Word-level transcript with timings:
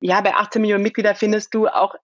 ja, 0.00 0.20
bei 0.20 0.34
18 0.34 0.62
Millionen 0.62 0.84
Mitgliedern 0.84 1.16
findest 1.16 1.54
du 1.54 1.66
auch 1.66 1.94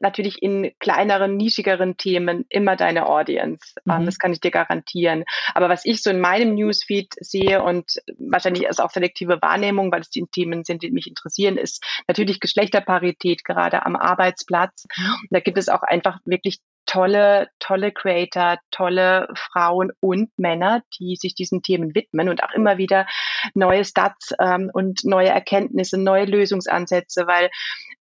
natürlich 0.00 0.42
in 0.42 0.72
kleineren, 0.78 1.36
nischigeren 1.36 1.96
Themen 1.96 2.44
immer 2.48 2.76
deine 2.76 3.06
Audience. 3.06 3.74
Ähm, 3.88 4.02
mhm. 4.02 4.06
Das 4.06 4.18
kann 4.18 4.32
ich 4.32 4.40
dir 4.40 4.52
garantieren. 4.52 5.24
Aber 5.54 5.68
was 5.68 5.84
ich 5.84 6.02
so 6.02 6.10
in 6.10 6.20
meinem 6.20 6.54
Newsfeed 6.54 7.14
sehe 7.18 7.62
und 7.62 8.00
wahrscheinlich 8.18 8.64
ist 8.64 8.80
auch 8.80 8.90
selektive 8.90 9.42
Wahrnehmung, 9.42 9.90
weil 9.90 10.02
es 10.02 10.10
die 10.10 10.24
Themen 10.30 10.64
sind, 10.64 10.82
die 10.82 10.92
mich 10.92 11.08
interessieren, 11.08 11.56
ist 11.56 11.84
natürlich 12.06 12.38
Geschlechterparität 12.38 13.44
gerade 13.44 13.84
am 13.84 13.96
Arbeitsplatz. 13.96 14.86
Mhm. 14.96 15.14
Da 15.30 15.40
gibt 15.40 15.58
es 15.58 15.68
auch 15.68 15.82
einfach 15.82 16.18
wirklich 16.24 16.60
tolle, 16.90 17.48
tolle 17.60 17.92
Creator, 17.92 18.58
tolle 18.72 19.28
Frauen 19.34 19.92
und 20.00 20.36
Männer, 20.36 20.82
die 20.98 21.14
sich 21.14 21.36
diesen 21.36 21.62
Themen 21.62 21.94
widmen 21.94 22.28
und 22.28 22.42
auch 22.42 22.50
immer 22.52 22.78
wieder 22.78 23.06
neue 23.54 23.84
Stats 23.84 24.34
ähm, 24.40 24.70
und 24.72 25.04
neue 25.04 25.28
Erkenntnisse, 25.28 25.98
neue 25.98 26.24
Lösungsansätze, 26.24 27.28
weil 27.28 27.50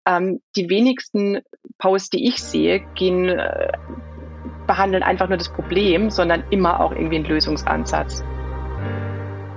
ähm, 0.08 0.42
die 0.56 0.72
wenigsten 0.72 1.42
Posts, 1.78 2.10
die 2.10 2.28
ich 2.28 2.42
sehe, 2.42 2.80
gehen, 2.96 3.30
äh, 3.30 3.72
behandeln 4.66 5.04
einfach 5.04 5.28
nur 5.28 5.38
das 5.38 5.54
Problem, 5.54 6.10
sondern 6.10 6.44
immer 6.50 6.80
auch 6.80 6.92
irgendwie 6.92 7.18
einen 7.18 7.26
Lösungsansatz. 7.26 8.24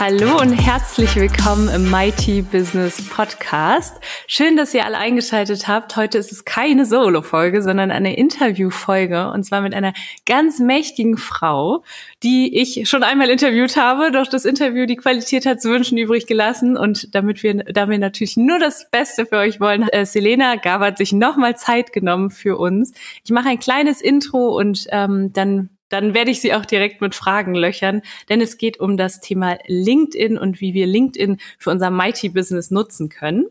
Hallo 0.00 0.40
und 0.40 0.54
herzlich 0.54 1.14
willkommen 1.14 1.68
im 1.68 1.90
Mighty 1.90 2.40
Business 2.40 3.06
Podcast. 3.10 4.00
Schön, 4.26 4.56
dass 4.56 4.72
ihr 4.72 4.86
alle 4.86 4.96
eingeschaltet 4.96 5.68
habt. 5.68 5.94
Heute 5.94 6.16
ist 6.16 6.32
es 6.32 6.46
keine 6.46 6.86
Solo-Folge, 6.86 7.60
sondern 7.60 7.90
eine 7.90 8.16
Interview-Folge 8.16 9.30
und 9.30 9.44
zwar 9.44 9.60
mit 9.60 9.74
einer 9.74 9.92
ganz 10.24 10.58
mächtigen 10.58 11.18
Frau, 11.18 11.84
die 12.22 12.58
ich 12.58 12.88
schon 12.88 13.02
einmal 13.02 13.28
interviewt 13.28 13.76
habe, 13.76 14.10
doch 14.10 14.26
das 14.26 14.46
Interview 14.46 14.86
die 14.86 14.96
Qualität 14.96 15.44
hat 15.44 15.60
zu 15.60 15.68
wünschen 15.68 15.98
übrig 15.98 16.26
gelassen 16.26 16.78
und 16.78 17.14
damit 17.14 17.42
wir, 17.42 17.56
da 17.56 17.90
wir 17.90 17.98
natürlich 17.98 18.38
nur 18.38 18.58
das 18.58 18.90
Beste 18.90 19.26
für 19.26 19.36
euch 19.36 19.60
wollen, 19.60 19.86
äh, 19.90 20.06
Selena 20.06 20.56
Gabert 20.56 20.96
sich 20.96 21.12
nochmal 21.12 21.58
Zeit 21.58 21.92
genommen 21.92 22.30
für 22.30 22.56
uns. 22.56 22.94
Ich 23.22 23.32
mache 23.32 23.50
ein 23.50 23.58
kleines 23.58 24.00
Intro 24.00 24.56
und 24.58 24.86
ähm, 24.92 25.34
dann 25.34 25.68
dann 25.90 26.14
werde 26.14 26.30
ich 26.30 26.40
Sie 26.40 26.54
auch 26.54 26.64
direkt 26.64 27.02
mit 27.02 27.14
Fragen 27.14 27.54
löchern, 27.54 28.00
denn 28.30 28.40
es 28.40 28.56
geht 28.56 28.80
um 28.80 28.96
das 28.96 29.20
Thema 29.20 29.58
LinkedIn 29.66 30.38
und 30.38 30.62
wie 30.62 30.72
wir 30.72 30.86
LinkedIn 30.86 31.38
für 31.58 31.70
unser 31.70 31.90
Mighty 31.90 32.30
Business 32.30 32.70
nutzen 32.70 33.10
können. 33.10 33.48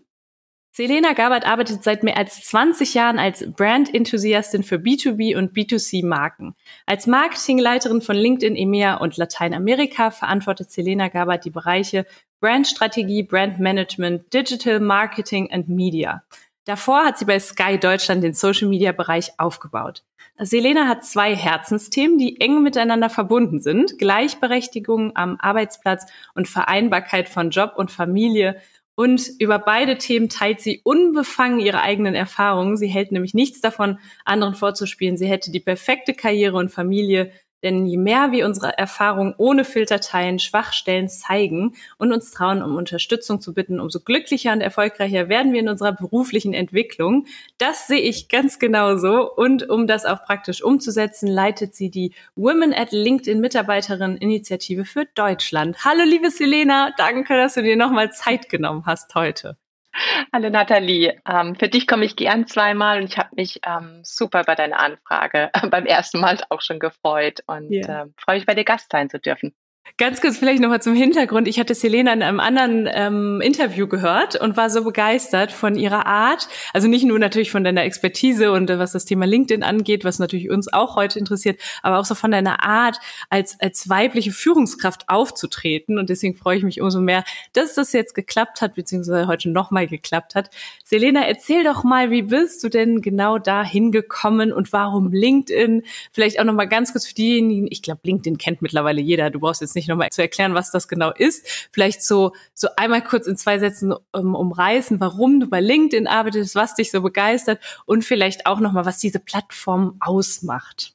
Selena 0.71 1.13
Gabert 1.13 1.45
arbeitet 1.45 1.83
seit 1.83 2.03
mehr 2.03 2.15
als 2.15 2.41
20 2.43 2.93
Jahren 2.93 3.19
als 3.19 3.43
Brand-Enthusiastin 3.51 4.63
für 4.63 4.77
B2B 4.77 5.35
und 5.35 5.51
B2C-Marken. 5.53 6.55
Als 6.85 7.05
Marketingleiterin 7.05 8.01
von 8.01 8.15
LinkedIn 8.15 8.55
EMEA 8.55 8.95
und 8.95 9.17
Lateinamerika 9.17 10.09
verantwortet 10.11 10.71
Selena 10.71 11.09
Gabert 11.09 11.43
die 11.43 11.49
Bereiche 11.49 12.05
Brandstrategie, 12.39 13.23
Brandmanagement, 13.23 14.33
Digital 14.33 14.79
Marketing 14.79 15.49
und 15.51 15.67
Media. 15.67 16.23
Davor 16.63 17.03
hat 17.03 17.17
sie 17.17 17.25
bei 17.25 17.39
Sky 17.39 17.77
Deutschland 17.77 18.23
den 18.23 18.33
Social-Media-Bereich 18.33 19.31
aufgebaut. 19.37 20.03
Selena 20.41 20.87
hat 20.87 21.03
zwei 21.03 21.35
Herzensthemen, 21.35 22.17
die 22.17 22.39
eng 22.39 22.63
miteinander 22.63 23.09
verbunden 23.09 23.59
sind. 23.59 23.97
Gleichberechtigung 23.97 25.15
am 25.15 25.37
Arbeitsplatz 25.39 26.05
und 26.33 26.47
Vereinbarkeit 26.47 27.27
von 27.27 27.49
Job 27.49 27.73
und 27.75 27.91
Familie. 27.91 28.61
Und 28.95 29.29
über 29.39 29.59
beide 29.59 29.97
Themen 29.97 30.29
teilt 30.29 30.61
sie 30.61 30.81
unbefangen 30.83 31.59
ihre 31.59 31.81
eigenen 31.81 32.15
Erfahrungen. 32.15 32.77
Sie 32.77 32.87
hält 32.87 33.11
nämlich 33.11 33.33
nichts 33.33 33.61
davon, 33.61 33.99
anderen 34.25 34.55
vorzuspielen. 34.55 35.17
Sie 35.17 35.27
hätte 35.27 35.51
die 35.51 35.59
perfekte 35.59 36.13
Karriere 36.13 36.57
und 36.57 36.69
Familie 36.69 37.31
denn 37.63 37.85
je 37.85 37.97
mehr 37.97 38.31
wir 38.31 38.45
unsere 38.45 38.77
Erfahrungen 38.77 39.33
ohne 39.37 39.65
Filter 39.65 39.99
teilen, 39.99 40.39
Schwachstellen 40.39 41.09
zeigen 41.09 41.75
und 41.97 42.13
uns 42.13 42.31
trauen, 42.31 42.61
um 42.61 42.75
Unterstützung 42.75 43.41
zu 43.41 43.53
bitten, 43.53 43.79
umso 43.79 43.99
glücklicher 43.99 44.53
und 44.53 44.61
erfolgreicher 44.61 45.29
werden 45.29 45.53
wir 45.53 45.59
in 45.59 45.69
unserer 45.69 45.91
beruflichen 45.91 46.53
Entwicklung. 46.53 47.25
Das 47.57 47.87
sehe 47.87 48.01
ich 48.01 48.29
ganz 48.29 48.59
genauso. 48.59 49.31
Und 49.31 49.69
um 49.69 49.87
das 49.87 50.05
auch 50.05 50.23
praktisch 50.23 50.63
umzusetzen, 50.63 51.27
leitet 51.27 51.75
sie 51.75 51.89
die 51.89 52.13
Women 52.35 52.73
at 52.73 52.91
LinkedIn 52.91 53.39
Mitarbeiterin 53.39 54.17
Initiative 54.17 54.85
für 54.85 55.05
Deutschland. 55.15 55.83
Hallo, 55.83 56.03
liebe 56.03 56.31
Selena. 56.31 56.91
Danke, 56.97 57.35
dass 57.35 57.55
du 57.55 57.63
dir 57.63 57.75
nochmal 57.75 58.11
Zeit 58.11 58.49
genommen 58.49 58.83
hast 58.85 59.13
heute. 59.15 59.57
Hallo 60.33 60.49
Nathalie, 60.49 61.19
ähm, 61.27 61.55
für 61.55 61.67
dich 61.67 61.87
komme 61.87 62.05
ich 62.05 62.15
gern 62.15 62.47
zweimal 62.47 62.99
und 62.99 63.05
ich 63.05 63.17
habe 63.17 63.29
mich 63.35 63.59
ähm, 63.65 64.01
super 64.03 64.43
bei 64.43 64.55
deiner 64.55 64.79
Anfrage 64.79 65.51
beim 65.69 65.85
ersten 65.85 66.19
Mal 66.19 66.39
auch 66.49 66.61
schon 66.61 66.79
gefreut 66.79 67.41
und 67.47 67.71
yeah. 67.71 68.03
äh, 68.03 68.05
freue 68.17 68.37
mich 68.37 68.45
bei 68.45 68.55
dir 68.55 68.63
Gast 68.63 68.91
sein 68.91 69.09
zu 69.09 69.19
dürfen. 69.19 69.53
Ganz 69.99 70.21
kurz 70.21 70.37
vielleicht 70.37 70.61
nochmal 70.61 70.81
zum 70.81 70.95
Hintergrund. 70.95 71.45
Ich 71.49 71.59
hatte 71.59 71.75
Selena 71.75 72.13
in 72.13 72.23
einem 72.23 72.39
anderen 72.39 72.87
ähm, 72.89 73.41
Interview 73.41 73.85
gehört 73.85 74.39
und 74.39 74.55
war 74.55 74.69
so 74.69 74.85
begeistert 74.85 75.51
von 75.51 75.75
ihrer 75.75 76.05
Art. 76.05 76.47
Also 76.73 76.87
nicht 76.87 77.03
nur 77.03 77.19
natürlich 77.19 77.51
von 77.51 77.65
deiner 77.65 77.83
Expertise 77.83 78.53
und 78.53 78.69
äh, 78.69 78.79
was 78.79 78.93
das 78.93 79.03
Thema 79.03 79.25
LinkedIn 79.25 79.61
angeht, 79.61 80.05
was 80.05 80.17
natürlich 80.17 80.49
uns 80.49 80.71
auch 80.71 80.95
heute 80.95 81.19
interessiert, 81.19 81.59
aber 81.83 81.99
auch 81.99 82.05
so 82.05 82.15
von 82.15 82.31
deiner 82.31 82.63
Art, 82.63 82.97
als, 83.29 83.59
als 83.59 83.89
weibliche 83.89 84.31
Führungskraft 84.31 85.09
aufzutreten. 85.09 85.97
Und 85.97 86.09
deswegen 86.09 86.35
freue 86.35 86.57
ich 86.57 86.63
mich 86.63 86.79
umso 86.79 87.01
mehr, 87.01 87.25
dass 87.51 87.73
das 87.73 87.91
jetzt 87.91 88.15
geklappt 88.15 88.61
hat, 88.61 88.75
beziehungsweise 88.75 89.27
heute 89.27 89.49
nochmal 89.49 89.87
geklappt 89.87 90.33
hat. 90.33 90.49
Selena, 90.85 91.27
erzähl 91.27 91.65
doch 91.65 91.83
mal, 91.83 92.09
wie 92.09 92.21
bist 92.21 92.63
du 92.63 92.69
denn 92.69 93.01
genau 93.01 93.37
da 93.37 93.65
hingekommen 93.65 94.53
und 94.53 94.71
warum 94.71 95.11
LinkedIn? 95.11 95.83
Vielleicht 96.13 96.39
auch 96.39 96.45
nochmal 96.45 96.69
ganz 96.69 96.93
kurz 96.93 97.05
für 97.05 97.15
diejenigen, 97.15 97.67
ich 97.69 97.81
glaube, 97.81 97.99
LinkedIn 98.03 98.37
kennt 98.37 98.61
mittlerweile 98.61 99.01
jeder. 99.01 99.29
Du 99.29 99.41
brauchst 99.41 99.59
jetzt 99.59 99.68
nicht 99.75 99.87
nochmal 99.87 100.09
zu 100.09 100.21
erklären, 100.21 100.53
was 100.53 100.71
das 100.71 100.87
genau 100.87 101.11
ist. 101.11 101.47
Vielleicht 101.71 102.03
so, 102.03 102.33
so 102.53 102.67
einmal 102.77 103.03
kurz 103.03 103.27
in 103.27 103.37
zwei 103.37 103.59
Sätzen 103.59 103.93
um, 104.11 104.35
umreißen, 104.35 104.99
warum 104.99 105.39
du 105.39 105.47
bei 105.47 105.61
LinkedIn 105.61 106.07
arbeitest, 106.07 106.55
was 106.55 106.75
dich 106.75 106.91
so 106.91 107.01
begeistert 107.01 107.59
und 107.85 108.03
vielleicht 108.05 108.45
auch 108.45 108.59
nochmal, 108.59 108.85
was 108.85 108.99
diese 108.99 109.19
Plattform 109.19 109.97
ausmacht. 109.99 110.93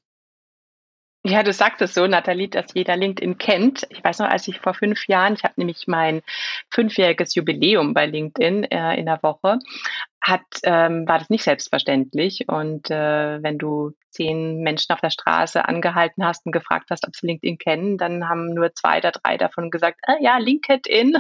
Ja, 1.27 1.43
du 1.43 1.55
sagst 1.55 1.81
es 1.81 1.95
so, 1.95 2.07
Nathalie, 2.07 2.49
dass 2.49 2.75
jeder 2.75 2.97
LinkedIn 2.97 3.39
kennt. 3.39 3.87
Ich 3.89 4.05
weiß 4.05 4.19
noch, 4.19 4.29
als 4.29 4.47
ich 4.47 4.61
vor 4.61 4.75
fünf 4.75 5.09
Jahren, 5.09 5.33
ich 5.33 5.43
habe 5.43 5.55
nämlich 5.57 5.87
mein 5.87 6.21
fünfjähriges 6.71 7.35
Jubiläum 7.35 7.95
bei 7.95 8.05
LinkedIn 8.05 8.65
äh, 8.65 8.97
in 8.97 9.07
der 9.07 9.23
Woche, 9.23 9.59
hat, 10.21 10.45
ähm, 10.65 11.09
war 11.09 11.19
das 11.19 11.31
nicht 11.31 11.45
selbstverständlich. 11.45 12.45
Und 12.49 12.91
äh, 12.91 13.43
wenn 13.43 13.57
du 13.57 13.93
zehn 14.11 14.59
Menschen 14.61 14.93
auf 14.93 15.01
der 15.01 15.09
Straße 15.09 15.67
angehalten 15.67 16.27
hast 16.27 16.45
und 16.45 16.53
gefragt 16.53 16.89
hast, 16.91 17.07
ob 17.07 17.17
sie 17.17 17.27
LinkedIn 17.27 17.57
kennen, 17.57 17.97
dann 17.97 18.29
haben 18.29 18.53
nur 18.53 18.75
zwei 18.75 18.99
oder 18.99 19.13
drei 19.13 19.39
davon 19.39 19.71
gesagt, 19.71 20.01
ah, 20.07 20.17
ja, 20.21 20.37
LinkedIn, 20.37 21.17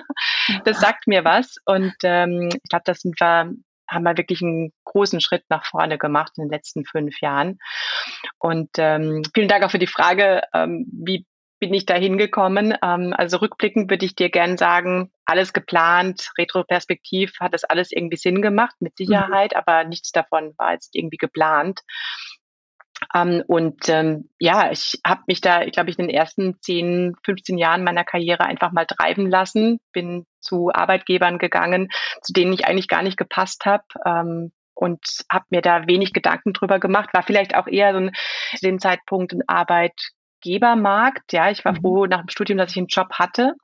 das 0.66 0.81
sagt 0.81 1.06
mir 1.06 1.25
was. 1.25 1.56
Und 1.65 1.94
ähm, 2.03 2.50
ich 2.53 2.69
glaube, 2.69 2.84
das 2.84 3.00
sind 3.00 3.19
wir 3.19 3.54
haben 3.94 4.05
wir 4.05 4.16
wirklich 4.16 4.43
einen 4.43 4.72
großen 4.84 5.21
Schritt 5.21 5.44
nach 5.49 5.65
vorne 5.65 5.99
gemacht 5.99 6.32
in 6.37 6.44
den 6.44 6.50
letzten 6.50 6.84
fünf 6.84 7.21
Jahren. 7.21 7.59
Und 8.38 8.71
ähm, 8.78 9.22
vielen 9.34 9.49
Dank 9.49 9.65
auch 9.65 9.71
für 9.71 9.78
die 9.78 9.87
Frage, 9.87 10.43
ähm, 10.53 10.87
wie 10.93 11.27
bin 11.60 11.72
ich 11.72 11.86
da 11.86 11.95
hingekommen? 11.95 12.74
Ähm, 12.83 13.15
also 13.16 13.39
rückblickend 13.39 13.91
würde 13.91 14.04
ich 14.04 14.15
dir 14.15 14.28
gern 14.28 14.59
sagen, 14.59 15.10
alles 15.24 15.53
geplant, 15.53 16.30
retroperspektiv 16.36 17.33
hat 17.41 17.54
das 17.54 17.65
alles 17.65 17.91
irgendwie 17.91 18.18
Sinn 18.18 18.42
gemacht, 18.42 18.74
mit 18.80 18.92
mhm. 18.98 19.04
Sicherheit, 19.07 19.53
mhm. 19.53 19.59
aber 19.59 19.84
nichts 19.84 20.13
davon 20.13 20.53
war 20.59 20.72
jetzt 20.72 20.95
irgendwie 20.95 21.16
geplant. 21.16 21.80
Ähm, 23.15 23.42
und 23.47 23.89
ähm, 23.89 24.30
ja, 24.39 24.71
ich 24.71 25.01
habe 25.06 25.22
mich 25.27 25.41
da, 25.41 25.62
ich 25.62 25.72
glaube 25.72 25.91
ich, 25.91 25.98
in 25.98 26.06
den 26.06 26.15
ersten 26.15 26.60
10, 26.60 27.15
15 27.24 27.59
Jahren 27.59 27.84
meiner 27.84 28.04
Karriere 28.04 28.45
einfach 28.45 28.72
mal 28.72 28.86
treiben 28.86 29.28
lassen, 29.28 29.80
bin 29.92 30.27
zu 30.41 30.71
Arbeitgebern 30.72 31.39
gegangen, 31.39 31.89
zu 32.22 32.33
denen 32.33 32.53
ich 32.53 32.66
eigentlich 32.66 32.89
gar 32.89 33.03
nicht 33.03 33.16
gepasst 33.16 33.66
habe. 33.66 33.84
Ähm, 34.04 34.53
und 34.74 35.01
habe 35.30 35.45
mir 35.51 35.62
da 35.62 35.86
wenig 35.86 36.12
Gedanken 36.12 36.53
drüber 36.53 36.80
gemacht, 36.80 37.10
war 37.12 37.22
vielleicht 37.22 37.56
auch 37.56 37.68
eher 37.68 37.92
so 37.92 37.98
ein, 37.98 38.12
zu 38.56 38.66
dem 38.66 38.80
Zeitpunkt 38.80 39.33
ein 39.33 39.42
Arbeitgebermarkt. 39.47 41.33
Ja, 41.33 41.51
ich 41.51 41.65
war 41.65 41.72
mhm. 41.72 41.80
froh 41.80 42.06
nach 42.06 42.21
dem 42.22 42.28
Studium, 42.28 42.59
dass 42.59 42.72
ich 42.72 42.78
einen 42.78 42.89
Job 42.89 43.12
hatte 43.12 43.54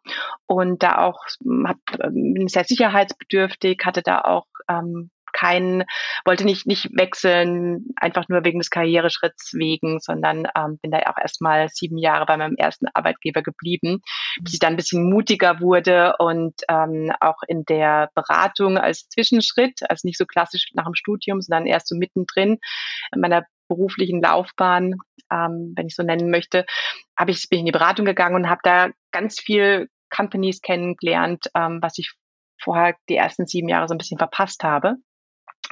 und 0.47 0.83
da 0.83 0.99
auch 0.99 1.25
hab, 1.67 1.79
bin 2.11 2.49
sehr 2.49 2.65
sicherheitsbedürftig, 2.65 3.81
hatte 3.85 4.03
da 4.03 4.21
auch 4.21 4.47
ähm, 4.69 5.11
kein, 5.33 5.85
wollte 6.25 6.45
nicht, 6.45 6.67
nicht 6.67 6.91
wechseln, 6.97 7.87
einfach 7.97 8.29
nur 8.29 8.45
wegen 8.45 8.59
des 8.59 8.71
Karriereschritts 8.71 9.55
wegen, 9.55 10.01
sondern 10.01 10.47
ähm, 10.57 10.79
bin 10.83 10.91
da 10.91 10.99
auch 11.01 11.19
erstmal 11.21 11.69
sieben 11.69 11.99
Jahre 11.99 12.27
bei 12.27 12.37
meinem 12.37 12.57
ersten 12.57 12.87
Arbeitgeber 12.93 13.43
geblieben, 13.43 14.01
bis 14.41 14.55
ich 14.55 14.59
dann 14.59 14.75
ein 14.75 14.77
bisschen 14.77 15.09
mutiger 15.09 15.61
wurde 15.61 16.15
und 16.19 16.55
ähm, 16.69 17.13
auch 17.21 17.43
in 17.49 17.65
der 17.65 18.11
Beratung 18.15 18.79
als 18.79 19.09
Zwischenschritt, 19.09 19.81
also 19.89 20.07
nicht 20.07 20.19
so 20.19 20.27
klassisch 20.27 20.71
nach 20.75 20.85
dem 20.85 20.95
Studium, 20.95 21.41
sondern 21.41 21.67
erst 21.67 21.89
so 21.89 21.97
mittendrin 21.97 22.59
in 23.15 23.21
meiner 23.21 23.45
beruflichen 23.69 24.21
Laufbahn, 24.21 24.97
ähm, 25.33 25.73
wenn 25.77 25.87
ich 25.87 25.95
so 25.95 26.03
nennen 26.03 26.31
möchte, 26.31 26.67
habe 27.17 27.31
ich 27.31 27.49
bin 27.49 27.61
in 27.61 27.67
die 27.67 27.73
Beratung 27.73 28.05
gegangen 28.05 28.35
und 28.35 28.51
habe 28.51 28.61
da 28.65 28.91
ganz 29.13 29.41
viel 29.41 29.89
Companies 30.11 30.61
kennengelernt, 30.61 31.47
ähm, 31.55 31.79
was 31.81 31.99
ich 31.99 32.13
vorher 32.61 32.97
die 33.09 33.17
ersten 33.17 33.47
sieben 33.47 33.69
Jahre 33.69 33.89
so 33.89 33.95
ein 33.95 33.99
bisschen 33.99 34.19
verpasst 34.19 34.65
habe 34.65 34.97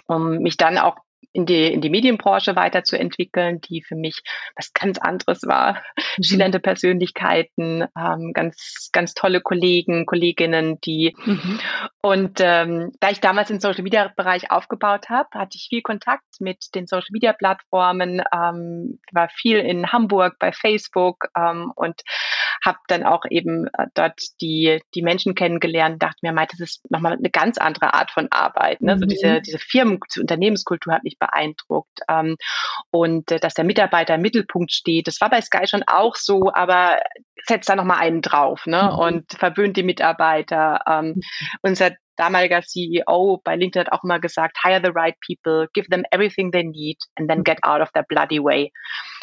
um 0.06 0.38
mich 0.38 0.56
dann 0.56 0.78
auch 0.78 0.96
in 1.32 1.46
die, 1.46 1.72
in 1.72 1.80
die 1.80 1.90
Medienbranche 1.90 2.56
weiterzuentwickeln, 2.56 3.60
die 3.60 3.82
für 3.82 3.96
mich 3.96 4.22
was 4.56 4.72
ganz 4.72 4.98
anderes 4.98 5.42
war. 5.46 5.82
Mhm. 6.18 6.22
Schillernde 6.22 6.60
Persönlichkeiten, 6.60 7.84
ähm, 7.96 8.32
ganz, 8.32 8.90
ganz 8.92 9.14
tolle 9.14 9.40
Kollegen, 9.40 10.06
Kolleginnen, 10.06 10.80
die 10.80 11.14
mhm. 11.24 11.60
und 12.00 12.40
ähm, 12.40 12.92
da 13.00 13.10
ich 13.10 13.20
damals 13.20 13.48
den 13.48 13.60
Social 13.60 13.82
Media 13.82 14.12
Bereich 14.16 14.50
aufgebaut 14.50 15.10
habe, 15.10 15.28
hatte 15.34 15.56
ich 15.56 15.66
viel 15.68 15.82
Kontakt 15.82 16.24
mit 16.40 16.74
den 16.74 16.86
Social 16.86 17.10
Media 17.12 17.32
Plattformen, 17.32 18.22
ähm, 18.32 18.98
war 19.12 19.28
viel 19.28 19.58
in 19.58 19.92
Hamburg 19.92 20.36
bei 20.38 20.52
Facebook 20.52 21.26
ähm, 21.36 21.72
und 21.76 22.02
habe 22.64 22.78
dann 22.88 23.04
auch 23.04 23.22
eben 23.30 23.66
äh, 23.66 23.86
dort 23.94 24.20
die, 24.40 24.80
die 24.94 25.02
Menschen 25.02 25.34
kennengelernt, 25.34 26.02
dachte 26.02 26.18
mir, 26.22 26.32
meint, 26.32 26.52
das 26.52 26.60
ist 26.60 26.90
nochmal 26.90 27.14
eine 27.14 27.30
ganz 27.30 27.58
andere 27.58 27.94
Art 27.94 28.10
von 28.10 28.28
Arbeit. 28.30 28.80
Ne? 28.80 28.96
Mhm. 28.96 29.00
So 29.00 29.06
diese, 29.06 29.40
diese 29.40 29.58
Firmen, 29.58 30.00
Unternehmenskultur 30.18 30.94
hat 30.94 31.04
mich 31.08 31.18
beeindruckt. 31.18 32.00
Ähm, 32.08 32.36
und 32.90 33.30
äh, 33.30 33.40
dass 33.40 33.54
der 33.54 33.64
Mitarbeiter 33.64 34.14
im 34.14 34.22
Mittelpunkt 34.22 34.72
steht, 34.72 35.06
das 35.06 35.20
war 35.20 35.30
bei 35.30 35.40
Sky 35.40 35.66
schon 35.66 35.84
auch 35.86 36.16
so, 36.16 36.52
aber 36.52 37.00
setzt 37.46 37.68
da 37.68 37.76
nochmal 37.76 37.98
einen 37.98 38.22
drauf 38.22 38.66
ne? 38.66 38.90
Mhm. 38.92 38.98
und 38.98 39.32
verwöhnt 39.32 39.76
die 39.76 39.82
Mitarbeiter. 39.82 40.82
Ähm, 40.86 41.06
mhm. 41.06 41.20
Unser 41.62 41.92
damaliger 42.16 42.62
CEO 42.62 43.40
bei 43.44 43.56
LinkedIn 43.56 43.86
hat 43.86 43.92
auch 43.92 44.04
immer 44.04 44.18
gesagt, 44.18 44.58
hire 44.62 44.80
the 44.82 44.90
right 44.92 45.14
people, 45.24 45.68
give 45.72 45.88
them 45.88 46.04
everything 46.10 46.50
they 46.50 46.64
need 46.64 46.98
and 47.16 47.30
then 47.30 47.44
get 47.44 47.62
out 47.62 47.80
of 47.80 47.90
their 47.92 48.02
bloody 48.02 48.42
way. 48.42 48.72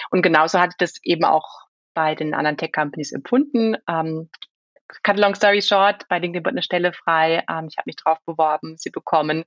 Und 0.09 0.21
genauso 0.21 0.59
hatte 0.59 0.75
das 0.79 0.93
eben 1.03 1.25
auch 1.25 1.65
bei 1.93 2.15
den 2.15 2.33
anderen 2.33 2.57
Tech-Companies 2.57 3.11
empfunden. 3.11 3.75
Ähm, 3.89 4.29
cut 5.03 5.17
long 5.17 5.35
story 5.35 5.61
short, 5.61 6.07
bei 6.09 6.19
LinkedIn 6.19 6.45
wird 6.45 6.53
eine 6.53 6.63
Stelle 6.63 6.93
frei. 6.93 7.43
Ähm, 7.49 7.67
ich 7.69 7.77
habe 7.77 7.85
mich 7.87 7.95
drauf 7.95 8.17
beworben, 8.25 8.75
sie 8.77 8.89
bekommen. 8.89 9.45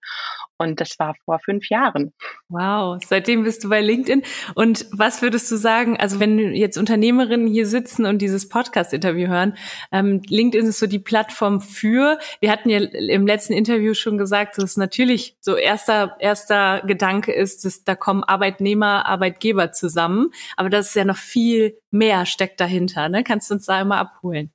Und 0.59 0.81
das 0.81 0.99
war 0.99 1.15
vor 1.25 1.39
fünf 1.39 1.69
Jahren. 1.69 2.13
Wow, 2.49 2.99
seitdem 3.05 3.45
bist 3.45 3.63
du 3.65 3.69
bei 3.69 3.81
LinkedIn. 3.81 4.23
Und 4.55 4.87
was 4.93 5.23
würdest 5.23 5.51
du 5.51 5.57
sagen, 5.57 5.99
also 5.99 6.19
wenn 6.21 6.39
jetzt 6.55 6.77
Unternehmerinnen 6.77 7.47
hier 7.47 7.67
sitzen 7.67 8.07
und 8.07 8.19
dieses 8.19 8.49
Podcast-Interview 8.49 9.29
hören, 9.29 9.57
ähm, 9.93 10.23
LinkedIn 10.27 10.67
ist 10.67 10.81
so 10.81 10.87
die 10.87 10.99
Plattform 10.99 11.61
für, 11.61 12.19
wir 12.41 12.51
hatten 12.51 12.71
ja 12.71 12.79
im 12.79 13.27
letzten 13.27 13.53
Interview 13.53 13.95
schon 13.95 14.19
gesagt, 14.19 14.59
dass 14.59 14.77
natürlich 14.77 15.37
so 15.41 15.57
erster, 15.57 16.17
erster 16.19 16.83
Gedanke 16.87 17.33
ist, 17.33 17.65
dass 17.65 17.85
da 17.85 17.95
kommen 17.95 18.25
Arbeitnehmer, 18.25 19.07
Arbeitgeber 19.07 19.73
zusammen. 19.73 20.31
Aber 20.57 20.71
das 20.71 20.89
ist 20.89 20.97
ja 20.97 21.05
noch 21.05 21.17
viel 21.17 21.79
mehr 21.91 22.27
steckt 22.27 22.61
dahinter. 22.61 23.09
Ne? 23.09 23.23
Kannst 23.23 23.51
du 23.51 23.55
uns 23.55 23.67
da 23.67 23.81
immer 23.81 23.99
abholen? 23.99 24.53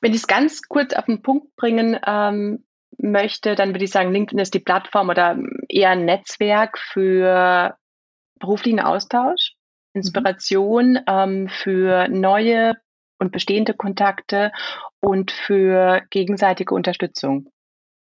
Wenn 0.00 0.12
ich 0.12 0.18
es 0.18 0.26
ganz 0.26 0.62
kurz 0.62 0.94
auf 0.94 1.06
den 1.06 1.22
Punkt 1.22 1.54
bringen 1.56 1.98
ähm, 2.06 2.64
möchte, 2.98 3.54
dann 3.54 3.70
würde 3.70 3.84
ich 3.84 3.90
sagen, 3.90 4.12
LinkedIn 4.12 4.38
ist 4.38 4.54
die 4.54 4.60
Plattform 4.60 5.08
oder 5.08 5.38
eher 5.68 5.90
ein 5.90 6.04
Netzwerk 6.04 6.78
für 6.78 7.76
beruflichen 8.38 8.80
Austausch, 8.80 9.54
Inspiration 9.94 10.92
mhm. 10.92 11.04
ähm, 11.06 11.48
für 11.48 12.08
neue 12.08 12.76
und 13.18 13.30
bestehende 13.30 13.74
Kontakte 13.74 14.52
und 15.00 15.30
für 15.30 16.02
gegenseitige 16.10 16.74
Unterstützung. 16.74 17.48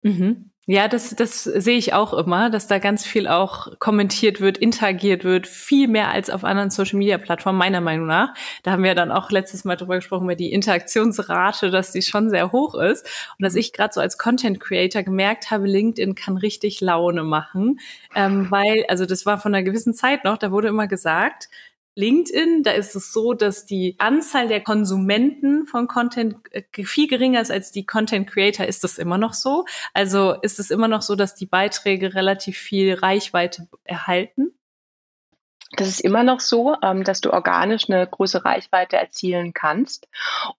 Mhm. 0.03 0.53
Ja, 0.70 0.87
das, 0.87 1.17
das 1.17 1.44
sehe 1.44 1.79
ich 1.79 1.94
auch 1.94 2.12
immer, 2.12 2.50
dass 2.50 2.67
da 2.67 2.79
ganz 2.79 3.06
viel 3.06 3.26
auch 3.26 3.79
kommentiert 3.79 4.43
wird, 4.43 4.59
interagiert 4.59 5.25
wird, 5.25 5.47
viel 5.47 5.88
mehr 5.88 6.11
als 6.11 6.29
auf 6.29 6.44
anderen 6.44 6.69
Social 6.69 6.99
Media 6.99 7.17
Plattformen, 7.17 7.56
meiner 7.56 7.81
Meinung 7.81 8.06
nach. 8.06 8.35
Da 8.65 8.73
haben 8.73 8.82
wir 8.82 8.94
dann 8.94 9.11
auch 9.11 9.31
letztes 9.31 9.65
Mal 9.65 9.76
drüber 9.76 9.94
gesprochen, 9.94 10.25
über 10.25 10.35
die 10.35 10.53
Interaktionsrate, 10.53 11.70
dass 11.70 11.93
die 11.93 12.03
schon 12.03 12.29
sehr 12.29 12.53
hoch 12.53 12.75
ist. 12.75 13.06
Und 13.38 13.44
dass 13.44 13.55
ich 13.55 13.73
gerade 13.73 13.94
so 13.94 14.03
als 14.03 14.19
Content 14.19 14.61
Creator 14.61 15.03
gemerkt 15.03 15.50
habe, 15.50 15.67
LinkedIn 15.67 16.15
kann 16.15 16.37
richtig 16.37 16.82
Laune 16.82 17.25
machen. 17.25 17.81
Ähm, 18.15 18.50
weil, 18.50 18.85
also 18.88 19.06
das 19.06 19.25
war 19.25 19.38
von 19.38 19.55
einer 19.55 19.65
gewissen 19.65 19.94
Zeit 19.94 20.25
noch, 20.25 20.37
da 20.37 20.53
wurde 20.53 20.69
immer 20.69 20.87
gesagt, 20.87 21.49
LinkedIn, 21.98 22.62
da 22.62 22.70
ist 22.70 22.94
es 22.94 23.12
so, 23.12 23.34
dass 23.34 23.66
die 23.66 23.96
Anzahl 23.98 24.46
der 24.46 24.62
Konsumenten 24.62 25.66
von 25.66 25.88
Content 25.88 26.36
äh, 26.52 26.62
viel 26.84 27.08
geringer 27.08 27.40
ist 27.40 27.50
als 27.50 27.72
die 27.72 27.86
Content 27.86 28.30
Creator. 28.30 28.66
Ist 28.66 28.84
das 28.84 28.98
immer 28.98 29.18
noch 29.18 29.34
so? 29.34 29.64
Also 29.94 30.34
ist 30.42 30.60
es 30.60 30.70
immer 30.70 30.86
noch 30.86 31.02
so, 31.02 31.16
dass 31.16 31.34
die 31.34 31.46
Beiträge 31.46 32.14
relativ 32.14 32.56
viel 32.56 32.94
Reichweite 32.94 33.66
erhalten? 33.82 34.52
Das 35.72 35.88
ist 35.88 36.00
immer 36.00 36.22
noch 36.22 36.38
so, 36.38 36.76
ähm, 36.82 37.02
dass 37.02 37.20
du 37.20 37.32
organisch 37.32 37.90
eine 37.90 38.06
große 38.06 38.44
Reichweite 38.44 38.96
erzielen 38.96 39.52
kannst. 39.52 40.08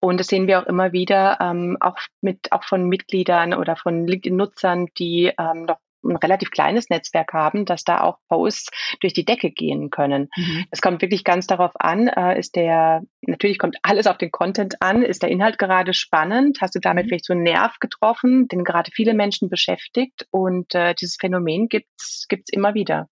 Und 0.02 0.20
das 0.20 0.28
sehen 0.28 0.46
wir 0.46 0.60
auch 0.60 0.68
immer 0.68 0.92
wieder, 0.92 1.38
ähm, 1.40 1.78
auch 1.80 1.98
mit, 2.20 2.52
auch 2.52 2.66
von 2.66 2.84
Mitgliedern 2.90 3.54
oder 3.54 3.78
von 3.78 4.06
LinkedIn-Nutzern, 4.06 4.88
die 4.98 5.32
ähm, 5.40 5.64
noch 5.64 5.80
ein 6.04 6.16
relativ 6.16 6.52
kleines 6.52 6.90
Netzwerk 6.90 7.34
haben, 7.34 7.66
dass 7.66 7.84
da 7.84 8.02
auch 8.02 8.18
Posts 8.30 8.70
durch 9.02 9.14
die 9.14 9.26
Decke 9.26 9.52
gehen 9.52 9.90
können. 9.90 10.30
Mhm. 10.36 10.66
Es 10.72 10.82
kommt 10.82 11.02
wirklich 11.02 11.24
ganz 11.24 11.48
darauf 11.48 11.72
an, 11.76 12.08
äh, 12.08 12.40
ist 12.40 12.56
der, 12.56 13.02
natürlich 13.22 13.60
kommt 13.60 13.78
alles 13.84 14.08
auf 14.08 14.18
den 14.18 14.32
Content 14.32 14.82
an, 14.82 15.04
ist 15.04 15.24
der 15.24 15.30
Inhalt 15.30 15.58
gerade 15.58 15.94
spannend, 15.94 16.60
hast 16.62 16.76
du 16.76 16.80
damit 16.80 17.06
mhm. 17.06 17.10
vielleicht 17.10 17.26
so 17.26 17.34
einen 17.34 17.44
Nerv 17.44 17.80
getroffen, 17.80 18.48
den 18.48 18.64
gerade 18.64 18.92
viele 18.94 19.14
Menschen 19.14 19.50
beschäftigt 19.50 20.28
und 20.32 20.74
äh, 20.76 20.94
dieses 20.96 21.18
Phänomen 21.20 21.68
gibt's 21.68 22.28
gibt's 22.30 22.52
immer 22.52 22.74
wieder. 22.74 23.08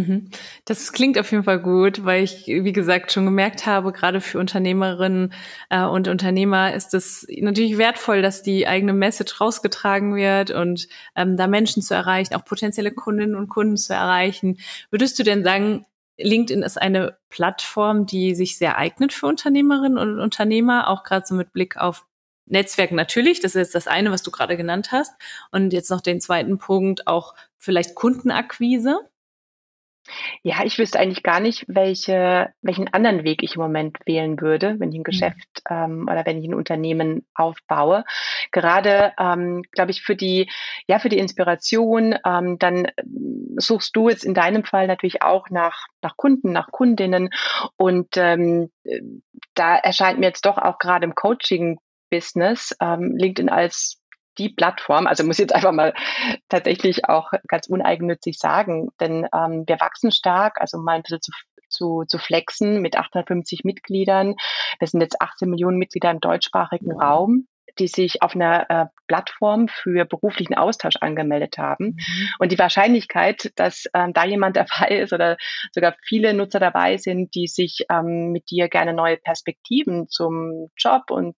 Mhm. 0.00 0.30
Das 0.64 0.92
klingt 0.92 1.18
auf 1.18 1.30
jeden 1.30 1.44
Fall 1.44 1.60
gut, 1.60 2.04
weil 2.04 2.24
ich, 2.24 2.46
wie 2.46 2.72
gesagt, 2.72 3.12
schon 3.12 3.26
gemerkt 3.26 3.66
habe, 3.66 3.92
gerade 3.92 4.20
für 4.20 4.38
Unternehmerinnen 4.38 5.32
äh, 5.68 5.84
und 5.84 6.08
Unternehmer 6.08 6.74
ist 6.74 6.94
es 6.94 7.26
natürlich 7.28 7.76
wertvoll, 7.76 8.22
dass 8.22 8.42
die 8.42 8.66
eigene 8.66 8.94
Message 8.94 9.40
rausgetragen 9.40 10.14
wird 10.14 10.50
und 10.50 10.88
ähm, 11.14 11.36
da 11.36 11.46
Menschen 11.46 11.82
zu 11.82 11.94
erreichen, 11.94 12.34
auch 12.34 12.44
potenzielle 12.44 12.92
Kundinnen 12.92 13.36
und 13.36 13.48
Kunden 13.48 13.76
zu 13.76 13.92
erreichen. 13.92 14.58
Würdest 14.90 15.18
du 15.18 15.22
denn 15.22 15.44
sagen, 15.44 15.84
LinkedIn 16.18 16.62
ist 16.62 16.80
eine 16.80 17.18
Plattform, 17.28 18.06
die 18.06 18.34
sich 18.34 18.56
sehr 18.56 18.78
eignet 18.78 19.12
für 19.12 19.26
Unternehmerinnen 19.26 19.98
und 19.98 20.18
Unternehmer, 20.18 20.88
auch 20.88 21.02
gerade 21.02 21.26
so 21.26 21.34
mit 21.34 21.52
Blick 21.52 21.76
auf 21.76 22.06
Netzwerk 22.46 22.92
natürlich, 22.92 23.40
das 23.40 23.54
ist 23.54 23.60
jetzt 23.60 23.74
das 23.74 23.86
eine, 23.86 24.10
was 24.10 24.22
du 24.22 24.30
gerade 24.30 24.56
genannt 24.56 24.92
hast. 24.92 25.14
Und 25.52 25.72
jetzt 25.72 25.90
noch 25.90 26.00
den 26.00 26.20
zweiten 26.20 26.58
Punkt, 26.58 27.06
auch 27.06 27.34
vielleicht 27.58 27.94
Kundenakquise. 27.94 28.98
Ja, 30.42 30.64
ich 30.64 30.78
wüsste 30.78 30.98
eigentlich 30.98 31.22
gar 31.22 31.40
nicht, 31.40 31.64
welche, 31.68 32.52
welchen 32.62 32.88
anderen 32.88 33.24
Weg 33.24 33.42
ich 33.42 33.56
im 33.56 33.62
Moment 33.62 33.98
wählen 34.06 34.40
würde, 34.40 34.76
wenn 34.78 34.90
ich 34.90 34.96
ein 34.96 35.00
mhm. 35.00 35.04
Geschäft 35.04 35.62
ähm, 35.68 36.08
oder 36.10 36.24
wenn 36.26 36.38
ich 36.38 36.48
ein 36.48 36.54
Unternehmen 36.54 37.26
aufbaue. 37.34 38.04
Gerade, 38.50 39.12
ähm, 39.18 39.62
glaube 39.72 39.90
ich, 39.90 40.02
für 40.02 40.16
die, 40.16 40.50
ja, 40.86 40.98
für 40.98 41.08
die 41.08 41.18
Inspiration, 41.18 42.16
ähm, 42.24 42.58
dann 42.58 42.86
ähm, 42.96 43.54
suchst 43.56 43.94
du 43.94 44.08
jetzt 44.08 44.24
in 44.24 44.34
deinem 44.34 44.64
Fall 44.64 44.86
natürlich 44.86 45.22
auch 45.22 45.50
nach, 45.50 45.86
nach 46.02 46.16
Kunden, 46.16 46.52
nach 46.52 46.70
Kundinnen. 46.70 47.30
Und 47.76 48.16
ähm, 48.16 48.70
da 49.54 49.76
erscheint 49.76 50.18
mir 50.18 50.26
jetzt 50.26 50.46
doch 50.46 50.58
auch 50.58 50.78
gerade 50.78 51.04
im 51.04 51.14
Coaching-Business 51.14 52.76
ähm, 52.80 53.14
LinkedIn 53.16 53.48
als 53.48 53.99
die 54.40 54.48
Plattform, 54.48 55.06
also 55.06 55.22
muss 55.22 55.38
jetzt 55.38 55.54
einfach 55.54 55.72
mal 55.72 55.92
tatsächlich 56.48 57.08
auch 57.08 57.30
ganz 57.46 57.66
uneigennützig 57.66 58.38
sagen, 58.38 58.88
denn 58.98 59.28
ähm, 59.34 59.64
wir 59.66 59.78
wachsen 59.80 60.10
stark, 60.10 60.60
also 60.60 60.78
mal 60.78 60.96
ein 60.96 61.02
bisschen 61.02 61.20
zu, 61.20 61.32
zu, 61.68 62.04
zu 62.08 62.18
flexen 62.18 62.80
mit 62.80 62.96
850 62.96 63.64
Mitgliedern. 63.64 64.36
Wir 64.78 64.88
sind 64.88 65.02
jetzt 65.02 65.20
18 65.20 65.50
Millionen 65.50 65.76
Mitglieder 65.76 66.10
im 66.10 66.20
deutschsprachigen 66.20 66.92
Raum 66.92 67.46
die 67.80 67.88
sich 67.88 68.22
auf 68.22 68.34
einer 68.34 68.70
äh, 68.70 68.86
Plattform 69.08 69.66
für 69.68 70.04
beruflichen 70.04 70.54
Austausch 70.54 70.96
angemeldet 71.00 71.58
haben. 71.58 71.96
Mhm. 71.96 72.28
Und 72.38 72.52
die 72.52 72.58
Wahrscheinlichkeit, 72.58 73.50
dass 73.56 73.84
ähm, 73.94 74.12
da 74.12 74.24
jemand 74.24 74.56
dabei 74.56 74.98
ist 74.98 75.12
oder 75.12 75.36
sogar 75.72 75.96
viele 76.04 76.34
Nutzer 76.34 76.60
dabei 76.60 76.98
sind, 76.98 77.34
die 77.34 77.46
sich 77.46 77.86
ähm, 77.90 78.30
mit 78.32 78.50
dir 78.50 78.68
gerne 78.68 78.92
neue 78.92 79.16
Perspektiven 79.16 80.08
zum 80.08 80.68
Job 80.76 81.10
und 81.10 81.36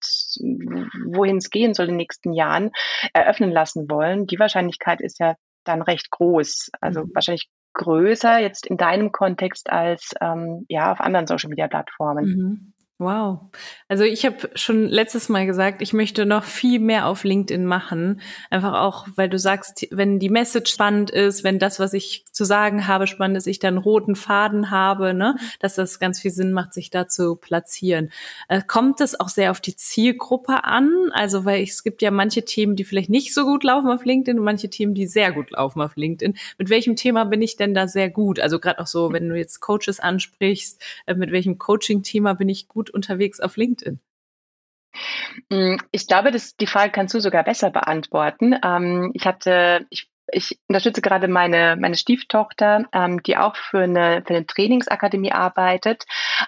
wohin 1.15 1.39
es 1.39 1.51
gehen 1.51 1.75
soll 1.75 1.87
in 1.87 1.93
den 1.93 1.99
nächsten 1.99 2.33
Jahren 2.33 2.73
eröffnen 3.15 3.53
lassen 3.53 3.89
wollen, 3.89 4.27
die 4.27 4.39
Wahrscheinlichkeit 4.39 5.01
ist 5.01 5.21
ja 5.21 5.37
dann 5.65 5.83
recht 5.83 6.11
groß. 6.11 6.71
Also 6.81 7.05
mhm. 7.05 7.11
wahrscheinlich 7.15 7.49
größer 7.75 8.39
jetzt 8.41 8.67
in 8.67 8.77
deinem 8.77 9.13
Kontext 9.13 9.71
als 9.71 10.11
ähm, 10.21 10.67
ja 10.69 10.93
auf 10.93 11.01
anderen 11.01 11.27
Social 11.27 11.49
Media 11.49 11.69
Plattformen. 11.69 12.25
Mhm. 12.25 12.73
Wow. 13.03 13.41
Also 13.89 14.05
ich 14.05 14.25
habe 14.25 14.51
schon 14.55 14.87
letztes 14.87 15.29
Mal 15.29 15.45
gesagt, 15.45 15.83
ich 15.83 15.93
möchte 15.93 16.25
noch 16.25 16.45
viel 16.45 16.79
mehr 16.79 17.09
auf 17.09 17.25
LinkedIn 17.25 17.67
machen. 17.67 18.21
Einfach 18.49 18.75
auch, 18.75 19.09
weil 19.17 19.29
du 19.29 19.41
sagst, 19.41 19.89
wenn 19.91 20.21
die 20.21 20.29
Message 20.29 20.73
spannend 20.73 21.11
ist, 21.11 21.43
wenn 21.43 21.59
das, 21.59 21.81
was 21.81 21.95
ich 21.95 22.25
zu 22.31 22.45
sagen 22.45 22.87
habe, 22.87 23.09
spannend 23.09 23.37
ist, 23.37 23.49
ich 23.49 23.59
dann 23.59 23.77
roten 23.77 24.15
Faden 24.15 24.71
habe, 24.71 25.15
ne, 25.15 25.35
dass 25.59 25.75
das 25.75 25.99
ganz 25.99 26.21
viel 26.21 26.31
Sinn 26.31 26.53
macht, 26.53 26.75
sich 26.75 26.91
da 26.91 27.09
zu 27.09 27.35
platzieren. 27.35 28.13
Äh, 28.49 28.63
kommt 28.65 29.01
es 29.01 29.19
auch 29.19 29.29
sehr 29.29 29.51
auf 29.51 29.61
die 29.61 29.75
Zielgruppe 29.75 30.63
an? 30.63 31.11
Also, 31.11 31.45
weil 31.45 31.65
es 31.65 31.83
gibt 31.83 32.03
ja 32.03 32.13
manche 32.13 32.45
Themen, 32.45 32.77
die 32.77 32.85
vielleicht 32.85 33.11
nicht 33.11 33.35
so 33.35 33.45
gut 33.45 33.65
laufen 33.65 33.91
auf 33.91 34.05
LinkedIn 34.05 34.39
und 34.39 34.45
manche 34.45 34.71
Themen, 34.71 34.95
die 34.95 35.09
sehr 35.09 35.33
gut 35.33 35.51
laufen 35.51 35.81
auf 35.81 35.97
LinkedIn. 35.97 36.39
Mit 36.57 36.71
welchem 36.71 36.95
Thema 36.95 37.25
bin 37.25 37.43
ich 37.43 37.57
denn 37.57 37.75
da 37.75 37.89
sehr 37.89 38.11
gut? 38.11 38.39
Also 38.39 38.61
gerade 38.61 38.79
auch 38.79 38.87
so, 38.87 39.13
wenn 39.13 39.29
du 39.29 39.37
jetzt 39.37 39.59
Coaches 39.59 39.99
ansprichst, 39.99 40.81
äh, 41.07 41.15
mit 41.15 41.33
welchem 41.33 41.59
Coaching-Thema 41.59 42.35
bin 42.35 42.49
ich 42.49 42.69
gut 42.69 42.92
unterwegs 42.93 43.41
auf 43.41 43.57
LinkedIn? 43.57 44.01
Mm, 45.51 45.77
ich 45.91 46.07
glaube, 46.07 46.31
dass 46.31 46.57
die 46.57 46.67
Frage 46.67 46.93
kannst 46.93 47.15
du 47.15 47.21
sogar 47.21 47.45
besser 47.45 47.71
beantworten. 47.71 48.55
Ähm, 48.63 49.11
ich 49.15 49.27
hatte, 49.27 49.87
ich 49.91 50.12
ich 50.33 50.59
unterstütze 50.67 51.03
gerade 51.03 51.29
meine, 51.29 51.77
meine 51.79 51.95
Stieftochter, 51.95 52.87
ähm, 52.93 53.23
die 53.23 53.37
auch 53.37 53.55
für 53.55 53.81
eine, 53.81 54.23
für 54.27 54.35
eine 54.35 54.47
Trainingsakademie 54.47 55.33
arbeitet, 55.33 56.05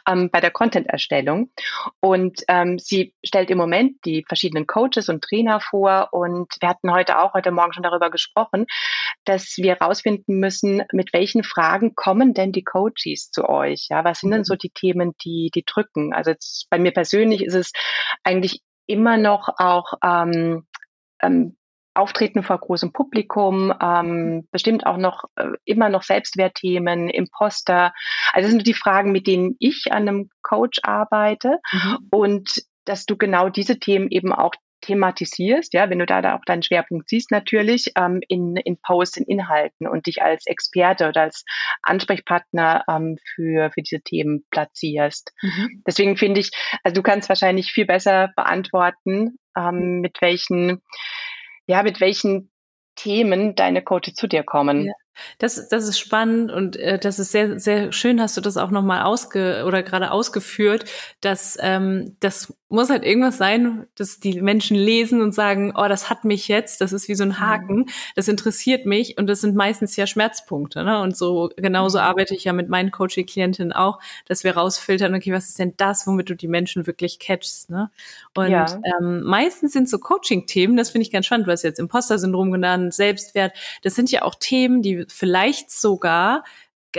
ähm, 0.09 0.31
bei 0.31 0.41
der 0.41 0.51
Content-Erstellung. 0.51 1.51
Und 2.01 2.43
ähm, 2.49 2.79
sie 2.79 3.15
stellt 3.25 3.51
im 3.51 3.59
Moment 3.59 4.05
die 4.05 4.25
verschiedenen 4.27 4.67
Coaches 4.67 5.09
und 5.09 5.23
Trainer 5.23 5.61
vor. 5.61 6.09
Und 6.13 6.55
wir 6.61 6.69
hatten 6.69 6.91
heute 6.91 7.19
auch, 7.19 7.35
heute 7.35 7.51
Morgen 7.51 7.75
schon 7.75 7.83
darüber 7.83 8.11
gesprochen, 8.11 8.67
dass 9.25 9.57
wir 9.59 9.77
herausfinden 9.77 10.39
müssen, 10.41 10.83
mit 10.93 11.13
welchen 11.13 11.45
Fragen 11.45 11.95
kommen 11.95 12.35
denn 12.35 12.53
die 12.53 12.65
Coaches 12.65 13.31
zu 13.31 13.49
euch? 13.49 13.89
Ja, 13.91 14.05
was 14.05 14.21
sind 14.21 14.31
denn 14.31 14.45
so 14.45 14.55
die 14.55 14.71
Themen, 14.71 15.13
die, 15.25 15.51
die 15.55 15.65
drücken? 15.65 16.15
Also 16.15 16.31
jetzt 16.31 16.69
bei 16.71 16.79
mir 16.79 16.93
persönlich 16.93 17.45
ist 17.45 17.55
es 17.55 17.73
eigentlich 18.23 18.63
immer 18.87 19.17
noch 19.17 19.49
auch 19.59 19.95
ähm, 20.03 20.67
ähm, 21.23 21.57
Auftreten 21.95 22.43
vor 22.43 22.59
großem 22.59 22.93
Publikum, 22.93 23.73
ähm, 23.81 24.49
bestimmt 24.51 24.87
auch 24.87 24.97
noch 24.97 25.25
äh, 25.37 25.49
immer 25.65 25.89
noch 25.89 26.03
Selbstwertthemen, 26.03 27.09
Imposter. 27.09 27.93
Also 28.33 28.47
das 28.47 28.51
sind 28.51 28.67
die 28.67 28.75
Fragen, 28.75 29.13
mit 29.13 29.27
denen 29.27 29.57
ich 29.59 29.87
an 29.91 30.09
einem 30.09 30.29
Coach 30.43 30.81
arbeite 30.83 31.59
mhm. 31.73 31.99
und 32.11 32.63
dass 32.85 33.07
du 33.07 33.17
genau 33.17 33.49
diese 33.49 33.79
Themen 33.79 34.09
eben 34.11 34.33
auch 34.33 34.55
thematisierst, 34.85 35.73
ja, 35.73 35.89
wenn 35.89 35.99
du 35.99 36.07
da, 36.07 36.21
da 36.21 36.37
auch 36.37 36.45
deinen 36.45 36.63
Schwerpunkt 36.63 37.09
siehst 37.09 37.31
natürlich, 37.31 37.93
ähm, 37.97 38.21
in, 38.29 38.57
in 38.57 38.77
Posts, 38.79 39.19
in 39.19 39.25
Inhalten 39.25 39.89
und 39.89 40.07
dich 40.07 40.23
als 40.23 40.47
Experte 40.47 41.09
oder 41.09 41.23
als 41.23 41.45
Ansprechpartner 41.83 42.85
ähm, 42.89 43.17
für, 43.35 43.71
für 43.71 43.83
diese 43.83 44.03
Themen 44.03 44.45
platzierst. 44.51 45.33
Mhm. 45.41 45.83
Deswegen 45.87 46.17
finde 46.17 46.41
ich, 46.41 46.51
also 46.83 46.95
du 46.95 47.03
kannst 47.03 47.29
wahrscheinlich 47.29 47.73
viel 47.73 47.87
besser 47.87 48.31
beantworten, 48.37 49.39
ähm, 49.57 50.01
mit 50.01 50.21
welchen 50.21 50.83
ja, 51.67 51.83
mit 51.83 52.01
welchen 52.01 52.51
Themen 52.97 53.55
deine 53.55 53.83
Coaches 53.83 54.15
zu 54.15 54.27
dir 54.27 54.43
kommen. 54.43 54.87
Ja. 54.87 54.93
Das, 55.39 55.69
das 55.69 55.89
ist 55.89 55.99
spannend 55.99 56.51
und 56.51 56.77
äh, 56.77 56.99
das 56.99 57.19
ist 57.19 57.31
sehr, 57.31 57.61
sehr 57.61 57.93
schön, 57.93 58.21
hast 58.21 58.37
du 58.37 58.41
das 58.41 58.57
auch 58.57 58.71
nochmal 58.71 59.03
ausge 59.05 59.65
oder 59.65 59.83
gerade 59.83 60.11
ausgeführt, 60.11 60.91
dass 61.21 61.57
ähm, 61.61 62.17
das 62.21 62.53
muss 62.75 62.91
halt 62.91 63.05
irgendwas 63.05 63.39
sein, 63.39 63.87
dass 63.95 64.21
die 64.21 64.43
Menschen 64.43 64.77
lesen 64.77 65.23
und 65.23 65.33
sagen, 65.33 65.73
oh, 65.77 65.89
das 65.89 66.11
hat 66.11 66.25
mich 66.25 66.49
jetzt, 66.49 66.81
das 66.81 66.93
ist 66.93 67.09
wie 67.09 67.15
so 67.15 67.23
ein 67.23 67.31
mhm. 67.31 67.41
Haken, 67.41 67.87
das 68.17 68.29
interessiert 68.29 68.85
mich 68.85 69.17
und 69.17 69.27
das 69.29 69.41
sind 69.41 69.55
meistens 69.55 69.97
ja 69.97 70.07
Schmerzpunkte. 70.07 70.85
Ne? 70.85 71.01
Und 71.01 71.17
so 71.17 71.51
genauso 71.57 71.99
mhm. 71.99 72.05
arbeite 72.05 72.35
ich 72.35 72.45
ja 72.45 72.53
mit 72.53 72.69
meinen 72.69 72.91
Coaching-Klientinnen 72.91 73.73
auch, 73.73 73.99
dass 74.27 74.45
wir 74.45 74.57
rausfiltern, 74.57 75.15
okay, 75.15 75.33
was 75.33 75.49
ist 75.49 75.59
denn 75.59 75.75
das, 75.77 76.07
womit 76.07 76.29
du 76.29 76.35
die 76.35 76.49
Menschen 76.49 76.87
wirklich 76.87 77.19
catchst? 77.19 77.71
Ne? 77.71 77.91
Und 78.35 78.51
ja. 78.51 78.67
ähm, 79.01 79.23
meistens 79.23 79.73
sind 79.73 79.89
so 79.89 79.99
Coaching-Themen, 79.99 80.77
das 80.77 80.91
finde 80.91 81.07
ich 81.07 81.13
ganz 81.13 81.27
spannend, 81.27 81.47
du 81.47 81.53
hast 81.53 81.63
jetzt 81.63 81.79
Imposter-Syndrom 81.79 82.53
genannt, 82.53 82.93
Selbstwert, 82.93 83.53
das 83.83 83.95
sind 83.95 84.11
ja 84.11 84.23
auch 84.23 84.35
Themen, 84.35 84.83
die 84.83 85.05
vielleicht 85.09 85.71
sogar 85.71 86.45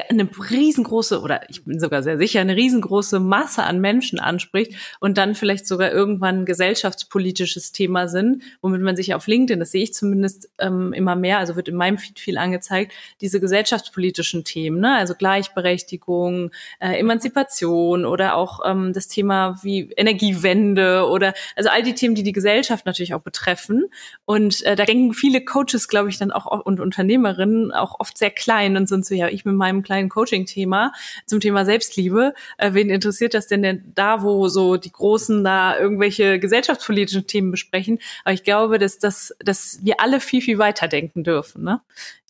eine 0.10 0.28
riesengroße 0.50 1.22
oder 1.22 1.50
ich 1.50 1.64
bin 1.64 1.80
sogar 1.80 2.04
sehr 2.04 2.18
sicher 2.18 2.42
eine 2.42 2.56
riesengroße 2.56 3.20
Masse 3.20 3.64
an 3.64 3.80
Menschen 3.80 4.20
anspricht 4.20 4.74
und 5.00 5.18
dann 5.18 5.36
vielleicht 5.36 5.68
sogar 5.68 5.92
irgendwann 5.92 6.42
ein 6.42 6.46
gesellschaftspolitisches 6.46 7.72
Thema 7.72 8.08
sind, 8.08 8.44
womit 8.62 8.82
man 8.82 8.96
sich 8.96 9.14
auf 9.14 9.28
LinkedIn, 9.28 9.60
das 9.60 9.72
sehe 9.72 9.84
ich 9.84 9.94
zumindest 9.94 10.50
ähm, 10.60 10.94
immer 10.94 11.16
mehr, 11.16 11.40
also 11.40 11.56
wird 11.56 11.68
in 11.68 11.76
meinem 11.76 11.98
Feed 11.98 12.20
viel 12.20 12.38
angezeigt, 12.38 12.94
diese 13.22 13.40
gesellschaftspolitischen 13.40 14.44
Themen, 14.44 14.80
ne? 14.80 14.96
also 14.96 15.16
Gleichberechtigung, 15.16 16.52
äh, 16.80 17.00
Emanzipation 17.00 18.06
oder 18.06 18.36
auch 18.36 18.60
ähm, 18.66 18.94
das 18.94 19.08
Thema 19.08 19.60
wie 19.64 19.92
Energiewende 19.96 21.08
oder 21.08 21.34
also 21.56 21.70
all 21.70 21.84
die 21.84 21.96
Themen, 21.96 22.16
die 22.16 22.24
die 22.24 22.34
Gesellschaft 22.34 22.86
natürlich 22.86 23.14
auch 23.14 23.22
betreffen 23.22 23.86
und 24.26 24.64
äh, 24.64 24.76
da 24.76 24.86
denken 24.86 25.14
viele 25.14 25.44
Coaches, 25.44 25.88
glaube 25.88 26.10
ich, 26.10 26.18
dann 26.18 26.32
auch 26.32 26.46
und 26.66 26.80
Unternehmerinnen 26.80 27.72
auch 27.72 28.00
oft 28.00 28.18
sehr 28.18 28.32
klein 28.32 28.78
und 28.78 28.88
sind 28.88 29.06
so 29.06 29.16
ja, 29.16 29.28
ich 29.28 29.46
mit 29.46 29.56
meinem 29.56 29.84
kleinen 29.86 30.10
Coaching-Thema 30.10 30.92
zum 31.26 31.40
Thema 31.40 31.64
Selbstliebe. 31.64 32.34
Äh, 32.58 32.74
wen 32.74 32.90
interessiert 32.90 33.34
das 33.34 33.48
denn 33.48 33.62
denn 33.62 33.92
da, 33.96 34.22
wo 34.22 34.48
so 34.48 34.76
die 34.76 34.92
Großen 34.92 35.44
da 35.44 35.78
irgendwelche 35.78 36.40
gesellschaftspolitischen 36.40 37.28
Themen 37.28 37.52
besprechen? 37.52 38.00
Aber 38.24 38.34
ich 38.34 38.44
glaube, 38.44 38.80
dass, 38.80 39.00
dass, 39.00 39.36
dass 39.40 39.80
wir 39.84 40.00
alle 40.00 40.20
viel, 40.20 40.42
viel 40.42 40.58
weiter 40.58 40.88
denken 40.88 41.24
dürfen. 41.24 41.64
Ne? 41.64 41.82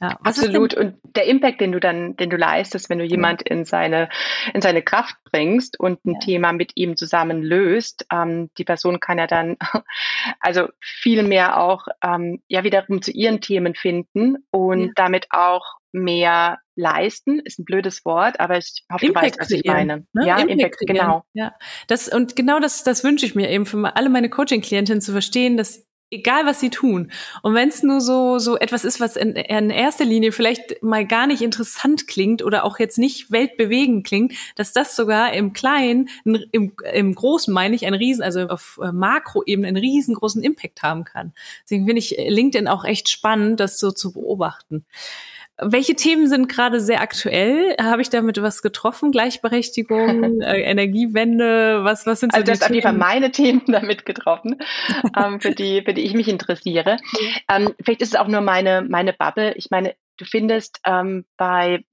Ja, 0.02 0.18
Absolut. 0.24 0.74
Und 0.74 0.96
der 1.16 1.26
Impact, 1.26 1.62
den 1.62 1.72
du 1.72 1.80
dann, 1.80 2.18
den 2.18 2.30
du 2.30 2.36
leistest, 2.36 2.90
wenn 2.90 3.00
du 3.00 3.06
jemand 3.06 3.42
in 3.42 3.64
seine, 3.64 4.10
in 4.54 4.62
seine 4.62 4.82
Kraft 4.82 5.16
bringst 5.32 5.80
und 5.80 6.04
ein 6.06 6.14
ja. 6.14 6.20
Thema 6.20 6.52
mit 6.52 6.74
ihm 6.76 6.98
zusammen 6.98 7.42
löst, 7.42 8.06
ähm, 8.12 8.50
die 8.58 8.66
Person 8.66 9.00
kann 9.00 9.18
ja 9.18 9.28
dann 9.28 9.58
also 10.42 10.68
viel 10.82 11.24
mehr 11.24 11.60
auch 11.62 11.88
ähm, 12.04 12.42
ja 12.48 12.64
wiederum 12.64 13.02
zu 13.02 13.12
ihren 13.12 13.40
Themen 13.40 13.74
finden 13.74 14.38
und 14.52 14.88
ja. 14.88 14.92
damit 14.96 15.28
auch 15.30 15.78
mehr 15.96 16.60
leisten, 16.76 17.40
ist 17.40 17.60
ein 17.60 17.66
blödes 17.66 18.06
Wort, 18.06 18.40
aber 18.40 18.58
ich 18.58 18.84
hoffe, 18.92 19.06
Impact 19.06 19.36
du 19.36 19.40
weißt, 19.40 19.42
was 19.42 19.52
ich 19.52 19.66
meine. 19.66 20.06
Ne? 20.14 20.28
Ja, 20.28 20.38
Impact, 20.38 20.52
Impact 20.52 20.80
genau. 20.88 21.24
Ja, 21.34 21.56
das 21.88 22.08
und 22.08 22.36
genau 22.36 22.60
das, 22.60 22.84
das 22.84 23.04
wünsche 23.04 23.26
ich 23.26 23.36
mir 23.36 23.50
eben 23.50 23.66
für 23.66 23.96
alle 23.96 24.10
meine 24.10 24.30
Coaching-Klientinnen 24.30 25.02
zu 25.02 25.12
verstehen, 25.12 25.58
dass 25.58 25.86
egal 26.12 26.46
was 26.46 26.60
sie 26.60 26.70
tun. 26.70 27.12
Und 27.42 27.56
wenn 27.56 27.70
es 27.70 27.84
nur 27.84 28.00
so 28.00 28.40
so 28.40 28.58
etwas 28.58 28.86
ist, 28.86 29.00
was 29.00 29.16
in, 29.16 29.34
in, 29.34 29.70
erster 29.70 30.06
Linie 30.06 30.32
vielleicht 30.32 30.82
mal 30.84 31.06
gar 31.06 31.28
nicht 31.28 31.42
interessant 31.42 32.08
klingt 32.08 32.44
oder 32.44 32.64
auch 32.64 32.80
jetzt 32.80 32.98
nicht 32.98 33.32
weltbewegend 33.32 34.06
klingt, 34.06 34.34
dass 34.56 34.72
das 34.72 34.96
sogar 34.96 35.34
im 35.34 35.54
Kleinen, 35.54 36.10
im, 36.24 36.74
im 36.94 37.16
Großen 37.16 37.54
meine 37.54 37.76
ich, 37.76 37.86
ein 37.86 37.94
riesen, 37.94 38.24
also 38.24 38.42
auf 38.48 38.80
äh, 38.82 38.92
Makroebene 38.92 39.68
einen 39.68 39.78
riesengroßen 39.78 40.44
Impact 40.44 40.84
haben 40.84 41.04
kann. 41.04 41.34
Deswegen 41.64 41.86
finde 41.86 42.00
ich 42.00 42.16
LinkedIn 42.18 42.68
auch 42.68 42.86
echt 42.86 43.10
spannend, 43.10 43.60
das 43.60 43.80
so 43.80 43.92
zu 43.92 44.14
beobachten. 44.14 44.86
Welche 45.58 45.96
Themen 45.96 46.28
sind 46.28 46.50
gerade 46.50 46.82
sehr 46.82 47.02
aktuell? 47.02 47.76
Habe 47.82 48.02
ich 48.02 48.10
damit 48.10 48.42
was 48.42 48.62
getroffen? 48.62 49.12
Gleichberechtigung, 49.12 50.42
äh, 50.42 50.62
Energiewende? 50.62 51.84
Was, 51.84 52.06
was 52.06 52.20
sind 52.20 52.34
so 52.34 52.38
Also, 52.38 52.46
du 52.46 52.52
hast 52.52 52.64
auf 52.64 52.70
jeden 52.70 52.84
Fall 52.84 52.94
meine 52.94 53.32
Themen 53.32 53.62
damit 53.68 54.06
getroffen, 54.06 54.58
ähm, 55.18 55.40
für 55.40 55.52
die, 55.52 55.82
für 55.82 55.94
die 55.94 56.02
ich 56.02 56.14
mich 56.14 56.28
interessiere. 56.28 56.98
Ähm, 57.50 57.74
vielleicht 57.82 58.02
ist 58.02 58.14
es 58.14 58.20
auch 58.20 58.28
nur 58.28 58.42
meine, 58.42 58.82
meine 58.82 59.14
Bubble. 59.14 59.54
Ich 59.56 59.70
meine, 59.72 59.96
du 60.18 60.26
findest 60.26 60.82
ähm, 60.86 61.26
bei 61.38 61.84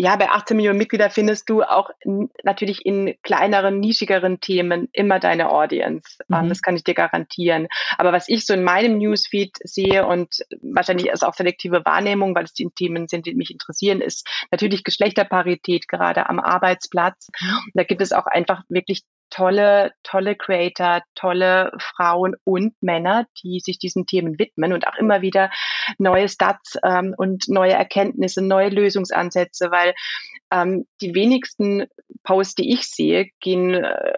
ja, 0.00 0.16
bei 0.16 0.30
18 0.30 0.56
Millionen 0.56 0.78
Mitgliedern 0.78 1.10
findest 1.10 1.50
du 1.50 1.62
auch 1.62 1.90
natürlich 2.42 2.86
in 2.86 3.16
kleineren, 3.22 3.80
nischigeren 3.80 4.40
Themen 4.40 4.88
immer 4.92 5.20
deine 5.20 5.50
Audience. 5.50 6.16
Ähm, 6.32 6.44
mhm. 6.44 6.48
Das 6.48 6.62
kann 6.62 6.74
ich 6.74 6.84
dir 6.84 6.94
garantieren. 6.94 7.68
Aber 7.98 8.10
was 8.10 8.26
ich 8.30 8.46
so 8.46 8.54
in 8.54 8.64
meinem 8.64 8.96
Newsfeed 8.96 9.58
sehe 9.62 10.06
und 10.06 10.36
wahrscheinlich 10.62 11.08
ist 11.08 11.22
auch 11.22 11.34
selektive 11.34 11.84
Wahrnehmung, 11.84 12.34
weil 12.34 12.44
es 12.44 12.54
die 12.54 12.70
Themen 12.74 13.08
sind, 13.08 13.26
die 13.26 13.34
mich 13.34 13.50
interessieren, 13.50 14.00
ist 14.00 14.26
natürlich 14.50 14.84
Geschlechterparität 14.84 15.86
gerade 15.86 16.30
am 16.30 16.40
Arbeitsplatz. 16.40 17.28
Mhm. 17.38 17.70
Da 17.74 17.84
gibt 17.84 18.00
es 18.00 18.12
auch 18.12 18.26
einfach 18.26 18.62
wirklich 18.70 19.02
tolle, 19.30 19.92
tolle 20.02 20.36
Creator, 20.36 21.02
tolle 21.14 21.72
Frauen 21.78 22.34
und 22.44 22.74
Männer, 22.80 23.26
die 23.42 23.60
sich 23.60 23.78
diesen 23.78 24.06
Themen 24.06 24.38
widmen 24.38 24.72
und 24.72 24.86
auch 24.86 24.96
immer 24.96 25.22
wieder 25.22 25.50
neue 25.98 26.28
Stats 26.28 26.76
ähm, 26.84 27.14
und 27.16 27.48
neue 27.48 27.72
Erkenntnisse, 27.72 28.42
neue 28.42 28.68
Lösungsansätze, 28.68 29.70
weil 29.70 29.94
ähm, 30.50 30.86
die 31.00 31.14
wenigsten 31.14 31.86
Posts, 32.24 32.56
die 32.56 32.72
ich 32.72 32.86
sehe, 32.88 33.28
gehen 33.40 33.74
äh, 33.74 34.12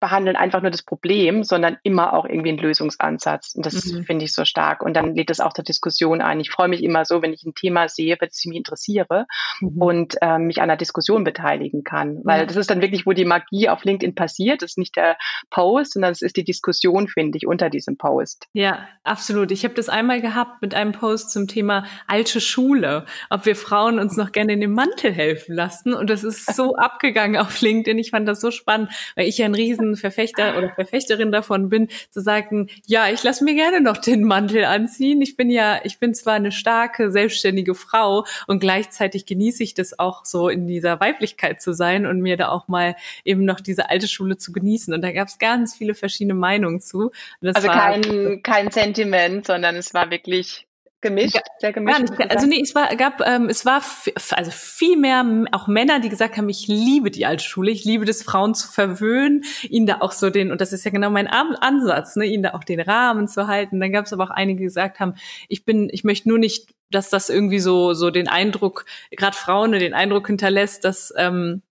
behandeln 0.00 0.36
einfach 0.36 0.62
nur 0.62 0.70
das 0.70 0.82
Problem, 0.82 1.42
sondern 1.42 1.78
immer 1.82 2.12
auch 2.12 2.24
irgendwie 2.24 2.50
einen 2.50 2.58
Lösungsansatz. 2.58 3.54
Und 3.54 3.66
das 3.66 3.84
mhm. 3.84 4.04
finde 4.04 4.24
ich 4.24 4.32
so 4.32 4.44
stark. 4.44 4.82
Und 4.82 4.94
dann 4.94 5.14
lädt 5.14 5.30
es 5.30 5.40
auch 5.40 5.52
zur 5.52 5.64
Diskussion 5.64 6.20
ein. 6.20 6.40
Ich 6.40 6.50
freue 6.50 6.68
mich 6.68 6.82
immer 6.82 7.04
so, 7.04 7.22
wenn 7.22 7.32
ich 7.32 7.44
ein 7.44 7.54
Thema 7.54 7.88
sehe, 7.88 8.16
das 8.16 8.38
ich 8.38 8.46
mich 8.46 8.58
interessiere 8.58 9.26
mhm. 9.60 9.82
und 9.82 10.14
äh, 10.22 10.38
mich 10.38 10.62
an 10.62 10.68
der 10.68 10.76
Diskussion 10.76 11.24
beteiligen 11.24 11.84
kann. 11.84 12.20
Weil 12.24 12.40
ja. 12.40 12.46
das 12.46 12.56
ist 12.56 12.70
dann 12.70 12.80
wirklich, 12.80 13.06
wo 13.06 13.12
die 13.12 13.24
Magie 13.24 13.68
auf 13.68 13.84
LinkedIn 13.84 14.14
passiert. 14.14 14.62
Das 14.62 14.72
ist 14.72 14.78
nicht 14.78 14.96
der 14.96 15.16
Post, 15.50 15.94
sondern 15.94 16.12
es 16.12 16.22
ist 16.22 16.36
die 16.36 16.44
Diskussion, 16.44 17.08
finde 17.08 17.36
ich, 17.38 17.46
unter 17.46 17.70
diesem 17.70 17.96
Post. 17.96 18.46
Ja, 18.52 18.86
absolut. 19.02 19.50
Ich 19.50 19.64
habe 19.64 19.74
das 19.74 19.88
einmal 19.88 20.20
gehabt 20.20 20.62
mit 20.62 20.74
einem 20.74 20.92
Post 20.92 21.30
zum 21.30 21.48
Thema 21.48 21.84
alte 22.06 22.40
Schule, 22.40 23.04
ob 23.30 23.46
wir 23.46 23.56
Frauen 23.56 23.98
uns 23.98 24.16
noch 24.16 24.32
gerne 24.32 24.52
in 24.52 24.60
den 24.60 24.72
Mantel 24.72 25.12
helfen 25.12 25.54
lassen. 25.54 25.92
Und 25.92 26.08
das 26.08 26.22
ist 26.22 26.54
so 26.54 26.76
abgegangen 26.76 27.40
auf 27.40 27.60
LinkedIn. 27.60 27.98
Ich 27.98 28.10
fand 28.10 28.28
das 28.28 28.40
so 28.40 28.50
spannend, 28.50 28.90
weil 29.16 29.26
ich 29.26 29.38
ja 29.38 29.46
ein 29.46 29.54
riesen 29.54 29.87
Verfechter 29.96 30.56
oder 30.56 30.70
Verfechterin 30.74 31.32
davon 31.32 31.68
bin, 31.68 31.88
zu 32.10 32.20
sagen, 32.20 32.68
ja, 32.86 33.08
ich 33.08 33.22
lasse 33.22 33.44
mir 33.44 33.54
gerne 33.54 33.80
noch 33.80 33.96
den 33.98 34.24
Mantel 34.24 34.64
anziehen. 34.64 35.20
Ich 35.22 35.36
bin 35.36 35.50
ja, 35.50 35.80
ich 35.84 35.98
bin 35.98 36.14
zwar 36.14 36.34
eine 36.34 36.52
starke, 36.52 37.10
selbstständige 37.10 37.74
Frau 37.74 38.24
und 38.46 38.60
gleichzeitig 38.60 39.26
genieße 39.26 39.62
ich 39.62 39.74
das 39.74 39.98
auch 39.98 40.24
so 40.24 40.48
in 40.48 40.66
dieser 40.66 41.00
Weiblichkeit 41.00 41.60
zu 41.60 41.72
sein 41.72 42.06
und 42.06 42.20
mir 42.20 42.36
da 42.36 42.48
auch 42.48 42.68
mal 42.68 42.94
eben 43.24 43.44
noch 43.44 43.60
diese 43.60 43.90
alte 43.90 44.08
Schule 44.08 44.36
zu 44.36 44.52
genießen. 44.52 44.92
Und 44.94 45.02
da 45.02 45.12
gab 45.12 45.28
es 45.28 45.38
ganz 45.38 45.74
viele 45.74 45.94
verschiedene 45.94 46.34
Meinungen 46.34 46.80
zu. 46.80 47.10
also 47.42 47.68
kein, 47.68 48.42
kein 48.42 48.70
Sentiment, 48.70 49.46
sondern 49.46 49.76
es 49.76 49.94
war 49.94 50.10
wirklich 50.10 50.67
gemischt, 51.00 51.34
ja, 51.34 51.42
sehr 51.58 51.72
gemischt. 51.72 52.00
Nicht, 52.00 52.30
also 52.30 52.46
nee, 52.46 52.60
es 52.60 52.74
war 52.74 52.94
gab 52.96 53.20
ähm, 53.26 53.48
es 53.48 53.64
war 53.64 53.82
also 54.32 54.50
viel 54.50 54.96
mehr 54.96 55.24
auch 55.52 55.68
Männer, 55.68 56.00
die 56.00 56.08
gesagt 56.08 56.36
haben, 56.36 56.48
ich 56.48 56.66
liebe 56.66 57.10
die 57.10 57.26
alte 57.26 57.44
Schule, 57.44 57.70
ich 57.70 57.84
liebe 57.84 58.04
das 58.04 58.22
Frauen 58.22 58.54
zu 58.54 58.68
verwöhnen, 58.68 59.44
ihnen 59.68 59.86
da 59.86 60.00
auch 60.00 60.12
so 60.12 60.30
den 60.30 60.50
und 60.50 60.60
das 60.60 60.72
ist 60.72 60.84
ja 60.84 60.90
genau 60.90 61.10
mein 61.10 61.28
Ansatz, 61.28 62.16
ne, 62.16 62.26
ihnen 62.26 62.42
da 62.42 62.54
auch 62.54 62.64
den 62.64 62.80
Rahmen 62.80 63.28
zu 63.28 63.46
halten. 63.46 63.80
Dann 63.80 63.92
gab 63.92 64.06
es 64.06 64.12
aber 64.12 64.24
auch 64.24 64.30
einige, 64.30 64.58
die 64.58 64.64
gesagt 64.64 65.00
haben, 65.00 65.14
ich 65.48 65.64
bin 65.64 65.88
ich 65.92 66.04
möchte 66.04 66.28
nur 66.28 66.38
nicht, 66.38 66.70
dass 66.90 67.10
das 67.10 67.28
irgendwie 67.28 67.60
so 67.60 67.94
so 67.94 68.10
den 68.10 68.28
Eindruck, 68.28 68.84
gerade 69.10 69.36
Frauen 69.36 69.72
den 69.72 69.94
Eindruck 69.94 70.26
hinterlässt, 70.26 70.84
dass 70.84 71.12
ähm, 71.16 71.62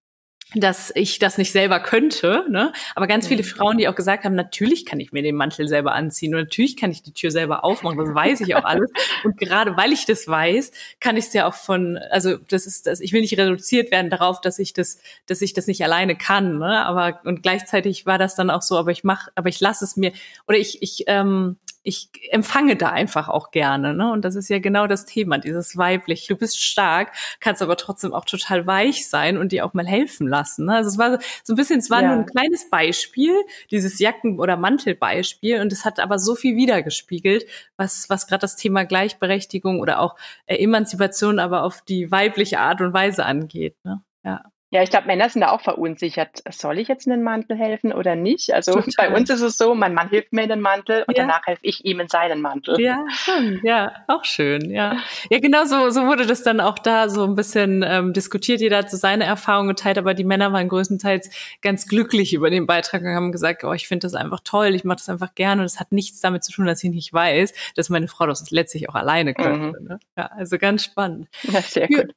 dass 0.55 0.91
ich 0.95 1.19
das 1.19 1.37
nicht 1.37 1.51
selber 1.51 1.79
könnte, 1.81 2.45
ne? 2.49 2.71
Aber 2.95 3.07
ganz 3.07 3.27
viele 3.27 3.43
Frauen, 3.43 3.77
die 3.77 3.87
auch 3.87 3.95
gesagt 3.95 4.23
haben, 4.23 4.35
natürlich 4.35 4.85
kann 4.85 4.99
ich 4.99 5.11
mir 5.11 5.21
den 5.21 5.35
Mantel 5.35 5.67
selber 5.67 5.93
anziehen 5.93 6.33
und 6.33 6.41
natürlich 6.41 6.77
kann 6.77 6.89
ich 6.89 7.03
die 7.03 7.11
Tür 7.11 7.31
selber 7.31 7.65
aufmachen, 7.65 7.97
das 7.97 8.15
weiß 8.15 8.41
ich 8.41 8.55
auch 8.55 8.63
alles. 8.63 8.89
Und 9.23 9.37
gerade 9.37 9.75
weil 9.75 9.91
ich 9.91 10.05
das 10.05 10.27
weiß, 10.27 10.71
kann 10.99 11.17
ich 11.17 11.25
es 11.25 11.33
ja 11.33 11.47
auch 11.47 11.53
von, 11.53 11.97
also 12.11 12.37
das 12.37 12.65
ist 12.65 12.87
das, 12.87 12.99
ich 13.01 13.11
will 13.11 13.21
nicht 13.21 13.37
reduziert 13.37 13.91
werden 13.91 14.09
darauf, 14.09 14.39
dass 14.39 14.59
ich 14.59 14.73
das, 14.73 14.99
dass 15.25 15.41
ich 15.41 15.53
das 15.53 15.67
nicht 15.67 15.83
alleine 15.83 16.15
kann, 16.15 16.59
ne? 16.59 16.85
Aber 16.85 17.19
und 17.25 17.43
gleichzeitig 17.43 18.05
war 18.05 18.17
das 18.17 18.35
dann 18.35 18.49
auch 18.49 18.61
so, 18.61 18.77
aber 18.77 18.91
ich 18.91 19.03
mach, 19.03 19.27
aber 19.35 19.49
ich 19.49 19.59
lasse 19.59 19.83
es 19.83 19.97
mir 19.97 20.13
oder 20.47 20.57
ich, 20.57 20.81
ich 20.81 21.03
ähm, 21.07 21.57
ich 21.87 22.09
empfange 22.31 22.75
da 22.75 22.89
einfach 22.89 23.29
auch 23.29 23.49
gerne. 23.51 23.93
Ne? 23.93 24.11
Und 24.11 24.25
das 24.25 24.35
ist 24.35 24.49
ja 24.49 24.59
genau 24.59 24.87
das 24.87 25.05
Thema, 25.05 25.37
dieses 25.37 25.77
weiblich. 25.77 26.27
Du 26.27 26.35
bist 26.35 26.61
stark, 26.61 27.13
kannst 27.39 27.61
aber 27.61 27.77
trotzdem 27.77 28.13
auch 28.13 28.25
total 28.25 28.67
weich 28.67 29.07
sein 29.07 29.37
und 29.37 29.53
dir 29.53 29.65
auch 29.65 29.73
mal 29.73 29.87
helfen 29.87 30.27
lassen. 30.27 30.65
Ne? 30.65 30.75
Also 30.75 30.89
es 30.89 30.97
war 30.97 31.17
so 31.43 31.53
ein 31.53 31.55
bisschen, 31.55 31.79
es 31.79 31.89
war 31.89 32.01
ja. 32.01 32.09
nur 32.09 32.17
ein 32.17 32.25
kleines 32.25 32.69
Beispiel, 32.69 33.33
dieses 33.71 33.99
Jacken- 33.99 34.37
oder 34.37 34.57
Mantelbeispiel. 34.57 35.61
Und 35.61 35.71
es 35.71 35.85
hat 35.85 36.01
aber 36.01 36.19
so 36.19 36.35
viel 36.35 36.57
wiedergespiegelt, 36.57 37.45
was, 37.77 38.09
was 38.09 38.27
gerade 38.27 38.41
das 38.41 38.57
Thema 38.57 38.83
Gleichberechtigung 38.83 39.79
oder 39.79 40.01
auch 40.01 40.17
Emanzipation 40.45 41.39
aber 41.39 41.63
auf 41.63 41.81
die 41.81 42.11
weibliche 42.11 42.59
Art 42.59 42.81
und 42.81 42.91
Weise 42.91 43.25
angeht. 43.25 43.77
Ne? 43.85 44.01
Ja. 44.25 44.43
Ja, 44.69 44.83
ich 44.83 44.89
glaube, 44.89 45.07
Männer 45.07 45.29
sind 45.29 45.41
da 45.41 45.51
auch 45.51 45.61
verunsichert. 45.61 46.43
Soll 46.49 46.77
ich 46.79 46.89
jetzt 46.89 47.07
in 47.07 47.11
den 47.11 47.23
Mantel 47.23 47.57
helfen 47.57 47.93
oder 47.93 48.15
nicht? 48.15 48.53
Also 48.53 48.73
Total. 48.81 49.09
bei 49.09 49.15
uns 49.15 49.29
ist 49.29 49.39
es 49.39 49.57
so, 49.57 49.73
mein 49.75 49.93
Mann 49.93 50.09
hilft 50.09 50.33
mir 50.33 50.43
in 50.43 50.49
den 50.49 50.59
Mantel 50.59 51.05
und 51.07 51.17
ja. 51.17 51.23
danach 51.23 51.45
helfe 51.45 51.61
ich 51.63 51.85
ihm 51.85 52.01
in 52.01 52.09
seinen 52.09 52.41
Mantel. 52.41 52.79
Ja, 52.81 53.05
schon. 53.09 53.61
Ja, 53.63 53.93
auch 54.07 54.25
schön. 54.25 54.69
Ja, 54.69 54.97
ja, 55.29 55.39
genau 55.39 55.63
so, 55.63 55.89
so 55.89 56.05
wurde 56.05 56.25
das 56.25 56.43
dann 56.43 56.59
auch 56.59 56.79
da 56.79 57.07
so 57.07 57.23
ein 57.23 57.35
bisschen 57.35 57.81
ähm, 57.87 58.11
diskutiert. 58.11 58.59
Jeder 58.59 58.79
hat 58.79 58.91
so 58.91 58.97
seine 58.97 59.23
Erfahrungen 59.23 59.69
geteilt, 59.69 59.97
aber 59.97 60.13
die 60.13 60.25
Männer 60.25 60.51
waren 60.51 60.67
größtenteils 60.67 61.29
ganz 61.61 61.87
glücklich 61.87 62.33
über 62.33 62.49
den 62.49 62.67
Beitrag 62.67 63.03
und 63.03 63.15
haben 63.15 63.31
gesagt, 63.31 63.63
oh, 63.63 63.71
ich 63.71 63.87
finde 63.87 64.05
das 64.05 64.15
einfach 64.15 64.41
toll, 64.43 64.75
ich 64.75 64.83
mache 64.83 64.97
das 64.97 65.07
einfach 65.07 65.33
gerne 65.33 65.61
und 65.61 65.65
es 65.65 65.79
hat 65.79 65.93
nichts 65.93 66.19
damit 66.19 66.43
zu 66.43 66.51
tun, 66.51 66.65
dass 66.65 66.83
ich 66.83 66.91
nicht 66.91 67.13
weiß, 67.13 67.53
dass 67.75 67.89
meine 67.89 68.09
Frau 68.09 68.25
das 68.25 68.51
letztlich 68.51 68.89
auch 68.89 68.95
alleine 68.95 69.33
könnte. 69.33 69.79
Mhm. 69.79 69.87
Ne? 69.87 69.99
Ja, 70.17 70.25
also 70.25 70.57
ganz 70.57 70.83
spannend. 70.83 71.29
Ja, 71.43 71.61
sehr 71.61 71.87
gut. 71.87 72.13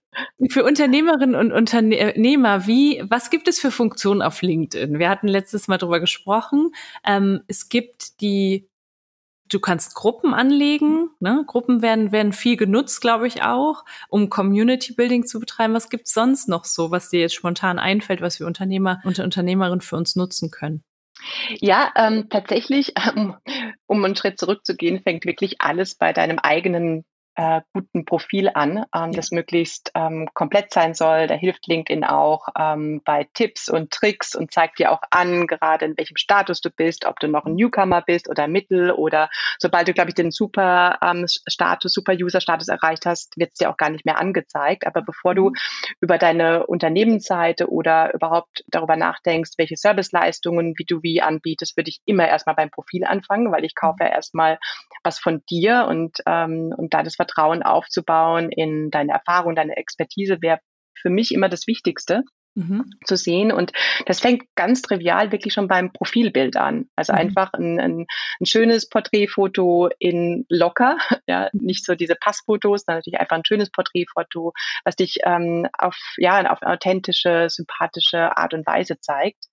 Für, 0.48 0.64
Unternehmerinnen 0.64 1.36
und 1.36 1.52
Unternehmer 1.52 2.66
wie, 2.66 3.02
was 3.08 3.30
gibt 3.30 3.46
es 3.48 3.60
für 3.60 3.70
Funktionen 3.70 4.22
auf 4.22 4.42
LinkedIn? 4.42 4.98
Wir 4.98 5.08
hatten 5.08 5.28
letztes 5.28 5.68
Mal 5.68 5.78
drüber 5.78 6.00
gesprochen. 6.00 6.72
Ähm, 7.04 7.42
es 7.46 7.68
gibt 7.68 8.20
die, 8.20 8.68
du 9.48 9.60
kannst 9.60 9.94
Gruppen 9.94 10.34
anlegen. 10.34 11.10
Ne? 11.20 11.44
Gruppen 11.46 11.80
werden, 11.80 12.10
werden 12.10 12.32
viel 12.32 12.56
genutzt, 12.56 13.00
glaube 13.00 13.28
ich 13.28 13.42
auch, 13.42 13.84
um 14.08 14.30
Community 14.30 14.94
Building 14.94 15.26
zu 15.26 15.38
betreiben. 15.38 15.74
Was 15.74 15.90
gibt 15.90 16.08
es 16.08 16.12
sonst 16.12 16.48
noch 16.48 16.64
so, 16.64 16.90
was 16.90 17.10
dir 17.10 17.20
jetzt 17.20 17.34
spontan 17.34 17.78
einfällt, 17.78 18.20
was 18.20 18.40
wir 18.40 18.46
Unternehmer 18.46 19.00
und 19.04 19.18
Unternehmerinnen 19.20 19.80
für 19.80 19.96
uns 19.96 20.16
nutzen 20.16 20.50
können? 20.50 20.82
Ja, 21.60 21.92
ähm, 21.96 22.28
tatsächlich, 22.30 22.94
ähm, 22.96 23.36
um 23.86 24.04
einen 24.04 24.16
Schritt 24.16 24.38
zurückzugehen, 24.38 25.02
fängt 25.02 25.24
wirklich 25.24 25.60
alles 25.60 25.94
bei 25.94 26.12
deinem 26.12 26.38
eigenen 26.38 27.04
äh, 27.36 27.62
guten 27.72 28.04
Profil 28.04 28.50
an, 28.52 28.84
ähm, 28.94 29.12
das 29.12 29.30
möglichst 29.30 29.90
ähm, 29.94 30.28
komplett 30.34 30.72
sein 30.72 30.94
soll. 30.94 31.26
Da 31.26 31.34
hilft 31.34 31.66
LinkedIn 31.66 32.04
auch 32.04 32.48
ähm, 32.58 33.00
bei 33.04 33.28
Tipps 33.32 33.68
und 33.70 33.90
Tricks 33.90 34.34
und 34.34 34.52
zeigt 34.52 34.78
dir 34.78 34.92
auch 34.92 35.00
an, 35.10 35.46
gerade 35.46 35.86
in 35.86 35.96
welchem 35.96 36.16
Status 36.16 36.60
du 36.60 36.70
bist, 36.70 37.06
ob 37.06 37.18
du 37.18 37.28
noch 37.28 37.46
ein 37.46 37.54
Newcomer 37.54 38.02
bist 38.02 38.28
oder 38.28 38.46
Mittel 38.46 38.90
oder 38.90 39.30
sobald 39.58 39.88
du, 39.88 39.94
glaube 39.94 40.10
ich, 40.10 40.14
den 40.14 40.30
Super 40.30 40.98
ähm, 41.02 41.24
Status, 41.26 41.92
Super 41.92 42.12
User 42.12 42.40
Status 42.40 42.68
erreicht 42.68 43.06
hast, 43.06 43.36
wird 43.38 43.52
es 43.52 43.58
dir 43.58 43.70
auch 43.70 43.78
gar 43.78 43.90
nicht 43.90 44.04
mehr 44.04 44.18
angezeigt. 44.18 44.86
Aber 44.86 45.00
bevor 45.00 45.34
du 45.34 45.50
mhm. 45.50 45.54
über 46.00 46.18
deine 46.18 46.66
Unternehmensseite 46.66 47.70
oder 47.70 48.12
überhaupt 48.12 48.64
darüber 48.66 48.96
nachdenkst, 48.96 49.52
welche 49.56 49.76
Serviceleistungen, 49.76 50.74
wie 50.76 50.84
du 50.84 51.02
wie 51.02 51.22
anbietest, 51.22 51.76
würde 51.76 51.88
ich 51.88 52.00
immer 52.04 52.28
erstmal 52.28 52.56
beim 52.56 52.70
Profil 52.70 53.04
anfangen, 53.04 53.50
weil 53.50 53.64
ich 53.64 53.74
kaufe 53.74 53.98
ja 54.00 54.08
mhm. 54.08 54.14
erstmal 54.14 54.58
was 55.02 55.18
von 55.18 55.42
dir 55.48 55.86
und, 55.88 56.18
ähm, 56.26 56.74
und 56.76 56.92
da 56.92 57.02
das 57.02 57.16
Vertrauen 57.16 57.29
aufzubauen 57.36 58.50
in 58.50 58.90
deine 58.90 59.12
Erfahrung, 59.12 59.54
deine 59.54 59.76
Expertise 59.76 60.38
wäre 60.40 60.60
für 60.94 61.10
mich 61.10 61.32
immer 61.32 61.48
das 61.48 61.66
Wichtigste. 61.66 62.24
Mhm. 62.56 62.90
zu 63.06 63.16
sehen. 63.16 63.52
Und 63.52 63.72
das 64.06 64.18
fängt 64.18 64.42
ganz 64.56 64.82
trivial 64.82 65.30
wirklich 65.30 65.54
schon 65.54 65.68
beim 65.68 65.92
Profilbild 65.92 66.56
an. 66.56 66.86
Also 66.96 67.12
mhm. 67.12 67.18
einfach 67.20 67.52
ein, 67.52 67.78
ein, 67.78 68.06
ein, 68.40 68.46
schönes 68.46 68.88
Porträtfoto 68.88 69.88
in 70.00 70.46
locker, 70.48 70.96
ja, 71.28 71.48
nicht 71.52 71.84
so 71.84 71.94
diese 71.94 72.16
Passfotos, 72.16 72.82
sondern 72.84 72.98
natürlich 72.98 73.20
einfach 73.20 73.36
ein 73.36 73.44
schönes 73.46 73.70
Porträtfoto, 73.70 74.52
was 74.84 74.96
dich 74.96 75.18
ähm, 75.24 75.68
auf, 75.78 75.96
ja, 76.16 76.50
auf 76.50 76.62
authentische, 76.62 77.46
sympathische 77.48 78.36
Art 78.36 78.52
und 78.52 78.66
Weise 78.66 78.98
zeigt. 78.98 79.44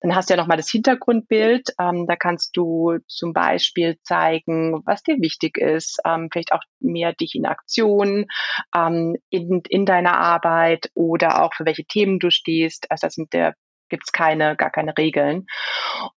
Dann 0.00 0.14
hast 0.14 0.28
du 0.28 0.34
ja 0.34 0.40
nochmal 0.40 0.56
das 0.56 0.70
Hintergrundbild. 0.70 1.70
Ähm, 1.80 2.06
da 2.06 2.16
kannst 2.16 2.56
du 2.56 2.98
zum 3.06 3.32
Beispiel 3.32 3.98
zeigen, 4.02 4.82
was 4.84 5.02
dir 5.02 5.20
wichtig 5.20 5.58
ist, 5.58 6.00
ähm, 6.04 6.28
vielleicht 6.32 6.52
auch 6.52 6.62
mehr 6.80 7.12
dich 7.12 7.34
in 7.34 7.46
Aktion, 7.46 8.26
ähm, 8.74 9.16
in, 9.30 9.62
in 9.68 9.86
deiner 9.86 10.18
Arbeit 10.18 10.90
oder 10.94 11.42
auch 11.42 11.54
für 11.54 11.66
welche 11.66 11.84
Themen 11.84 12.18
du 12.18 12.30
stehst. 12.30 12.90
Also 12.90 13.06
das 13.06 13.14
sind 13.14 13.32
der 13.32 13.54
gibt's 13.88 14.12
keine, 14.12 14.56
gar 14.56 14.70
keine 14.70 14.96
Regeln. 14.96 15.46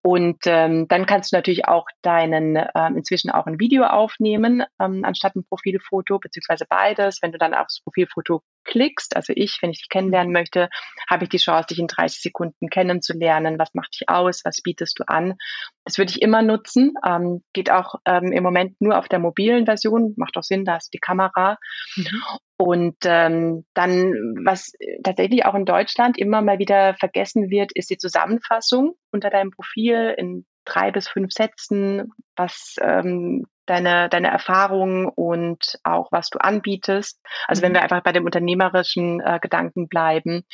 Und 0.03 0.38
ähm, 0.46 0.88
dann 0.88 1.07
kannst 1.07 1.33
du 1.33 1.37
natürlich 1.37 1.66
auch 1.66 1.87
deinen, 2.03 2.57
ähm, 2.74 2.96
inzwischen 2.96 3.31
auch 3.31 3.46
ein 3.46 3.61
Video 3.61 3.85
aufnehmen, 3.85 4.64
ähm, 4.81 5.05
anstatt 5.05 5.37
ein 5.37 5.44
Profilfoto, 5.44 6.18
beziehungsweise 6.18 6.64
beides. 6.68 7.18
Wenn 7.22 7.33
du 7.33 7.38
dann 7.38 7.55
aufs 7.55 7.83
Profilfoto 7.83 8.42
klickst, 8.69 9.17
also 9.17 9.33
ich, 9.35 9.59
wenn 9.63 9.71
ich 9.71 9.79
dich 9.79 9.89
kennenlernen 9.89 10.33
möchte, 10.33 10.69
habe 11.11 11.25
ich 11.25 11.31
die 11.31 11.39
Chance, 11.39 11.69
dich 11.69 11.79
in 11.79 11.89
30 11.89 12.21
Sekunden 12.21 12.69
kennenzulernen. 12.69 13.59
Was 13.59 13.75
macht 13.75 13.95
dich 13.95 14.09
aus? 14.09 14.43
Was 14.45 14.61
bietest 14.63 14.99
du 14.99 15.09
an? 15.09 15.35
Das 15.85 15.99
würde 15.99 16.11
ich 16.11 16.23
immer 16.23 16.43
nutzen. 16.43 16.93
Ähm, 17.05 17.43
geht 17.53 17.71
auch 17.71 17.95
ähm, 18.07 18.31
im 18.33 18.43
Moment 18.43 18.81
nur 18.81 18.99
auf 18.99 19.09
der 19.09 19.19
mobilen 19.19 19.65
Version. 19.65 20.15
Macht 20.17 20.37
auch 20.37 20.43
Sinn, 20.43 20.65
da 20.65 20.75
hast 20.75 20.89
du 20.89 20.97
die 20.97 21.01
Kamera. 21.01 21.57
Mhm. 21.97 22.23
Und 22.59 22.97
ähm, 23.05 23.65
dann, 23.75 24.13
was 24.45 24.73
tatsächlich 25.03 25.45
auch 25.45 25.55
in 25.55 25.65
Deutschland 25.65 26.19
immer 26.19 26.43
mal 26.43 26.59
wieder 26.59 26.95
vergessen 26.95 27.51
wird, 27.51 27.71
ist 27.75 27.89
die 27.89 27.99
Zusammenfassung 27.99 28.95
unter 29.13 29.31
deinem 29.31 29.53
Profil 29.53 30.15
in 30.17 30.45
drei 30.65 30.91
bis 30.91 31.09
fünf 31.09 31.33
Sätzen, 31.33 32.11
was 32.37 32.77
ähm, 32.83 33.47
deine, 33.69 34.09
deine 34.09 34.29
Erfahrungen 34.29 35.07
und 35.07 35.79
auch 35.85 36.11
was 36.11 36.31
du 36.31 36.39
anbietest. 36.39 37.21
Also 37.47 37.63
wenn 37.63 37.73
mhm. 37.73 37.77
wir 37.77 37.83
einfach 37.83 38.03
bei 38.03 38.13
dem 38.13 38.25
unternehmerischen 38.25 39.21
äh, 39.21 39.39
Gedanken 39.41 39.89
bleiben 39.89 40.45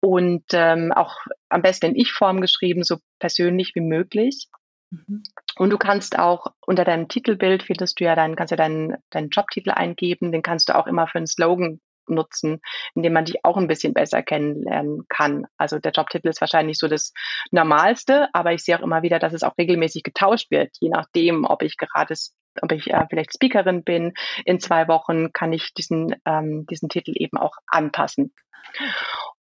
und 0.00 0.44
ähm, 0.52 0.92
auch 0.92 1.16
am 1.48 1.62
besten 1.62 1.86
in 1.86 1.96
Ich-Form 1.96 2.40
geschrieben, 2.40 2.84
so 2.84 2.98
persönlich 3.18 3.72
wie 3.74 3.80
möglich. 3.80 4.48
Mhm. 4.90 5.22
Und 5.56 5.70
du 5.70 5.78
kannst 5.78 6.18
auch 6.18 6.46
unter 6.66 6.84
deinem 6.84 7.08
Titelbild 7.08 7.62
findest 7.62 8.00
du 8.00 8.04
ja 8.04 8.14
dann, 8.14 8.36
kannst 8.36 8.50
ja 8.50 8.56
deinen, 8.56 8.96
deinen 9.10 9.30
Jobtitel 9.30 9.70
eingeben, 9.70 10.32
den 10.32 10.42
kannst 10.42 10.68
du 10.68 10.76
auch 10.76 10.86
immer 10.86 11.06
für 11.06 11.18
einen 11.18 11.26
Slogan 11.26 11.80
nutzen, 12.08 12.60
indem 12.94 13.12
man 13.12 13.24
dich 13.24 13.44
auch 13.44 13.56
ein 13.56 13.68
bisschen 13.68 13.94
besser 13.94 14.22
kennenlernen 14.22 15.02
kann. 15.08 15.46
Also 15.56 15.78
der 15.78 15.92
Jobtitel 15.92 16.28
ist 16.28 16.40
wahrscheinlich 16.40 16.78
so 16.78 16.88
das 16.88 17.12
Normalste, 17.50 18.28
aber 18.32 18.52
ich 18.52 18.62
sehe 18.64 18.78
auch 18.78 18.82
immer 18.82 19.02
wieder, 19.02 19.18
dass 19.18 19.32
es 19.32 19.42
auch 19.42 19.56
regelmäßig 19.58 20.02
getauscht 20.02 20.50
wird, 20.50 20.76
je 20.80 20.90
nachdem, 20.90 21.44
ob 21.44 21.62
ich 21.62 21.76
gerade 21.76 22.14
ob 22.62 22.72
ich 22.72 22.90
äh, 22.90 23.04
vielleicht 23.10 23.34
Speakerin 23.34 23.84
bin. 23.84 24.14
In 24.46 24.60
zwei 24.60 24.88
Wochen 24.88 25.32
kann 25.32 25.52
ich 25.52 25.74
diesen, 25.74 26.14
ähm, 26.24 26.64
diesen 26.70 26.88
Titel 26.88 27.12
eben 27.14 27.36
auch 27.36 27.56
anpassen. 27.66 28.32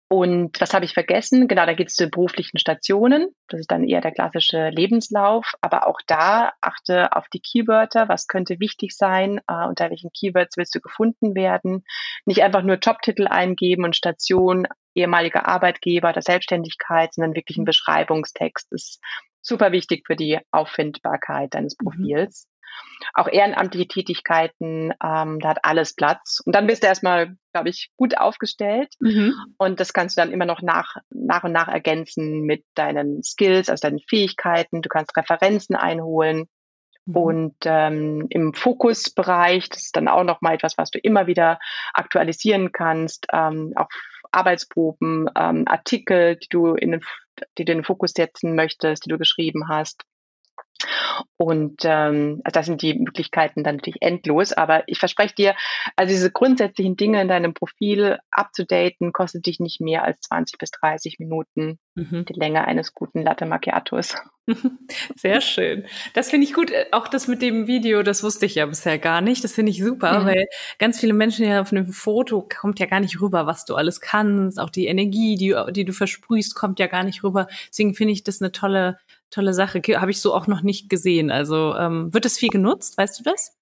Und 0.07 0.61
was 0.61 0.73
habe 0.73 0.85
ich 0.85 0.93
vergessen? 0.93 1.47
Genau, 1.47 1.65
da 1.65 1.73
geht 1.73 1.89
es 1.89 1.95
zu 1.95 2.07
beruflichen 2.09 2.59
Stationen. 2.59 3.29
Das 3.47 3.59
ist 3.59 3.71
dann 3.71 3.83
eher 3.83 4.01
der 4.01 4.11
klassische 4.11 4.69
Lebenslauf. 4.69 5.53
Aber 5.61 5.87
auch 5.87 5.99
da 6.05 6.53
achte 6.61 7.15
auf 7.15 7.27
die 7.29 7.39
Keywörter. 7.39 8.07
Was 8.07 8.27
könnte 8.27 8.59
wichtig 8.59 8.95
sein? 8.95 9.39
Äh, 9.47 9.65
unter 9.67 9.89
welchen 9.89 10.11
Keywords 10.11 10.57
willst 10.57 10.75
du 10.75 10.79
gefunden 10.79 11.33
werden? 11.33 11.83
Nicht 12.25 12.43
einfach 12.43 12.61
nur 12.61 12.77
Jobtitel 12.77 13.27
eingeben 13.27 13.83
und 13.83 13.95
Station, 13.95 14.67
ehemaliger 14.93 15.47
Arbeitgeber 15.47 16.09
oder 16.09 16.21
Selbstständigkeit, 16.21 17.13
sondern 17.13 17.35
wirklich 17.35 17.57
ein 17.57 17.65
Beschreibungstext. 17.65 18.67
Das 18.71 18.83
ist 18.83 19.01
super 19.41 19.71
wichtig 19.71 20.03
für 20.05 20.15
die 20.15 20.39
Auffindbarkeit 20.51 21.55
deines 21.55 21.75
mhm. 21.79 21.85
Profils. 21.85 22.47
Auch 23.13 23.27
ehrenamtliche 23.27 23.87
Tätigkeiten, 23.87 24.93
ähm, 25.03 25.39
da 25.39 25.49
hat 25.49 25.63
alles 25.63 25.93
Platz. 25.93 26.41
Und 26.45 26.55
dann 26.55 26.67
bist 26.67 26.83
du 26.83 26.87
erstmal, 26.87 27.35
glaube 27.53 27.69
ich, 27.69 27.89
gut 27.97 28.17
aufgestellt. 28.17 28.93
Mhm. 28.99 29.33
Und 29.57 29.79
das 29.79 29.93
kannst 29.93 30.17
du 30.17 30.21
dann 30.21 30.31
immer 30.31 30.45
noch 30.45 30.61
nach, 30.61 30.95
nach 31.09 31.43
und 31.43 31.51
nach 31.51 31.67
ergänzen 31.67 32.41
mit 32.41 32.63
deinen 32.75 33.23
Skills, 33.23 33.69
also 33.69 33.87
deinen 33.87 33.99
Fähigkeiten. 33.99 34.81
Du 34.81 34.89
kannst 34.89 35.15
Referenzen 35.15 35.75
einholen. 35.75 36.47
Mhm. 37.05 37.15
Und 37.15 37.55
ähm, 37.65 38.27
im 38.29 38.53
Fokusbereich, 38.53 39.69
das 39.69 39.83
ist 39.83 39.95
dann 39.95 40.07
auch 40.07 40.23
nochmal 40.23 40.55
etwas, 40.55 40.77
was 40.77 40.91
du 40.91 40.99
immer 40.99 41.27
wieder 41.27 41.59
aktualisieren 41.93 42.71
kannst, 42.71 43.27
ähm, 43.31 43.73
auch 43.75 43.87
Arbeitsproben, 44.31 45.29
ähm, 45.35 45.63
Artikel, 45.67 46.35
die 46.35 46.49
du 46.49 46.73
in 46.73 46.91
den, 46.91 47.01
die 47.57 47.65
du 47.65 47.71
in 47.71 47.79
den 47.79 47.85
Fokus 47.85 48.11
setzen 48.11 48.55
möchtest, 48.55 49.05
die 49.05 49.09
du 49.09 49.17
geschrieben 49.17 49.69
hast. 49.69 50.03
Und 51.37 51.81
ähm, 51.83 52.41
also 52.43 52.53
das 52.53 52.65
sind 52.65 52.81
die 52.81 52.93
Möglichkeiten 52.93 53.63
dann 53.63 53.77
natürlich 53.77 54.01
endlos. 54.01 54.53
Aber 54.53 54.83
ich 54.87 54.99
verspreche 54.99 55.35
dir, 55.35 55.55
also 55.95 56.11
diese 56.11 56.31
grundsätzlichen 56.31 56.95
Dinge 56.95 57.21
in 57.21 57.27
deinem 57.27 57.53
Profil 57.53 58.19
abzudaten, 58.31 59.13
kostet 59.13 59.45
dich 59.45 59.59
nicht 59.59 59.81
mehr 59.81 60.03
als 60.03 60.19
20 60.21 60.57
bis 60.57 60.71
30 60.71 61.19
Minuten 61.19 61.79
mhm. 61.95 62.25
die 62.25 62.33
Länge 62.33 62.65
eines 62.65 62.93
guten 62.93 63.21
Latte 63.21 63.45
Macchiatos. 63.45 64.15
Sehr 65.15 65.41
schön. 65.41 65.85
Das 66.13 66.29
finde 66.29 66.45
ich 66.45 66.53
gut. 66.53 66.71
Auch 66.91 67.07
das 67.07 67.27
mit 67.27 67.41
dem 67.41 67.67
Video, 67.67 68.03
das 68.03 68.21
wusste 68.21 68.45
ich 68.45 68.55
ja 68.55 68.65
bisher 68.65 68.99
gar 68.99 69.21
nicht. 69.21 69.43
Das 69.43 69.53
finde 69.53 69.71
ich 69.71 69.83
super, 69.83 70.19
mhm. 70.19 70.25
weil 70.27 70.45
ganz 70.77 70.99
viele 70.99 71.13
Menschen 71.13 71.45
ja 71.45 71.61
auf 71.61 71.71
einem 71.71 71.87
Foto 71.87 72.47
kommt 72.47 72.79
ja 72.79 72.85
gar 72.85 72.99
nicht 72.99 73.19
rüber, 73.21 73.47
was 73.47 73.65
du 73.65 73.75
alles 73.75 74.01
kannst. 74.01 74.59
Auch 74.59 74.69
die 74.69 74.85
Energie, 74.85 75.35
die, 75.35 75.55
die 75.71 75.85
du 75.85 75.93
versprühst, 75.93 76.55
kommt 76.55 76.79
ja 76.79 76.87
gar 76.87 77.03
nicht 77.03 77.23
rüber. 77.23 77.47
Deswegen 77.69 77.95
finde 77.95 78.13
ich 78.13 78.23
das 78.23 78.41
eine 78.41 78.51
tolle, 78.51 78.99
tolle 79.29 79.53
Sache. 79.53 79.81
Habe 79.95 80.11
ich 80.11 80.21
so 80.21 80.33
auch 80.33 80.47
noch 80.47 80.61
nicht 80.61 80.89
gesehen. 80.89 81.31
Also 81.31 81.75
ähm, 81.75 82.13
wird 82.13 82.25
es 82.25 82.37
viel 82.37 82.49
genutzt? 82.49 82.97
Weißt 82.97 83.19
du 83.19 83.23
das? 83.23 83.57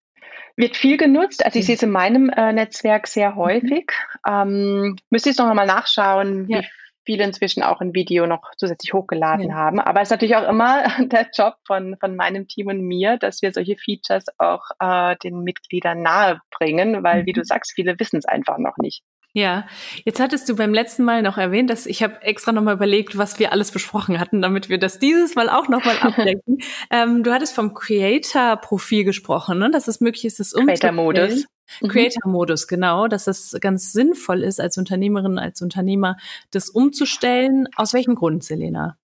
Wird 0.56 0.78
viel 0.78 0.98
genutzt. 0.98 1.44
Also 1.44 1.60
ich 1.60 1.66
sehe 1.66 1.76
es 1.76 1.84
in 1.84 1.92
meinem 1.92 2.30
äh, 2.30 2.54
Netzwerk 2.54 3.08
sehr 3.08 3.32
mhm. 3.32 3.36
häufig. 3.36 3.92
Ähm, 4.28 4.98
müsste 5.10 5.32
ich 5.32 5.38
noch 5.38 5.52
mal 5.54 5.66
nachschauen, 5.66 6.48
ja. 6.48 6.60
wie 6.60 6.68
viele 7.06 7.24
inzwischen 7.24 7.64
auch 7.64 7.82
ein 7.82 7.94
Video 7.94 8.28
noch 8.28 8.52
zusätzlich 8.58 8.94
hochgeladen 8.94 9.50
ja. 9.50 9.56
haben. 9.56 9.80
Aber 9.80 10.02
es 10.02 10.08
ist 10.08 10.12
natürlich 10.12 10.36
auch 10.36 10.48
immer 10.48 10.84
der 11.00 11.28
Job 11.34 11.56
von, 11.66 11.98
von 12.00 12.16
meinem 12.16 12.48
Team 12.48 12.68
und 12.68 12.82
mir, 12.82 13.18
dass 13.18 13.42
wir 13.42 13.52
solche 13.52 13.78
Features 13.78 14.26
auch 14.38 14.64
äh, 14.80 15.16
den 15.24 15.44
Mitgliedern 15.44 16.02
nahe 16.02 16.40
bringen, 16.52 17.04
weil, 17.04 17.24
mhm. 17.24 17.26
wie 17.26 17.34
du 17.34 17.44
sagst, 17.44 17.74
viele 17.74 18.00
wissen 18.00 18.18
es 18.18 18.26
einfach 18.26 18.58
noch 18.58 18.78
nicht. 18.78 19.04
Ja, 19.36 19.66
jetzt 20.06 20.20
hattest 20.20 20.48
du 20.48 20.56
beim 20.56 20.76
letzten 20.76 21.04
Mal 21.04 21.24
noch 21.24 21.40
erwähnt, 21.40 21.72
dass 21.72 21.88
ich 21.88 22.04
habe 22.04 22.22
extra 22.22 22.52
nochmal 22.52 22.76
überlegt, 22.76 23.18
was 23.18 23.40
wir 23.40 23.52
alles 23.52 23.72
besprochen 23.72 24.20
hatten, 24.20 24.44
damit 24.44 24.70
wir 24.70 24.78
das 24.78 25.00
dieses 25.00 25.34
Mal 25.34 25.50
auch 25.50 25.68
nochmal 25.68 25.98
abdecken. 26.02 26.60
ähm, 26.92 27.24
du 27.24 27.34
hattest 27.34 27.56
vom 27.56 27.74
Creator-Profil 27.74 29.04
gesprochen, 29.04 29.58
ne? 29.58 29.72
dass 29.72 29.88
es 29.88 30.02
möglich 30.02 30.26
ist, 30.26 30.40
das 30.40 30.54
umzustellen. 30.54 30.96
Creator-Modus. 30.96 31.46
Mhm. 31.82 31.88
Creator-Modus, 31.88 32.68
genau, 32.68 33.08
dass 33.08 33.26
es 33.26 33.58
ganz 33.60 33.92
sinnvoll 33.92 34.44
ist, 34.44 34.62
als 34.62 34.78
Unternehmerin, 34.78 35.40
als 35.40 35.64
Unternehmer, 35.64 36.18
das 36.52 36.70
umzustellen. 36.70 37.68
Aus 37.76 37.96
welchem 37.96 38.14
Grund, 38.14 38.44
Selena? 38.44 38.98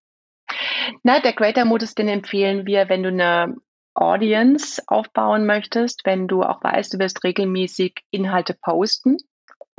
Na, 1.02 1.20
der 1.22 1.34
Creator-Modus, 1.34 1.96
den 1.96 2.08
empfehlen 2.08 2.68
wir, 2.68 2.88
wenn 2.88 3.02
du 3.02 3.10
eine 3.10 3.56
Audience 3.96 4.80
aufbauen 4.86 5.48
möchtest, 5.48 6.02
wenn 6.06 6.28
du 6.28 6.44
auch 6.44 6.64
weißt, 6.64 6.94
du 6.94 7.00
wirst 7.00 7.24
regelmäßig 7.24 7.96
Inhalte 8.12 8.54
posten 8.54 9.18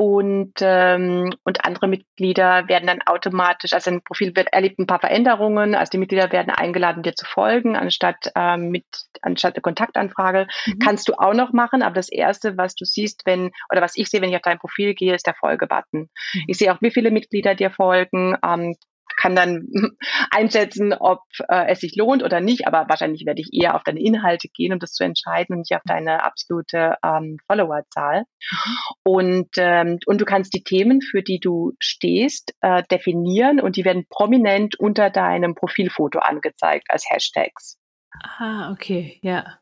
und, 0.01 0.55
ähm, 0.63 1.35
und 1.45 1.67
andere 1.67 1.87
Mitglieder 1.87 2.67
werden 2.69 2.87
dann 2.87 3.03
automatisch, 3.03 3.75
also 3.75 3.91
ein 3.91 4.01
Profil 4.01 4.35
wird, 4.35 4.51
erlebt 4.51 4.79
ein 4.79 4.87
paar 4.87 4.99
Veränderungen, 4.99 5.75
also 5.75 5.91
die 5.91 5.99
Mitglieder 5.99 6.33
werden 6.33 6.49
eingeladen, 6.49 7.03
dir 7.03 7.15
zu 7.15 7.27
folgen, 7.27 7.77
anstatt 7.77 8.33
ähm, 8.35 8.71
mit, 8.71 8.87
anstatt 9.21 9.57
eine 9.57 9.61
Kontaktanfrage. 9.61 10.47
Mhm. 10.65 10.79
Kannst 10.79 11.07
du 11.07 11.13
auch 11.19 11.35
noch 11.35 11.53
machen, 11.53 11.83
aber 11.83 11.97
das 11.97 12.09
erste, 12.09 12.57
was 12.57 12.75
du 12.75 12.87
siehst, 12.87 13.27
wenn, 13.27 13.51
oder 13.71 13.83
was 13.83 13.95
ich 13.95 14.09
sehe, 14.09 14.23
wenn 14.23 14.31
ich 14.31 14.37
auf 14.37 14.43
dein 14.43 14.59
Profil 14.59 14.95
gehe, 14.95 15.15
ist 15.15 15.27
der 15.27 15.35
Folgebutton. 15.35 16.09
Mhm. 16.33 16.45
Ich 16.47 16.57
sehe 16.57 16.73
auch, 16.73 16.81
wie 16.81 16.91
viele 16.91 17.11
Mitglieder 17.11 17.55
dir 17.55 17.71
folgen, 17.71 18.39
ähm, 18.43 18.77
kann 19.21 19.37
dann 19.37 19.69
einschätzen, 20.31 20.95
ob 20.95 21.21
äh, 21.49 21.67
es 21.69 21.81
sich 21.81 21.95
lohnt 21.97 22.23
oder 22.23 22.41
nicht, 22.41 22.67
aber 22.67 22.87
wahrscheinlich 22.89 23.27
werde 23.27 23.41
ich 23.41 23.51
eher 23.53 23.75
auf 23.75 23.83
deine 23.85 24.01
Inhalte 24.01 24.49
gehen, 24.49 24.73
um 24.73 24.79
das 24.79 24.93
zu 24.93 25.05
entscheiden 25.05 25.55
und 25.55 25.59
nicht 25.61 25.75
auf 25.75 25.83
deine 25.85 26.23
absolute 26.25 26.97
ähm, 27.05 27.39
Followerzahl. 27.47 28.21
Mhm. 28.51 28.77
Und, 29.03 29.49
ähm, 29.57 29.99
und 30.07 30.21
du 30.21 30.25
kannst 30.25 30.55
die 30.55 30.65
Themen, 30.65 31.03
für 31.03 31.23
die 31.23 31.39
du 31.39 31.73
stehst, 31.79 32.55
äh, 32.61 32.83
definieren 32.91 33.61
und 33.61 33.77
die 33.77 33.85
werden 33.85 34.07
prominent 34.09 34.79
unter 34.79 35.11
deinem 35.11 35.55
Profilfoto 35.55 36.19
angezeigt 36.19 36.87
als 36.89 37.05
Hashtags. 37.11 37.79
Ah, 38.23 38.73
okay, 38.73 39.19
ja. 39.23 39.59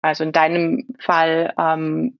Also 0.00 0.24
in 0.24 0.32
deinem 0.32 0.88
Fall 0.98 1.54
ähm, 1.58 2.18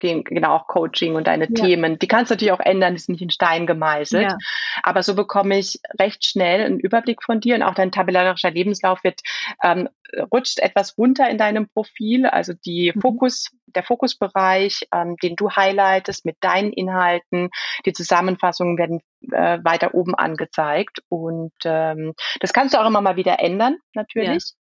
genau 0.00 0.56
auch 0.56 0.66
Coaching 0.66 1.14
und 1.14 1.26
deine 1.26 1.46
ja. 1.46 1.54
Themen. 1.54 1.98
Die 1.98 2.08
kannst 2.08 2.30
du 2.30 2.34
natürlich 2.34 2.52
auch 2.52 2.60
ändern, 2.60 2.94
die 2.94 3.00
sind 3.00 3.14
nicht 3.14 3.22
in 3.22 3.30
Stein 3.30 3.66
gemeißelt. 3.66 4.30
Ja. 4.30 4.36
Aber 4.82 5.02
so 5.02 5.14
bekomme 5.14 5.58
ich 5.58 5.80
recht 5.98 6.24
schnell 6.24 6.64
einen 6.64 6.80
Überblick 6.80 7.22
von 7.22 7.40
dir 7.40 7.54
und 7.54 7.62
auch 7.62 7.74
dein 7.74 7.92
tabellarischer 7.92 8.50
Lebenslauf 8.50 9.02
wird 9.04 9.20
ähm, 9.62 9.88
rutscht 10.32 10.58
etwas 10.58 10.96
runter 10.98 11.28
in 11.28 11.38
deinem 11.38 11.68
Profil. 11.68 12.26
Also 12.26 12.52
die 12.52 12.92
mhm. 12.94 13.00
Fokus, 13.00 13.50
der 13.66 13.82
Fokusbereich, 13.82 14.88
ähm, 14.92 15.16
den 15.22 15.36
du 15.36 15.50
highlightest 15.50 16.24
mit 16.24 16.36
deinen 16.40 16.72
Inhalten, 16.72 17.50
die 17.86 17.92
Zusammenfassungen 17.92 18.78
werden 18.78 19.00
äh, 19.32 19.58
weiter 19.64 19.94
oben 19.94 20.14
angezeigt. 20.14 21.00
Und 21.08 21.52
ähm, 21.64 22.14
das 22.40 22.52
kannst 22.52 22.74
du 22.74 22.78
auch 22.78 22.86
immer 22.86 23.00
mal 23.00 23.16
wieder 23.16 23.40
ändern, 23.40 23.78
natürlich. 23.94 24.44
Ja 24.50 24.64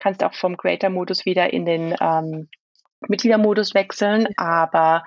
kannst 0.00 0.22
auch 0.22 0.34
vom 0.34 0.58
Creator-Modus 0.58 1.24
wieder 1.24 1.54
in 1.54 1.64
den 1.64 1.94
ähm, 1.98 2.48
Mitgliedermodus 3.08 3.74
wechseln, 3.74 4.28
aber 4.36 5.04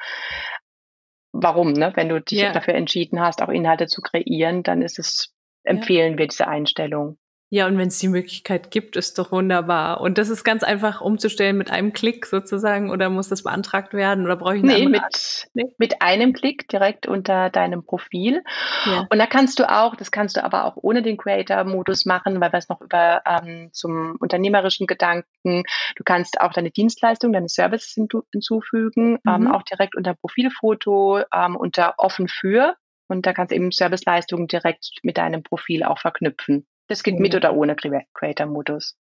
warum, 1.32 1.74
ne? 1.74 1.92
Wenn 1.96 2.10
du 2.10 2.22
dich 2.22 2.40
ja. 2.40 2.52
dafür 2.52 2.76
entschieden 2.76 3.20
hast, 3.20 3.42
auch 3.42 3.50
Inhalte 3.50 3.88
zu 3.88 4.02
kreieren, 4.02 4.64
dann 4.64 4.82
ist 4.82 5.00
es, 5.00 5.34
empfehlen 5.64 6.14
ja. 6.14 6.20
wir 6.20 6.28
diese 6.28 6.48
Einstellung. 6.48 7.18
Ja, 7.50 7.66
und 7.68 7.78
wenn 7.78 7.88
es 7.88 8.00
die 8.00 8.10
Möglichkeit 8.10 8.72
gibt, 8.72 8.98
ist 8.98 9.18
doch 9.18 9.32
wunderbar. 9.32 10.02
Und 10.02 10.18
das 10.18 10.28
ist 10.28 10.44
ganz 10.44 10.64
einfach 10.64 11.00
umzustellen 11.00 11.58
mit 11.58 11.72
einem 11.72 11.94
Klick 11.94 12.26
sozusagen 12.26 12.92
oder 12.92 13.10
muss 13.10 13.30
das 13.30 13.44
beantragt 13.44 13.94
werden 13.94 14.26
oder 14.26 14.36
brauche 14.36 14.58
ich 14.58 14.64
eine 14.64 14.74
nee, 14.74 14.86
mit, 14.86 15.48
nee, 15.54 15.64
mit 15.78 16.02
einem 16.02 16.34
Klick 16.34 16.68
direkt 16.68 17.08
unter 17.08 17.50
deinem 17.50 17.86
Profil. 17.86 18.44
Ja. 18.86 19.08
Und 19.10 19.18
da 19.18 19.28
kannst 19.28 19.60
du 19.60 19.72
auch, 19.72 19.96
das 19.96 20.12
kannst 20.12 20.36
du 20.36 20.44
aber 20.44 20.66
auch 20.66 20.76
ohne 20.76 21.02
den 21.02 21.16
Creator-Modus 21.16 22.06
machen, 22.06 22.42
weil 22.42 22.52
wir 22.52 22.60
es 22.60 22.68
noch 22.68 22.82
über 22.82 23.22
ähm, 23.26 23.70
zum 23.72 24.18
unternehmerischen 24.20 24.86
Gedanken, 24.86 25.64
du 25.96 26.04
kannst 26.04 26.42
auch 26.42 26.52
deine 26.52 26.72
Dienstleistung, 26.72 27.32
deine 27.32 27.48
Services 27.48 27.96
hinzufügen, 28.34 29.20
ähm, 29.26 29.42
mhm. 29.42 29.48
ähm, 29.48 29.52
auch 29.54 29.64
direkt 29.64 29.96
unter 29.96 30.16
Profilfoto, 30.16 31.22
ähm, 31.34 31.56
unter 31.56 31.94
offen 31.98 32.28
für. 32.28 32.76
Und 33.08 33.26
da 33.26 33.32
kannst 33.32 33.52
du 33.52 33.56
eben 33.56 33.72
Serviceleistungen 33.72 34.48
direkt 34.48 34.90
mit 35.02 35.18
deinem 35.18 35.44
Profil 35.44 35.84
auch 35.84 36.00
verknüpfen. 36.00 36.68
Das 36.88 37.04
geht 37.04 37.20
mit 37.20 37.36
oder 37.36 37.54
ohne 37.54 37.76
Creator-Modus. 37.76 38.96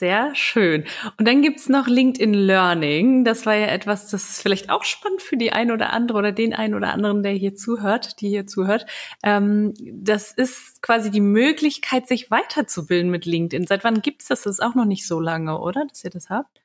Sehr 0.00 0.34
schön. 0.34 0.84
Und 1.18 1.28
dann 1.28 1.42
gibt's 1.42 1.68
noch 1.68 1.86
LinkedIn 1.86 2.32
Learning. 2.32 3.22
Das 3.22 3.44
war 3.44 3.54
ja 3.54 3.66
etwas, 3.66 4.08
das 4.08 4.30
ist 4.30 4.42
vielleicht 4.42 4.70
auch 4.70 4.84
spannend 4.84 5.20
für 5.20 5.36
die 5.36 5.52
eine 5.52 5.74
oder 5.74 5.92
andere 5.92 6.16
oder 6.16 6.32
den 6.32 6.54
einen 6.54 6.74
oder 6.74 6.94
anderen, 6.94 7.22
der 7.22 7.32
hier 7.32 7.54
zuhört, 7.54 8.20
die 8.22 8.28
hier 8.28 8.46
zuhört. 8.46 8.86
Ähm, 9.22 9.74
das 9.78 10.32
ist 10.32 10.80
quasi 10.80 11.10
die 11.10 11.20
Möglichkeit, 11.20 12.08
sich 12.08 12.30
weiterzubilden 12.30 13.10
mit 13.10 13.26
LinkedIn. 13.26 13.66
Seit 13.66 13.84
wann 13.84 14.00
gibt's 14.00 14.28
das? 14.28 14.42
Das 14.42 14.54
ist 14.54 14.60
auch 14.60 14.74
noch 14.74 14.86
nicht 14.86 15.06
so 15.06 15.20
lange, 15.20 15.58
oder, 15.60 15.84
dass 15.86 16.02
ihr 16.02 16.10
das 16.10 16.30
habt? 16.30 16.62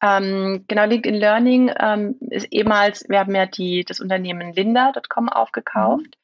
Ähm, 0.00 0.64
genau, 0.68 0.86
LinkedIn 0.86 1.18
Learning 1.20 1.70
ähm, 1.78 2.16
ist 2.20 2.46
ehemals, 2.52 3.04
wir 3.08 3.18
haben 3.18 3.34
ja 3.34 3.46
die, 3.46 3.84
das 3.84 4.00
Unternehmen 4.00 4.54
Linda.com 4.54 5.28
aufgekauft 5.28 6.16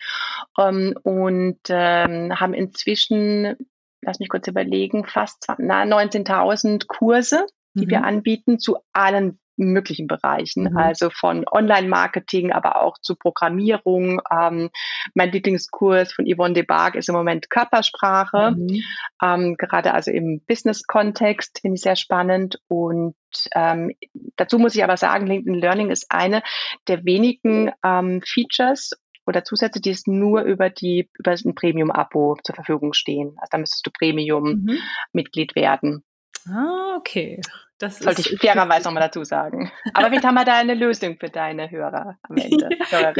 mhm. 0.56 0.64
ähm, 0.64 0.94
und 1.02 1.58
ähm, 1.68 2.40
haben 2.40 2.54
inzwischen 2.54 3.56
lass 4.04 4.20
mich 4.20 4.28
kurz 4.28 4.46
überlegen, 4.48 5.04
fast 5.04 5.48
19.000 5.48 6.86
Kurse, 6.86 7.46
die 7.74 7.86
mhm. 7.86 7.90
wir 7.90 8.04
anbieten 8.04 8.58
zu 8.58 8.78
allen 8.92 9.38
möglichen 9.56 10.06
Bereichen, 10.06 10.64
mhm. 10.64 10.76
also 10.76 11.10
von 11.10 11.44
Online-Marketing, 11.50 12.52
aber 12.52 12.82
auch 12.82 12.98
zu 12.98 13.14
Programmierung. 13.14 14.20
Ähm, 14.30 14.70
mein 15.14 15.30
Lieblingskurs 15.30 16.12
von 16.12 16.26
Yvonne 16.26 16.54
de 16.54 16.64
Barg 16.64 16.94
ist 16.94 17.08
im 17.08 17.14
Moment 17.14 17.50
Körpersprache, 17.50 18.52
mhm. 18.56 18.82
ähm, 19.22 19.56
gerade 19.56 19.94
also 19.94 20.10
im 20.10 20.40
Business-Kontext, 20.46 21.60
finde 21.60 21.76
ich 21.76 21.82
sehr 21.82 21.96
spannend. 21.96 22.58
Und 22.68 23.14
ähm, 23.54 23.92
dazu 24.36 24.58
muss 24.58 24.74
ich 24.74 24.84
aber 24.84 24.96
sagen, 24.96 25.26
LinkedIn 25.26 25.60
Learning 25.60 25.90
ist 25.90 26.06
eine 26.08 26.42
der 26.88 27.04
wenigen 27.04 27.70
ähm, 27.84 28.22
Features 28.24 28.92
oder 29.26 29.44
Zusätze, 29.44 29.80
die 29.80 29.90
es 29.90 30.06
nur 30.06 30.42
über 30.42 30.70
die 30.70 31.10
über 31.18 31.32
ein 31.32 31.54
Premium-Abo 31.54 32.36
zur 32.42 32.54
Verfügung 32.54 32.92
stehen. 32.92 33.34
Also 33.38 33.48
da 33.50 33.58
müsstest 33.58 33.86
du 33.86 33.90
Premium-Mitglied 33.90 35.54
werden. 35.54 36.04
Ah, 36.46 36.96
okay. 36.98 37.40
Das 37.78 37.98
Sollte 37.98 38.20
ich 38.20 38.38
fairerweise 38.40 38.84
nochmal 38.84 39.02
dazu 39.02 39.24
sagen. 39.24 39.70
Aber 39.94 40.06
vielleicht 40.06 40.24
haben 40.24 40.34
wir 40.34 40.44
da 40.44 40.58
eine 40.58 40.74
Lösung 40.74 41.16
für 41.18 41.28
deine 41.28 41.70
Hörer 41.70 42.16
am 42.22 42.36
Ende. 42.36 42.68
Ja, 42.90 43.12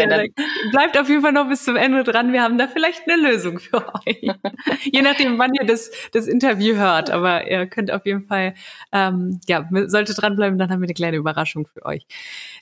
bleibt 0.71 0.99
auf 0.99 1.09
jeden 1.09 1.23
Fall 1.23 1.33
noch 1.33 1.49
bis 1.49 1.65
zum 1.65 1.77
Ende 1.77 2.05
dran. 2.05 2.33
Wir 2.33 2.43
haben 2.43 2.59
da 2.59 2.69
vielleicht 2.69 3.09
eine 3.09 3.21
Lösung 3.21 3.59
für 3.59 3.85
euch. 4.07 4.21
Je 4.83 5.03
nachdem, 5.03 5.39
wann 5.39 5.53
ihr 5.55 5.67
das, 5.67 5.91
das 6.13 6.27
Interview 6.27 6.77
hört. 6.77 7.11
Aber 7.11 7.51
ihr 7.51 7.67
könnt 7.67 7.91
auf 7.91 8.07
jeden 8.07 8.27
Fall, 8.27 8.55
ähm, 8.93 9.41
ja, 9.49 9.69
sollte 9.87 10.15
dranbleiben, 10.15 10.59
dann 10.59 10.71
haben 10.71 10.81
wir 10.81 10.87
eine 10.87 10.95
kleine 10.95 11.17
Überraschung 11.17 11.67
für 11.67 11.85
euch. 11.85 12.07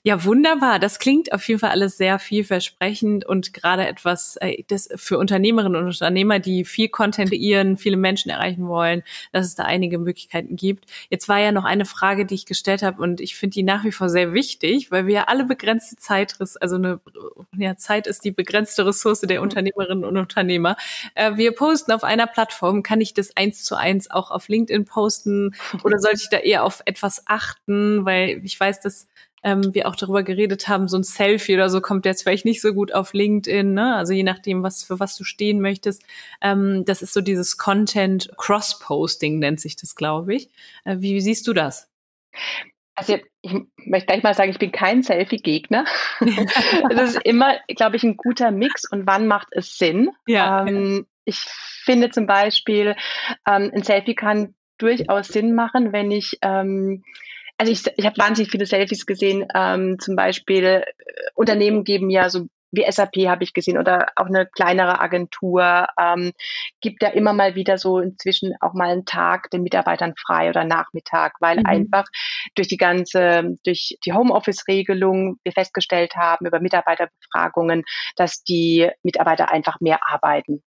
Ja, 0.03 0.25
wunderbar. 0.25 0.79
Das 0.79 0.99
klingt 0.99 1.33
auf 1.33 1.47
jeden 1.49 1.61
Fall 1.61 1.71
alles 1.71 1.97
sehr 1.99 2.19
vielversprechend 2.19 3.25
und 3.25 3.53
gerade 3.53 3.87
etwas, 3.87 4.37
äh, 4.41 4.65
das 4.69 4.89
für 4.97 5.19
Unternehmerinnen 5.19 5.77
und 5.77 5.89
Unternehmer, 5.89 6.39
die 6.39 6.65
viel 6.65 6.89
Content 6.89 7.31
kreieren, 7.31 7.77
viele 7.77 7.97
Menschen 7.97 8.31
erreichen 8.31 8.67
wollen, 8.69 9.03
dass 9.33 9.47
es 9.47 9.55
da 9.55 9.65
einige 9.65 9.99
Möglichkeiten 9.99 10.57
gibt. 10.57 10.87
Jetzt 11.11 11.29
war 11.29 11.39
ja 11.39 11.53
noch 11.53 11.65
eine 11.65 11.82
Frage, 11.85 12.27
die 12.27 12.35
ich 12.35 12.47
gestellt 12.47 12.83
habe 12.83 13.03
und 13.03 13.21
ich 13.21 13.37
finde 13.37 13.55
die 13.55 13.63
nach 13.63 13.85
wie 13.85 13.93
vor 13.93 14.09
sehr 14.09 14.33
wichtig, 14.33 14.91
weil 14.91 15.07
wir 15.07 15.15
ja 15.15 15.25
alle 15.25 15.45
begrenzte 15.45 15.97
Zeit, 15.97 16.37
also 16.61 16.77
eine 16.77 17.01
ja, 17.57 17.77
Zeit 17.77 18.07
ist 18.07 18.25
die 18.25 18.31
begrenzte 18.31 18.87
Ressource 18.87 19.21
der 19.21 19.39
mhm. 19.39 19.45
Unternehmerinnen 19.45 20.05
und 20.05 20.17
Unternehmer. 20.17 20.77
Äh, 21.15 21.37
wir 21.37 21.53
posten 21.53 21.93
auf 21.93 22.05
einer 22.05 22.27
Plattform. 22.27 22.83
Kann 22.83 23.01
ich 23.01 23.15
das 23.15 23.37
eins 23.37 23.65
zu 23.65 23.77
eins 23.77 24.11
auch 24.11 24.31
auf 24.31 24.49
LinkedIn 24.49 24.85
posten 24.85 25.55
oder 25.85 25.99
sollte 25.99 26.21
ich 26.23 26.29
da 26.29 26.39
eher 26.39 26.65
auf 26.65 26.83
etwas 26.85 27.25
achten, 27.27 28.05
weil 28.05 28.41
ich 28.45 28.59
weiß, 28.59 28.81
dass 28.81 29.09
ähm, 29.43 29.75
wir 29.75 29.89
auch 29.89 29.97
darüber 29.97 30.23
geredet 30.23 30.69
haben, 30.69 30.89
so 30.89 30.97
ein 30.97 31.03
Selfie 31.03 31.55
oder 31.55 31.69
so 31.69 31.81
kommt 31.81 32.07
jetzt 32.07 32.23
vielleicht 32.23 32.45
nicht 32.45 32.61
so 32.61 32.73
gut 32.73 32.95
auf 32.95 33.13
LinkedIn, 33.13 33.75
ne? 33.75 33.97
Also 33.97 34.13
je 34.13 34.23
nachdem, 34.23 34.63
was 34.63 34.85
für 34.85 35.01
was 35.01 35.17
du 35.17 35.25
stehen 35.25 35.61
möchtest. 35.61 36.05
Ähm, 36.41 36.85
das 36.85 37.03
ist 37.03 37.13
so 37.13 37.21
dieses 37.21 37.57
Content 37.57 38.31
Cross-Posting 38.37 39.39
nennt 39.39 39.61
sich 39.61 39.77
das, 39.77 39.97
glaube 39.97 40.35
ich. 40.35 40.49
Äh, 40.85 40.97
wie, 40.99 41.15
wie 41.15 41.21
siehst 41.21 41.47
du 41.47 41.53
das? 41.53 41.91
Also 42.95 43.19
ich 43.41 43.53
möchte 43.87 44.07
gleich 44.07 44.23
mal 44.23 44.35
sagen, 44.35 44.51
ich 44.51 44.59
bin 44.59 44.71
kein 44.71 45.03
Selfie-Gegner. 45.03 45.85
Es 46.91 47.15
ist 47.15 47.23
immer, 47.25 47.59
glaube 47.69 47.97
ich, 47.97 48.05
ein 48.05 48.17
guter 48.17 48.51
Mix 48.51 48.89
und 48.91 49.07
wann 49.07 49.27
macht 49.27 49.49
es 49.53 49.79
Sinn? 49.79 50.11
Ja, 50.27 50.67
ähm, 50.67 51.07
Ich 51.25 51.39
finde 51.39 52.11
zum 52.11 52.27
Beispiel, 52.27 52.95
ähm, 53.49 53.71
ein 53.75 53.83
Selfie 53.83 54.15
kann 54.15 54.55
durchaus 54.79 55.29
Sinn 55.29 55.55
machen, 55.55 55.93
wenn 55.93 56.11
ich 56.11 56.39
ähm, 56.43 57.03
also 57.59 57.73
ich, 57.73 57.87
ich 57.97 58.07
habe 58.07 58.19
wahnsinnig 58.19 58.51
viele 58.51 58.67
Selfies 58.67 59.07
gesehen. 59.07 59.47
Ähm, 59.55 59.99
zum 60.01 60.17
Beispiel 60.17 60.65
äh, 60.65 60.85
Unternehmen 61.35 61.85
geben 61.85 62.11
ja 62.11 62.29
so 62.29 62.47
wie 62.73 62.91
SAP 62.91 63.29
habe 63.29 63.45
ich 63.45 63.53
gesehen 63.53 63.79
oder 63.79 64.09
auch 64.17 64.27
eine 64.27 64.47
kleinere 64.47 64.99
Agentur 64.99 65.87
ähm, 66.01 66.33
gibt 66.81 67.03
ja 67.03 67.11
immer 67.11 67.35
mal 67.35 67.55
wieder 67.55 67.77
so 67.77 67.99
inzwischen 67.99 68.55
auch 68.61 68.73
mal 68.73 68.91
einen 68.91 69.05
Tag 69.05 69.51
den 69.51 69.63
Mitarbeitern 69.63 70.15
frei 70.17 70.49
oder 70.49 70.65
Nachmittag, 70.65 71.35
weil 71.41 71.59
mhm. 71.59 71.67
einfach 71.67 72.05
durch 72.55 72.69
die 72.69 72.79
ganze, 72.79 73.57
durch 73.65 73.99
die 74.05 74.13
Homeoffice-Regelung 74.15 75.37
wir 75.45 75.53
festgestellt 75.53 76.17
haben 76.17 76.47
über 76.47 76.61
Mitarbeiterbefragungen, 76.61 77.85
dass 78.17 78.43
die 78.43 78.91
Mitarbeiter 79.03 79.53
einfach 79.53 79.79
mehr 79.81 80.01
arbeiten. 80.09 80.63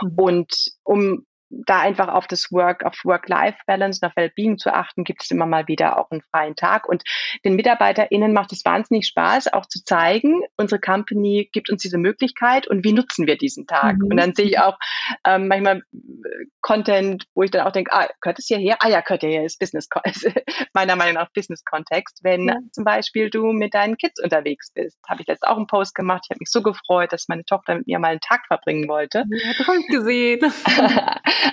Mhm. 0.00 0.12
Und 0.16 0.54
um 0.82 1.26
da 1.50 1.80
einfach 1.80 2.08
auf 2.08 2.26
das 2.26 2.50
Work, 2.52 2.84
auf 2.84 2.96
Work-Life-Balance, 3.04 4.06
auf 4.06 4.14
Wellbeing 4.16 4.58
zu 4.58 4.72
achten, 4.72 5.04
gibt 5.04 5.22
es 5.22 5.30
immer 5.30 5.46
mal 5.46 5.66
wieder 5.68 5.98
auch 5.98 6.10
einen 6.10 6.22
freien 6.22 6.54
Tag. 6.56 6.88
Und 6.88 7.02
den 7.44 7.56
MitarbeiterInnen 7.56 8.32
macht 8.32 8.52
es 8.52 8.64
wahnsinnig 8.64 9.06
Spaß, 9.06 9.52
auch 9.52 9.66
zu 9.66 9.84
zeigen, 9.84 10.42
unsere 10.56 10.80
Company 10.80 11.48
gibt 11.52 11.70
uns 11.70 11.82
diese 11.82 11.98
Möglichkeit 11.98 12.68
und 12.68 12.84
wie 12.84 12.92
nutzen 12.92 13.26
wir 13.26 13.36
diesen 13.36 13.66
Tag? 13.66 13.98
Mhm. 13.98 14.10
Und 14.10 14.16
dann 14.16 14.34
sehe 14.34 14.46
ich 14.46 14.58
auch 14.58 14.78
ähm, 15.26 15.48
manchmal 15.48 15.78
äh, 15.78 16.46
Content, 16.60 17.24
wo 17.34 17.42
ich 17.42 17.50
dann 17.50 17.66
auch 17.66 17.72
denke, 17.72 17.92
ah, 17.92 18.08
gehört 18.20 18.38
es 18.38 18.46
hierher? 18.46 18.76
Ah 18.80 18.88
ja, 18.88 19.00
gehört 19.00 19.22
hierher, 19.22 19.44
ist 19.44 19.58
Business, 19.58 19.88
meiner 20.72 20.96
Meinung 20.96 21.14
nach 21.14 21.30
Business-Kontext. 21.32 22.20
Wenn 22.22 22.48
ja. 22.48 22.56
zum 22.72 22.84
Beispiel 22.84 23.30
du 23.30 23.52
mit 23.52 23.74
deinen 23.74 23.96
Kids 23.96 24.22
unterwegs 24.22 24.70
bist, 24.72 24.98
habe 25.08 25.22
ich 25.22 25.28
jetzt 25.28 25.46
auch 25.46 25.56
einen 25.56 25.66
Post 25.66 25.94
gemacht. 25.94 26.22
Ich 26.24 26.30
habe 26.30 26.38
mich 26.40 26.50
so 26.50 26.62
gefreut, 26.62 27.12
dass 27.12 27.28
meine 27.28 27.44
Tochter 27.44 27.76
mit 27.76 27.86
mir 27.86 27.98
mal 27.98 28.08
einen 28.08 28.20
Tag 28.20 28.46
verbringen 28.46 28.88
wollte. 28.88 29.24
Ja, 29.28 29.64
toll 29.64 29.82
gesehen. 29.88 30.40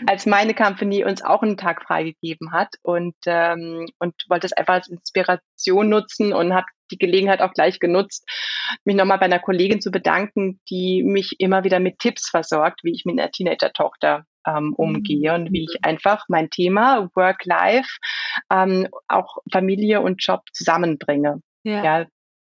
als 0.08 0.26
meine 0.26 0.54
Company 0.54 1.04
uns 1.04 1.24
auch 1.24 1.42
einen 1.42 1.58
Tag 1.58 1.84
freigegeben 1.84 2.52
hat 2.52 2.76
und, 2.82 3.16
ähm, 3.26 3.88
und 4.00 4.14
wollte 4.30 4.48
es 4.48 4.54
einfach 4.54 4.76
als 4.76 4.88
Inspiration 4.88 5.90
nutzen 5.90 6.34
und 6.34 6.54
habe 6.54 6.68
die 6.92 6.98
Gelegenheit 6.98 7.42
auch 7.42 7.54
gleich 7.54 7.80
genutzt, 7.80 8.26
mich 8.86 8.96
nochmal 8.96 9.18
bei 9.18 9.26
einer 9.26 9.40
Kollegin 9.40 9.82
zu 9.82 9.92
bedanken, 9.92 10.60
die 10.70 11.04
mich 11.04 11.36
immer 11.40 11.64
wieder 11.64 11.80
mit 11.80 12.00
Tipps 12.00 12.30
versorgt, 12.30 12.84
wie 12.84 12.94
ich 12.94 13.06
mit 13.06 13.20
einer 13.20 13.32
Teenager-Tochter 13.32 14.26
ähm, 14.48 14.74
umgehe 14.74 15.34
und 15.34 15.52
wie 15.52 15.64
ich 15.64 15.84
einfach 15.84 16.26
mein 16.30 16.50
Thema 16.50 17.10
Work-Life, 17.16 17.98
ähm, 18.52 18.88
auch 19.08 19.38
Familie 19.52 20.02
und 20.02 20.24
Job 20.24 20.42
zusammenbringe. 20.54 21.42
Ja. 21.64 21.84
ja. 21.84 22.06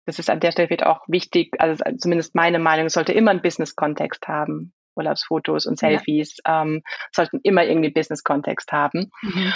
Das 0.05 0.21
ist 0.21 0.31
an 0.31 0.39
der 0.39 0.53
Stelle 0.53 0.71
wird 0.71 0.87
auch 0.87 1.01
wichtig, 1.09 1.57
also 1.59 1.83
zumindest 1.99 2.35
meine 2.35 2.61
Meinung, 2.61 2.89
sollte 2.89 3.13
immer 3.13 3.33
einen 3.33 3.43
Business-Kontext 3.43 4.29
haben. 4.29 4.73
Urlaubsfotos 4.97 5.67
und 5.67 5.79
Selfies 5.79 6.39
ja. 6.47 6.63
ähm, 6.63 6.83
sollten 7.13 7.41
immer 7.43 7.65
irgendwie 7.65 7.91
Business-Kontext 7.91 8.73
haben. 8.73 9.11
Mhm. 9.23 9.53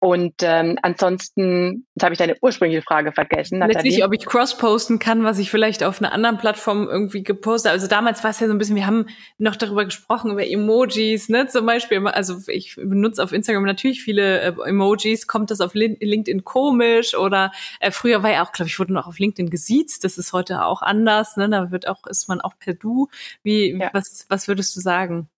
Und 0.00 0.34
ähm, 0.42 0.78
ansonsten, 0.82 1.84
jetzt 1.94 2.04
habe 2.04 2.12
ich 2.12 2.18
deine 2.18 2.36
ursprüngliche 2.40 2.82
Frage 2.82 3.10
vergessen. 3.10 3.58
Letztlich, 3.58 4.04
ob 4.04 4.14
ich 4.14 4.24
cross-posten 4.24 5.00
kann, 5.00 5.24
was 5.24 5.40
ich 5.40 5.50
vielleicht 5.50 5.82
auf 5.82 6.00
einer 6.00 6.12
anderen 6.12 6.38
Plattform 6.38 6.88
irgendwie 6.88 7.24
gepostet 7.24 7.72
Also 7.72 7.88
damals 7.88 8.22
war 8.22 8.30
es 8.30 8.38
ja 8.38 8.46
so 8.46 8.52
ein 8.52 8.58
bisschen, 8.58 8.76
wir 8.76 8.86
haben 8.86 9.06
noch 9.38 9.56
darüber 9.56 9.84
gesprochen, 9.84 10.30
über 10.30 10.46
Emojis, 10.46 11.28
ne, 11.28 11.48
zum 11.48 11.66
Beispiel. 11.66 12.06
Also 12.06 12.36
ich 12.46 12.76
benutze 12.76 13.22
auf 13.24 13.32
Instagram 13.32 13.64
natürlich 13.64 14.02
viele 14.02 14.40
äh, 14.40 14.54
Emojis. 14.66 15.26
Kommt 15.26 15.50
das 15.50 15.60
auf 15.60 15.74
LinkedIn 15.74 16.44
komisch? 16.44 17.16
Oder 17.16 17.50
äh, 17.80 17.90
früher 17.90 18.22
war 18.22 18.30
ja 18.30 18.44
auch, 18.44 18.52
glaube 18.52 18.68
ich, 18.68 18.78
wurde 18.78 18.92
noch 18.92 19.08
auf 19.08 19.18
LinkedIn 19.18 19.50
gesiezt. 19.50 20.04
Das 20.04 20.16
ist 20.16 20.32
heute 20.32 20.64
auch 20.64 20.80
anders. 20.80 21.36
Ne? 21.36 21.48
Da 21.50 21.72
wird 21.72 21.88
auch, 21.88 22.06
ist 22.06 22.28
man 22.28 22.40
auch 22.40 22.56
per 22.56 22.74
Du. 22.74 23.08
Wie, 23.42 23.72
ja. 23.72 23.90
was, 23.92 24.26
was 24.28 24.46
würdest 24.46 24.76
du 24.76 24.80
sagen? 24.80 25.28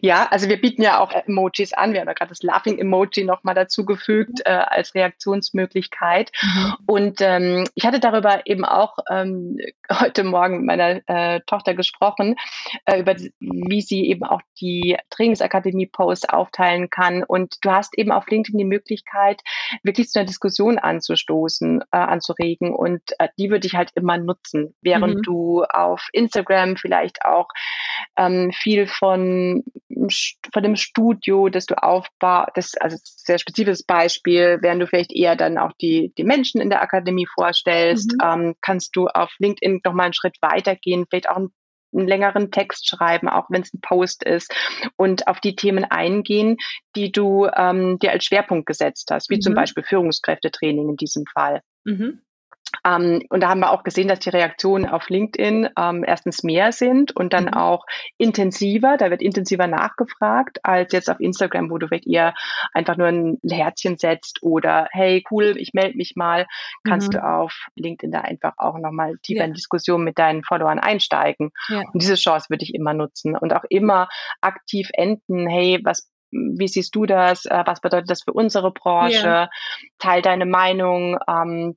Ja, 0.00 0.28
also 0.30 0.48
wir 0.48 0.60
bieten 0.60 0.82
ja 0.82 1.00
auch 1.00 1.12
Emojis 1.12 1.72
an. 1.72 1.92
Wir 1.92 2.00
haben 2.00 2.08
ja 2.08 2.14
gerade 2.14 2.30
das 2.30 2.42
Laughing-Emoji 2.42 3.24
nochmal 3.24 3.54
dazugefügt 3.54 4.40
äh, 4.44 4.50
als 4.50 4.94
Reaktionsmöglichkeit. 4.94 6.30
Mhm. 6.42 6.74
Und 6.86 7.20
ähm, 7.20 7.64
ich 7.74 7.86
hatte 7.86 8.00
darüber 8.00 8.46
eben 8.46 8.64
auch 8.64 8.98
ähm, 9.10 9.58
heute 9.90 10.24
Morgen 10.24 10.58
mit 10.58 10.66
meiner 10.66 11.00
äh, 11.06 11.40
Tochter 11.46 11.74
gesprochen, 11.74 12.36
äh, 12.86 13.00
über 13.00 13.14
wie 13.40 13.80
sie 13.80 14.08
eben 14.08 14.24
auch 14.24 14.40
die 14.60 14.96
Trainingsakademie-Posts 15.10 16.28
aufteilen 16.28 16.90
kann. 16.90 17.22
Und 17.22 17.56
du 17.62 17.70
hast 17.70 17.96
eben 17.98 18.12
auf 18.12 18.26
LinkedIn 18.28 18.58
die 18.58 18.64
Möglichkeit, 18.64 19.40
wirklich 19.82 20.08
zu 20.08 20.18
einer 20.18 20.26
Diskussion 20.26 20.78
anzustoßen, 20.78 21.82
äh, 21.92 21.96
anzuregen. 21.96 22.74
Und 22.74 23.02
äh, 23.18 23.28
die 23.38 23.50
würde 23.50 23.66
ich 23.66 23.74
halt 23.74 23.90
immer 23.94 24.18
nutzen, 24.18 24.74
während 24.82 25.16
mhm. 25.16 25.22
du 25.22 25.64
auf 25.64 26.08
Instagram 26.12 26.76
vielleicht 26.76 27.24
auch 27.24 27.48
ähm, 28.16 28.52
viel 28.52 28.86
von 28.86 29.53
von 30.52 30.62
dem 30.62 30.76
Studio, 30.76 31.48
das 31.48 31.66
du 31.66 31.80
aufbaust, 31.82 32.50
das, 32.54 32.74
also 32.76 32.96
sehr 33.02 33.38
spezifisches 33.38 33.84
Beispiel, 33.84 34.58
während 34.60 34.82
du 34.82 34.86
vielleicht 34.86 35.12
eher 35.12 35.36
dann 35.36 35.58
auch 35.58 35.72
die, 35.80 36.12
die 36.18 36.24
Menschen 36.24 36.60
in 36.60 36.70
der 36.70 36.82
Akademie 36.82 37.26
vorstellst, 37.26 38.12
mhm. 38.12 38.18
ähm, 38.22 38.54
kannst 38.60 38.96
du 38.96 39.06
auf 39.06 39.32
LinkedIn 39.38 39.80
nochmal 39.84 40.06
einen 40.06 40.14
Schritt 40.14 40.36
weitergehen, 40.40 41.06
vielleicht 41.08 41.28
auch 41.28 41.36
einen, 41.36 41.52
einen 41.94 42.08
längeren 42.08 42.50
Text 42.50 42.88
schreiben, 42.88 43.28
auch 43.28 43.46
wenn 43.50 43.62
es 43.62 43.72
ein 43.72 43.80
Post 43.80 44.24
ist, 44.24 44.52
und 44.96 45.28
auf 45.28 45.40
die 45.40 45.54
Themen 45.54 45.84
eingehen, 45.84 46.56
die 46.96 47.12
du 47.12 47.46
ähm, 47.46 47.98
dir 47.98 48.10
als 48.10 48.24
Schwerpunkt 48.24 48.66
gesetzt 48.66 49.10
hast, 49.10 49.30
wie 49.30 49.36
mhm. 49.36 49.42
zum 49.42 49.54
Beispiel 49.54 49.84
Führungskräftetraining 49.84 50.90
in 50.90 50.96
diesem 50.96 51.24
Fall. 51.32 51.60
Mhm. 51.84 52.20
Ähm, 52.86 53.22
und 53.30 53.40
da 53.40 53.48
haben 53.48 53.60
wir 53.60 53.70
auch 53.70 53.82
gesehen, 53.82 54.08
dass 54.08 54.20
die 54.20 54.30
Reaktionen 54.30 54.86
auf 54.86 55.08
LinkedIn 55.08 55.70
ähm, 55.78 56.04
erstens 56.06 56.42
mehr 56.42 56.72
sind 56.72 57.16
und 57.16 57.32
dann 57.32 57.46
mhm. 57.46 57.54
auch 57.54 57.86
intensiver. 58.18 58.96
Da 58.98 59.10
wird 59.10 59.22
intensiver 59.22 59.66
nachgefragt 59.66 60.58
als 60.62 60.92
jetzt 60.92 61.10
auf 61.10 61.20
Instagram, 61.20 61.70
wo 61.70 61.78
du 61.78 61.88
vielleicht 61.88 62.06
eher 62.06 62.34
einfach 62.72 62.96
nur 62.96 63.08
ein 63.08 63.38
Herzchen 63.48 63.96
setzt 63.96 64.42
oder 64.42 64.88
hey, 64.92 65.24
cool, 65.30 65.54
ich 65.56 65.72
melde 65.72 65.96
mich 65.96 66.14
mal. 66.16 66.46
Kannst 66.86 67.08
mhm. 67.08 67.12
du 67.12 67.24
auf 67.24 67.66
LinkedIn 67.76 68.12
da 68.12 68.20
einfach 68.20 68.54
auch 68.58 68.78
nochmal 68.78 69.16
tiefer 69.22 69.40
ja. 69.40 69.46
in 69.46 69.54
Diskussion 69.54 70.04
mit 70.04 70.18
deinen 70.18 70.44
Followern 70.44 70.78
einsteigen. 70.78 71.50
Ja. 71.68 71.80
Und 71.92 72.02
diese 72.02 72.16
Chance 72.16 72.50
würde 72.50 72.64
ich 72.64 72.74
immer 72.74 72.94
nutzen 72.94 73.36
und 73.36 73.54
auch 73.54 73.64
immer 73.68 74.08
aktiv 74.40 74.88
enden. 74.92 75.48
Hey, 75.48 75.80
was 75.84 76.10
wie 76.34 76.66
siehst 76.66 76.94
du 76.96 77.06
das? 77.06 77.44
Äh, 77.44 77.62
was 77.64 77.80
bedeutet 77.80 78.10
das 78.10 78.24
für 78.24 78.32
unsere 78.32 78.72
Branche? 78.72 79.26
Ja. 79.26 79.50
Teil 79.98 80.20
deine 80.20 80.46
Meinung. 80.46 81.16
Ähm, 81.28 81.76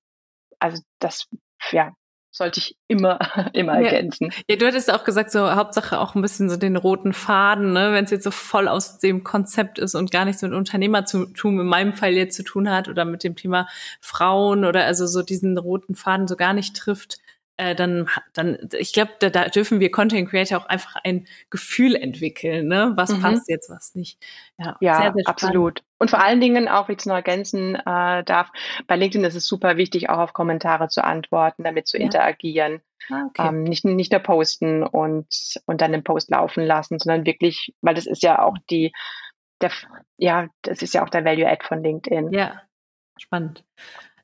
also 0.59 0.81
das, 0.99 1.27
ja, 1.71 1.93
sollte 2.31 2.59
ich 2.59 2.77
immer, 2.87 3.19
immer 3.53 3.79
ja. 3.79 3.87
ergänzen. 3.87 4.31
Ja, 4.49 4.55
du 4.55 4.65
hattest 4.67 4.91
auch 4.93 5.03
gesagt, 5.03 5.31
so 5.31 5.51
Hauptsache 5.55 5.99
auch 5.99 6.15
ein 6.15 6.21
bisschen 6.21 6.49
so 6.49 6.57
den 6.57 6.75
roten 6.75 7.13
Faden, 7.13 7.73
ne, 7.73 7.91
wenn 7.93 8.05
es 8.05 8.11
jetzt 8.11 8.23
so 8.23 8.31
voll 8.31 8.67
aus 8.67 8.99
dem 8.99 9.23
Konzept 9.23 9.79
ist 9.79 9.95
und 9.95 10.11
gar 10.11 10.25
nichts 10.25 10.41
mit 10.41 10.53
Unternehmertum 10.53 11.59
in 11.59 11.65
meinem 11.65 11.93
Fall 11.93 12.13
jetzt 12.13 12.35
zu 12.35 12.43
tun 12.43 12.69
hat 12.69 12.87
oder 12.87 13.05
mit 13.05 13.23
dem 13.23 13.35
Thema 13.35 13.67
Frauen 13.99 14.65
oder 14.65 14.85
also 14.85 15.07
so 15.07 15.23
diesen 15.23 15.57
roten 15.57 15.95
Faden 15.95 16.27
so 16.27 16.35
gar 16.35 16.53
nicht 16.53 16.75
trifft, 16.75 17.17
äh, 17.57 17.75
dann, 17.75 18.07
dann, 18.33 18.57
ich 18.77 18.93
glaube, 18.93 19.11
da, 19.19 19.29
da 19.29 19.49
dürfen 19.49 19.79
wir 19.79 19.91
Content 19.91 20.29
Creator 20.29 20.59
auch 20.59 20.65
einfach 20.67 20.95
ein 21.03 21.27
Gefühl 21.49 21.95
entwickeln, 21.95 22.67
ne? 22.67 22.93
Was 22.95 23.11
mhm. 23.11 23.21
passt 23.21 23.49
jetzt, 23.49 23.69
was 23.69 23.95
nicht. 23.95 24.23
Ja, 24.57 24.77
ja 24.79 24.95
sehr, 25.01 25.13
sehr 25.13 25.27
absolut. 25.27 25.83
Und 25.97 26.09
vor 26.11 26.23
allen 26.23 26.39
Dingen 26.39 26.67
auch, 26.67 26.87
wie 26.87 26.93
ich 26.93 26.99
es 26.99 27.05
noch 27.07 27.15
ergänzen 27.15 27.75
äh, 27.75 28.23
darf, 28.23 28.51
bei 28.85 28.95
LinkedIn 28.95 29.25
ist 29.25 29.35
es 29.35 29.47
super 29.47 29.77
wichtig, 29.77 30.09
auch 30.09 30.19
auf 30.19 30.33
Kommentare 30.33 30.87
zu 30.87 31.03
antworten, 31.03 31.63
damit 31.63 31.87
zu 31.87 31.97
ja. 31.97 32.03
interagieren. 32.03 32.81
Ah, 33.09 33.25
okay. 33.27 33.47
ähm, 33.47 33.63
nicht, 33.63 33.85
nicht 33.85 34.11
nur 34.11 34.21
posten 34.21 34.83
und, 34.83 35.27
und 35.65 35.81
dann 35.81 35.93
den 35.93 36.03
Post 36.03 36.29
laufen 36.29 36.63
lassen, 36.63 36.99
sondern 36.99 37.25
wirklich, 37.25 37.73
weil 37.81 37.95
das 37.95 38.05
ist 38.05 38.21
ja 38.21 38.41
auch 38.41 38.57
die, 38.69 38.91
der, 39.61 39.71
ja, 40.17 40.47
das 40.61 40.81
ist 40.81 40.93
ja 40.93 41.03
auch 41.03 41.09
der 41.09 41.25
Value 41.25 41.47
Add 41.47 41.65
von 41.65 41.83
LinkedIn. 41.83 42.31
Ja, 42.33 42.61
spannend. 43.17 43.63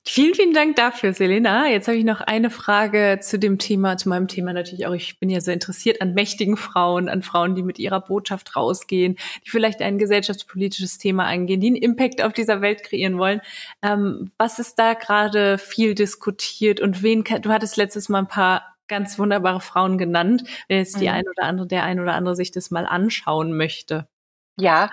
Vielen, 0.06 0.34
vielen 0.34 0.54
Dank 0.54 0.76
dafür, 0.76 1.14
Selena. 1.14 1.70
Jetzt 1.70 1.88
habe 1.88 1.98
ich 1.98 2.04
noch 2.04 2.20
eine 2.20 2.50
Frage 2.50 3.20
zu 3.22 3.40
dem 3.40 3.58
Thema, 3.58 3.96
zu 3.96 4.10
meinem 4.10 4.28
Thema 4.28 4.52
natürlich 4.52 4.86
auch. 4.86 4.94
Ich 4.94 5.18
bin 5.18 5.30
ja 5.30 5.40
sehr 5.40 5.54
interessiert 5.54 6.02
an 6.02 6.14
mächtigen 6.14 6.58
Frauen, 6.58 7.08
an 7.08 7.22
Frauen, 7.22 7.56
die 7.56 7.64
mit 7.64 7.80
ihrer 7.80 8.02
Botschaft 8.02 8.58
rausgehen, 8.58 9.16
die 9.46 9.50
vielleicht 9.50 9.82
ein 9.82 9.98
gesellschaftspolitisches 9.98 10.98
Thema 10.98 11.26
angehen, 11.26 11.62
die 11.62 11.68
einen 11.68 11.76
Impact 11.78 12.22
auf 12.22 12.34
dieser 12.34 12.60
Welt 12.60 12.84
kreieren 12.84 13.18
wollen. 13.18 13.40
Ähm, 13.82 14.32
was 14.38 14.60
ist 14.60 14.78
da 14.78 14.94
gerade 14.94 15.58
viel 15.58 15.96
diskutiert 15.96 16.82
und 16.82 17.02
wen, 17.02 17.24
du 17.24 17.50
hattest 17.50 17.78
letztes 17.78 18.10
Mal 18.10 18.20
ein 18.20 18.28
paar 18.28 18.76
ganz 18.90 19.18
wunderbare 19.18 19.62
Frauen 19.62 19.98
genannt, 19.98 20.44
wenn 20.68 20.80
jetzt 20.80 21.00
die 21.00 21.08
mhm. 21.08 21.14
ein 21.14 21.24
oder 21.30 21.48
andere, 21.48 21.68
der 21.68 21.84
ein 21.84 22.02
oder 22.02 22.14
andere 22.14 22.36
sich 22.36 22.52
das 22.52 22.72
mal 22.72 22.86
anschauen 22.86 23.56
möchte. 23.56 24.10
Ja, 24.58 24.92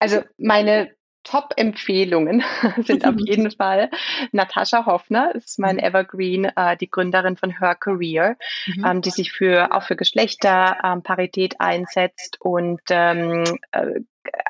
also 0.00 0.22
meine 0.38 0.90
Top-Empfehlungen 1.24 2.44
sind 2.84 3.04
auf 3.06 3.14
jeden 3.18 3.50
Fall 3.50 3.90
Natascha 4.32 4.86
Hoffner, 4.86 5.34
ist 5.34 5.58
mein 5.58 5.76
mhm. 5.76 5.82
Evergreen, 5.82 6.44
äh, 6.44 6.76
die 6.76 6.90
Gründerin 6.90 7.36
von 7.36 7.58
Her 7.58 7.74
Career, 7.74 8.36
mhm. 8.66 8.84
ähm, 8.84 9.02
die 9.02 9.10
sich 9.10 9.32
für 9.32 9.74
auch 9.74 9.82
für 9.82 9.96
Geschlechterparität 9.96 11.54
ähm, 11.54 11.66
einsetzt 11.66 12.36
und 12.40 12.80
ähm, 12.90 13.44
äh, 13.72 14.00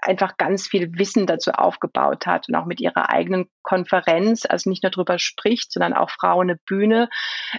einfach 0.03 0.37
ganz 0.37 0.69
viel 0.69 0.99
Wissen 0.99 1.27
dazu 1.27 1.53
aufgebaut 1.53 2.27
hat 2.27 2.49
und 2.49 2.55
auch 2.55 2.67
mit 2.67 2.81
ihrer 2.81 3.11
eigenen 3.11 3.47
Konferenz, 3.63 4.45
also 4.47 4.71
nicht 4.71 4.83
nur 4.83 4.91
darüber 4.91 5.19
spricht, 5.19 5.73
sondern 5.73 5.95
auch 5.95 6.11
Frauen 6.11 6.51
eine 6.51 6.59
Bühne 6.67 7.09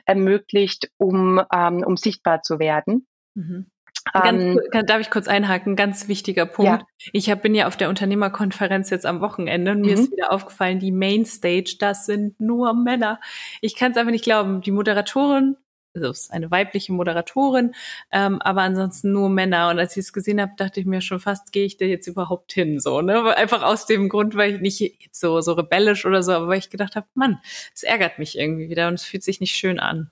ermöglicht, 0.06 0.90
um, 0.98 1.42
ähm, 1.54 1.84
um 1.84 1.98
sichtbar 1.98 2.42
zu 2.42 2.60
werden. 2.60 3.08
Mhm. 3.34 3.70
Ganz, 4.14 4.60
ähm, 4.72 4.86
darf 4.86 5.02
ich 5.02 5.10
kurz 5.10 5.28
einhaken? 5.28 5.76
Ganz 5.76 6.08
wichtiger 6.08 6.46
Punkt. 6.46 6.82
Ja. 6.82 7.10
Ich 7.12 7.30
hab, 7.30 7.42
bin 7.42 7.56
ja 7.56 7.68
auf 7.68 7.76
der 7.76 7.90
Unternehmerkonferenz 7.90 8.90
jetzt 8.90 9.06
am 9.06 9.20
Wochenende 9.22 9.72
und 9.72 9.80
mhm. 9.80 9.86
mir 9.86 9.94
ist 9.94 10.12
wieder 10.12 10.32
aufgefallen, 10.32 10.80
die 10.80 10.92
Mainstage, 10.92 11.76
das 11.80 12.06
sind 12.06 12.40
nur 12.40 12.74
Männer. 12.74 13.20
Ich 13.62 13.76
kann 13.76 13.92
es 13.92 13.98
einfach 13.98 14.12
nicht 14.12 14.24
glauben. 14.24 14.62
Die 14.62 14.72
Moderatorin, 14.72 15.58
also 15.96 16.12
ist 16.12 16.32
eine 16.32 16.52
weibliche 16.52 16.94
Moderatorin, 16.94 17.74
ähm, 18.12 18.42
aber 18.42 18.62
ansonsten 18.62 19.12
nur 19.12 19.30
Männer. 19.30 19.70
Und 19.70 19.80
als 19.80 19.98
ich 19.98 20.02
es 20.02 20.14
gesehen 20.14 20.40
habe, 20.40 20.54
dachte 20.56 20.80
ich 20.80 20.86
mir 20.86 21.02
schon 21.02 21.20
fast, 21.20 21.52
gehe 21.52 21.66
ich 21.66 21.78
da 21.78 21.86
jetzt 21.86 22.08
überhaupt 22.08 22.54
hin? 22.54 22.80
So, 22.80 23.02
ne? 23.02 23.36
Einfach 23.36 23.64
aus 23.64 23.86
dem 23.86 24.10
Grund, 24.10 24.36
weil 24.36 24.56
ich 24.56 24.62
nicht 24.62 24.80
jetzt 24.80 25.20
so, 25.20 25.42
so 25.42 25.54
rebellisch 25.54 26.06
oder 26.06 26.22
so, 26.22 26.34
aber 26.34 26.48
weil 26.48 26.60
ich 26.60 26.70
gedacht 26.70 26.96
habe, 26.96 27.08
Mann, 27.16 27.40
es 27.74 27.84
ärgert 27.84 28.20
mich 28.20 28.38
irgendwie 28.38 28.70
wieder 28.70 28.88
und 28.88 28.96
es 28.96 29.04
fühlt 29.04 29.24
sich 29.24 29.40
nicht 29.40 29.56
schön 29.56 29.80
an. 29.80 30.12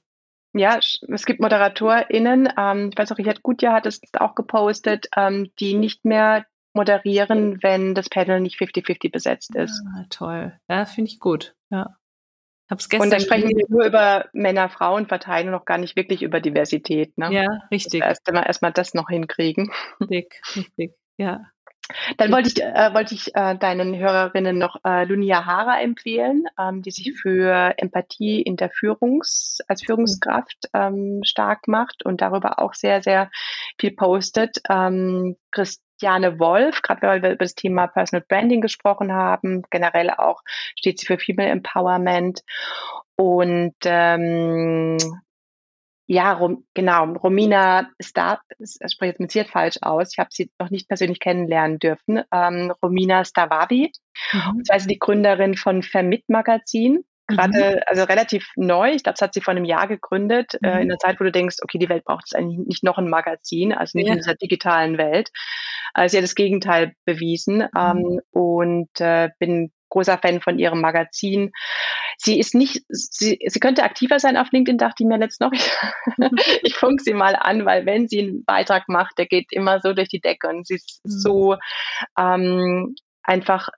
Ja, 0.54 0.78
es 0.78 1.26
gibt 1.26 1.40
ModeratorInnen, 1.40 2.54
ähm, 2.58 2.90
ich 2.92 2.98
weiß 2.98 3.12
auch, 3.12 3.18
Richard 3.18 3.42
Gutjahr 3.42 3.74
hat 3.74 3.86
es 3.88 4.02
auch 4.20 4.36
gepostet, 4.36 5.08
ähm, 5.18 5.52
die 5.60 5.74
nicht 5.74 6.06
mehr 6.06 6.46
moderieren, 6.74 7.62
wenn 7.62 7.96
das 7.96 8.10
Panel 8.10 8.40
nicht 8.40 8.60
50-50 8.60 9.12
besetzt 9.12 9.56
ist. 9.56 9.84
Ah, 9.96 10.06
toll. 10.10 10.60
Ja, 10.70 10.86
finde 10.86 11.12
ich 11.12 11.20
gut. 11.20 11.56
Ja. 11.70 11.98
Hab's 12.70 12.90
gestern 12.90 13.08
und 13.08 13.14
da 13.14 13.20
sprechen 13.20 13.50
wir 13.50 13.66
nur 13.68 13.86
über 13.86 14.30
Männer-Frauen-Verteilung, 14.34 15.52
noch 15.52 15.66
gar 15.66 15.78
nicht 15.78 15.96
wirklich 15.96 16.24
über 16.24 16.40
Diversität. 16.40 17.18
Ne? 17.18 17.32
Ja, 17.32 17.48
richtig. 17.70 18.02
Erstmal 18.02 18.46
erst 18.48 18.64
das 18.78 18.94
noch 18.94 19.10
hinkriegen. 19.10 19.72
Richtig, 20.02 20.42
richtig. 20.56 20.94
Ja. 21.18 21.42
Dann 22.18 22.32
wollte 22.32 22.50
ich, 22.50 22.62
äh, 22.62 22.94
wollte 22.94 23.14
ich 23.14 23.36
äh, 23.36 23.58
deinen 23.58 23.96
Hörerinnen 23.98 24.58
noch 24.58 24.78
äh, 24.86 25.04
Lunia 25.04 25.46
Hara 25.46 25.82
empfehlen, 25.82 26.46
ähm, 26.58 26.82
die 26.82 26.92
sich 26.92 27.14
für 27.20 27.74
Empathie 27.78 28.42
in 28.42 28.56
der 28.56 28.70
Führungs, 28.70 29.60
als 29.68 29.84
Führungskraft 29.84 30.70
ähm, 30.74 31.22
stark 31.24 31.68
macht 31.68 32.06
und 32.06 32.22
darüber 32.22 32.60
auch 32.60 32.74
sehr, 32.74 33.02
sehr 33.02 33.30
viel 33.80 33.92
postet. 33.92 34.62
Ähm, 34.70 35.36
Christiane 35.52 36.40
Wolf, 36.40 36.82
gerade 36.82 37.02
weil 37.02 37.22
wir 37.22 37.32
über 37.32 37.46
das 37.46 37.56
Thema 37.56 37.88
Personal 37.88 38.26
Branding 38.28 38.62
gesprochen 38.62 39.12
haben, 39.12 39.64
generell 39.70 40.10
auch 40.10 40.42
steht 40.78 41.00
sie 41.00 41.06
für 41.06 41.18
Female 41.18 41.50
Empowerment. 41.50 42.42
Und 43.16 43.76
ähm, 43.84 44.98
ja, 46.14 46.34
Rom, 46.34 46.66
genau. 46.74 47.14
Romina 47.14 47.90
Star, 48.02 48.42
ich 48.60 48.78
spreche 48.92 49.12
jetzt 49.12 49.20
mit 49.20 49.32
Sie 49.32 49.44
falsch 49.44 49.78
aus. 49.82 50.12
Ich 50.14 50.20
habe 50.20 50.30
sie 50.32 50.52
noch 50.60 50.70
nicht 50.70 50.88
persönlich 50.88 51.20
kennenlernen 51.20 51.80
dürfen. 51.80 52.22
Ähm, 52.32 52.72
Romina 52.82 53.26
Stavavi, 53.26 53.92
mhm. 54.32 54.58
und 54.58 54.68
zwar 54.68 54.78
ist 54.78 54.84
sie 54.84 54.90
die 54.90 55.00
Gründerin 55.00 55.56
von 55.56 55.84
Vermit 55.84 56.24
Magazin. 56.28 57.04
Gerade, 57.28 57.78
mhm. 57.78 57.82
also 57.88 58.04
relativ 58.04 58.48
neu. 58.58 58.92
Ich 58.92 59.04
glaube, 59.04 59.16
das 59.18 59.22
hat 59.22 59.34
sie 59.34 59.42
vor 59.42 59.54
einem 59.54 59.66
Jahr 59.66 59.88
gegründet, 59.88 60.58
mhm. 60.62 60.68
äh, 60.68 60.82
in 60.82 60.90
der 60.90 61.00
Zeit, 61.00 61.20
wo 61.20 61.24
du 61.24 61.32
denkst, 61.32 61.58
okay, 61.64 61.80
die 61.80 61.90
Welt 61.90 62.04
braucht 62.04 62.26
jetzt 62.26 62.36
eigentlich 62.36 62.60
nicht 62.68 62.84
noch 62.84 62.98
ein 62.98 63.10
Magazin, 63.10 63.74
also 63.74 63.98
nicht 63.98 64.08
ja. 64.08 64.14
in 64.14 64.20
dieser 64.20 64.36
digitalen 64.36 64.98
Welt. 64.98 65.30
Also 65.94 66.12
sie 66.12 66.18
hat 66.18 66.24
das 66.24 66.36
Gegenteil 66.36 66.94
bewiesen 67.06 67.58
mhm. 67.58 67.70
ähm, 67.78 68.20
und 68.32 69.00
äh, 69.00 69.30
bin 69.40 69.72
großer 69.94 70.18
Fan 70.18 70.42
von 70.42 70.58
ihrem 70.60 70.82
Magazin. 70.82 71.52
Sie 72.18 72.40
ist 72.40 72.56
nicht, 72.56 72.84
sie, 72.90 73.40
sie 73.46 73.60
könnte 73.60 73.84
aktiver 73.84 74.20
sein 74.20 74.38
auf 74.38 74.52
LinkedIn, 74.52 74.78
dachte 74.78 75.04
ich 75.04 75.08
mir 75.08 75.18
letzt 75.18 75.40
noch. 75.40 75.52
Ich, 75.54 75.72
ich 76.64 76.76
funk 76.76 77.02
sie 77.02 77.14
mal 77.14 77.36
an, 77.36 77.66
weil 77.66 77.86
wenn 77.86 78.08
sie 78.08 78.22
einen 78.22 78.44
Beitrag 78.44 78.90
macht, 78.90 79.18
der 79.18 79.28
geht 79.28 79.52
immer 79.52 79.80
so 79.82 79.94
durch 79.94 80.10
die 80.10 80.22
Decke 80.22 80.48
und 80.48 80.68
sie 80.68 80.76
ist 80.76 81.00
so 81.04 81.58
ähm, 82.18 82.96
einfach 83.24 83.70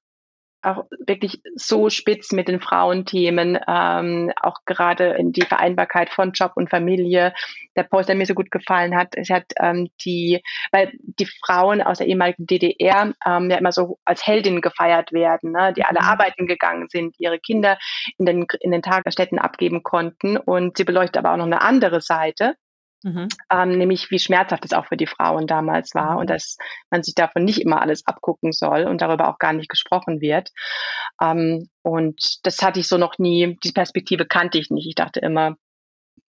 auch 0.66 0.86
wirklich 1.06 1.42
so 1.56 1.90
spitz 1.90 2.32
mit 2.32 2.48
den 2.48 2.60
Frauenthemen, 2.60 3.60
ähm, 3.68 4.32
auch 4.42 4.60
gerade 4.66 5.10
in 5.14 5.32
die 5.32 5.44
Vereinbarkeit 5.44 6.10
von 6.10 6.32
Job 6.32 6.54
und 6.56 6.70
Familie. 6.70 7.34
Der 7.76 7.84
Post, 7.84 8.10
der 8.10 8.16
mir 8.16 8.26
so 8.26 8.34
gut 8.34 8.52
gefallen 8.52 8.96
hat, 8.96 9.10
es 9.16 9.30
hat 9.30 9.46
ähm, 9.60 9.90
die, 10.04 10.42
weil 10.72 10.92
die 11.02 11.28
Frauen 11.46 11.82
aus 11.82 12.00
der 12.00 12.08
ehemaligen 12.08 12.46
DDR 12.46 13.14
ähm, 13.26 13.50
ja 13.50 13.58
immer 13.58 13.72
so 13.72 14.00
als 14.06 14.26
Heldinnen 14.26 14.62
gefeiert 14.62 15.12
werden, 15.12 15.52
ne, 15.52 15.74
die 15.74 15.84
alle 15.84 16.02
mhm. 16.02 16.08
arbeiten 16.08 16.48
gegangen 16.48 16.88
sind, 16.90 17.16
ihre 17.20 17.40
Kinder 17.40 17.78
in 18.18 18.26
den, 18.26 18.46
in 18.60 18.72
den 18.72 18.82
Tagesstätten 18.82 19.40
abgeben 19.40 19.84
konnten. 19.84 20.38
Und 20.38 20.78
sie 20.78 20.84
beleuchtet 20.84 21.18
aber 21.18 21.34
auch 21.34 21.38
noch 21.38 21.46
eine 21.46 21.62
andere 21.62 22.02
Seite. 22.02 22.56
Mhm. 23.06 23.28
Ähm, 23.52 23.78
nämlich 23.78 24.10
wie 24.10 24.18
schmerzhaft 24.18 24.66
es 24.66 24.74
auch 24.74 24.88
für 24.88 24.98
die 24.98 25.06
Frauen 25.06 25.46
damals 25.46 25.94
war 25.94 26.14
mhm. 26.14 26.18
und 26.18 26.30
dass 26.32 26.58
man 26.90 27.04
sich 27.04 27.14
davon 27.14 27.46
nicht 27.46 27.62
immer 27.62 27.80
alles 27.80 28.08
abgucken 28.08 28.52
soll 28.52 28.86
und 28.86 29.00
darüber 29.00 29.30
auch 29.30 29.38
gar 29.38 29.54
nicht 29.54 29.70
gesprochen 29.70 30.22
wird. 30.22 30.50
Ähm, 31.22 31.70
und 31.84 32.40
das 32.48 32.64
hatte 32.64 32.80
ich 32.80 32.88
so 32.88 32.98
noch 32.98 33.20
nie, 33.20 33.60
die 33.64 33.74
Perspektive 33.74 34.26
kannte 34.26 34.58
ich 34.58 34.72
nicht. 34.72 34.88
Ich 34.88 34.96
dachte 34.96 35.20
immer, 35.20 35.52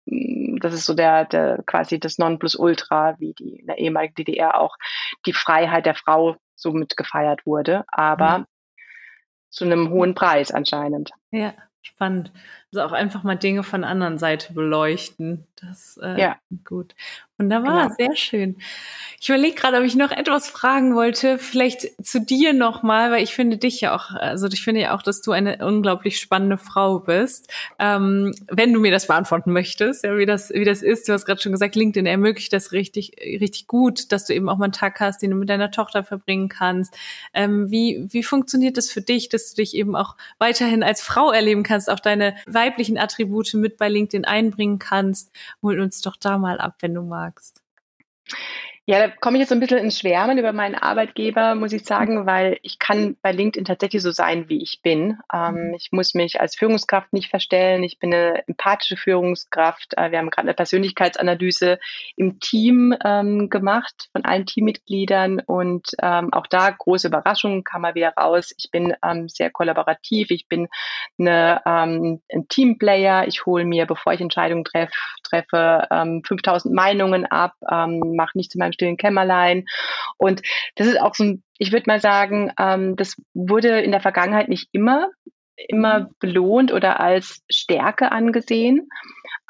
mm, 0.04 0.58
das 0.60 0.74
ist 0.74 0.84
so 0.84 0.92
der, 0.92 1.24
der 1.24 1.62
quasi 1.66 1.98
das 1.98 2.18
Nonplusultra, 2.18 3.16
wie 3.20 3.32
die 3.32 3.60
in 3.60 3.66
der 3.66 3.78
ehemaligen 3.78 4.14
DDR 4.14 4.60
auch 4.60 4.76
die 5.24 5.32
Freiheit 5.32 5.86
der 5.86 5.94
Frau 5.94 6.36
so 6.56 6.72
mit 6.72 6.94
gefeiert 6.98 7.46
wurde, 7.46 7.84
aber 7.88 8.40
mhm. 8.40 8.46
zu 9.48 9.64
einem 9.64 9.88
hohen 9.88 10.14
Preis 10.14 10.52
anscheinend. 10.52 11.12
Ja, 11.30 11.54
spannend. 11.80 12.32
Also 12.72 12.86
auch 12.86 12.92
einfach 12.92 13.22
mal 13.22 13.36
Dinge 13.36 13.62
von 13.62 13.84
anderen 13.84 14.18
Seite 14.18 14.52
beleuchten. 14.52 15.46
Das 15.60 15.98
äh, 16.02 16.20
ja. 16.20 16.36
gut. 16.64 16.94
Wunderbar, 17.38 17.88
genau. 17.88 17.94
sehr 17.98 18.16
schön. 18.16 18.56
Ich 19.20 19.28
überlege 19.28 19.54
gerade, 19.54 19.76
ob 19.76 19.84
ich 19.84 19.94
noch 19.94 20.10
etwas 20.10 20.48
fragen 20.48 20.94
wollte, 20.94 21.38
vielleicht 21.38 22.02
zu 22.02 22.18
dir 22.18 22.54
nochmal, 22.54 23.10
weil 23.10 23.22
ich 23.22 23.34
finde 23.34 23.58
dich 23.58 23.82
ja 23.82 23.94
auch, 23.94 24.10
also 24.10 24.46
ich 24.48 24.64
finde 24.64 24.80
ja 24.80 24.94
auch, 24.94 25.02
dass 25.02 25.20
du 25.20 25.32
eine 25.32 25.58
unglaublich 25.58 26.18
spannende 26.18 26.56
Frau 26.56 26.98
bist. 26.98 27.52
Ähm, 27.78 28.34
wenn 28.48 28.72
du 28.72 28.80
mir 28.80 28.90
das 28.90 29.06
beantworten 29.06 29.52
möchtest, 29.52 30.04
ja, 30.04 30.16
wie 30.16 30.24
das, 30.24 30.48
wie 30.50 30.64
das 30.64 30.80
ist, 30.80 31.08
du 31.08 31.12
hast 31.12 31.26
gerade 31.26 31.40
schon 31.40 31.52
gesagt, 31.52 31.74
LinkedIn 31.74 32.06
ermöglicht 32.06 32.54
das 32.54 32.72
richtig, 32.72 33.12
richtig 33.20 33.66
gut, 33.66 34.12
dass 34.12 34.24
du 34.24 34.34
eben 34.34 34.48
auch 34.48 34.56
mal 34.56 34.64
einen 34.64 34.72
Tag 34.72 35.00
hast, 35.00 35.20
den 35.20 35.30
du 35.30 35.36
mit 35.36 35.50
deiner 35.50 35.70
Tochter 35.70 36.04
verbringen 36.04 36.48
kannst. 36.48 36.96
Ähm, 37.34 37.70
wie, 37.70 38.06
wie 38.08 38.22
funktioniert 38.22 38.78
das 38.78 38.90
für 38.90 39.02
dich, 39.02 39.28
dass 39.28 39.50
du 39.50 39.56
dich 39.56 39.74
eben 39.74 39.94
auch 39.94 40.16
weiterhin 40.38 40.82
als 40.82 41.02
Frau 41.02 41.32
erleben 41.32 41.64
kannst, 41.64 41.90
auch 41.90 42.00
deine 42.00 42.34
weiblichen 42.56 42.98
Attribute 42.98 43.54
mit 43.54 43.76
bei 43.76 43.88
LinkedIn 43.88 44.24
einbringen 44.24 44.80
kannst? 44.80 45.30
Hol 45.62 45.78
uns 45.78 46.00
doch 46.00 46.16
da 46.16 46.38
mal 46.38 46.58
ab, 46.58 46.78
wenn 46.80 46.94
du 46.94 47.02
magst. 47.02 47.62
Ja, 48.88 49.00
da 49.00 49.08
komme 49.08 49.36
ich 49.36 49.40
jetzt 49.40 49.48
so 49.48 49.56
ein 49.56 49.60
bisschen 49.60 49.78
ins 49.78 49.98
Schwärmen 49.98 50.38
über 50.38 50.52
meinen 50.52 50.76
Arbeitgeber, 50.76 51.56
muss 51.56 51.72
ich 51.72 51.84
sagen, 51.84 52.24
weil 52.24 52.60
ich 52.62 52.78
kann 52.78 53.16
bei 53.20 53.32
LinkedIn 53.32 53.64
tatsächlich 53.64 54.00
so 54.00 54.12
sein, 54.12 54.48
wie 54.48 54.62
ich 54.62 54.80
bin. 54.80 55.18
Ähm, 55.34 55.54
mhm. 55.54 55.74
ich 55.74 55.88
muss 55.90 56.14
mich 56.14 56.40
als 56.40 56.54
Führungskraft 56.54 57.12
nicht 57.12 57.28
verstellen. 57.28 57.82
Ich 57.82 57.98
bin 57.98 58.14
eine 58.14 58.46
empathische 58.46 58.96
Führungskraft. 58.96 59.94
Äh, 59.96 60.12
wir 60.12 60.18
haben 60.18 60.30
gerade 60.30 60.46
eine 60.46 60.54
Persönlichkeitsanalyse 60.54 61.80
im 62.14 62.38
Team 62.38 62.94
ähm, 63.04 63.50
gemacht 63.50 64.08
von 64.12 64.24
allen 64.24 64.46
Teammitgliedern 64.46 65.40
und 65.40 65.88
ähm, 66.00 66.32
auch 66.32 66.46
da 66.46 66.70
große 66.70 67.08
Überraschungen 67.08 67.64
kam 67.64 67.82
mal 67.82 67.96
wieder 67.96 68.12
raus. 68.16 68.54
Ich 68.56 68.70
bin 68.70 68.94
ähm, 69.04 69.28
sehr 69.28 69.50
kollaborativ. 69.50 70.30
Ich 70.30 70.46
bin 70.46 70.68
eine, 71.18 71.60
ähm, 71.66 72.22
ein 72.32 72.46
Teamplayer. 72.46 73.26
Ich 73.26 73.46
hole 73.46 73.64
mir, 73.64 73.84
bevor 73.86 74.12
ich 74.12 74.20
Entscheidungen 74.20 74.62
treff, 74.62 74.92
treffe, 75.24 75.88
5000 75.90 76.70
ähm, 76.70 76.76
Meinungen 76.76 77.26
ab, 77.26 77.54
mache 77.60 78.38
nichts 78.38 78.54
in 78.54 78.60
meinem 78.60 78.75
stillen 78.76 78.96
Kämmerlein. 78.96 79.64
Und 80.18 80.42
das 80.76 80.86
ist 80.86 81.00
auch 81.00 81.14
so 81.14 81.24
ein, 81.24 81.42
ich 81.58 81.72
würde 81.72 81.84
mal 81.86 82.00
sagen, 82.00 82.52
ähm, 82.60 82.96
das 82.96 83.16
wurde 83.34 83.80
in 83.80 83.90
der 83.90 84.00
Vergangenheit 84.00 84.48
nicht 84.48 84.68
immer 84.72 85.08
immer 85.68 86.00
mhm. 86.00 86.06
belohnt 86.20 86.72
oder 86.72 87.00
als 87.00 87.42
Stärke 87.50 88.12
angesehen, 88.12 88.88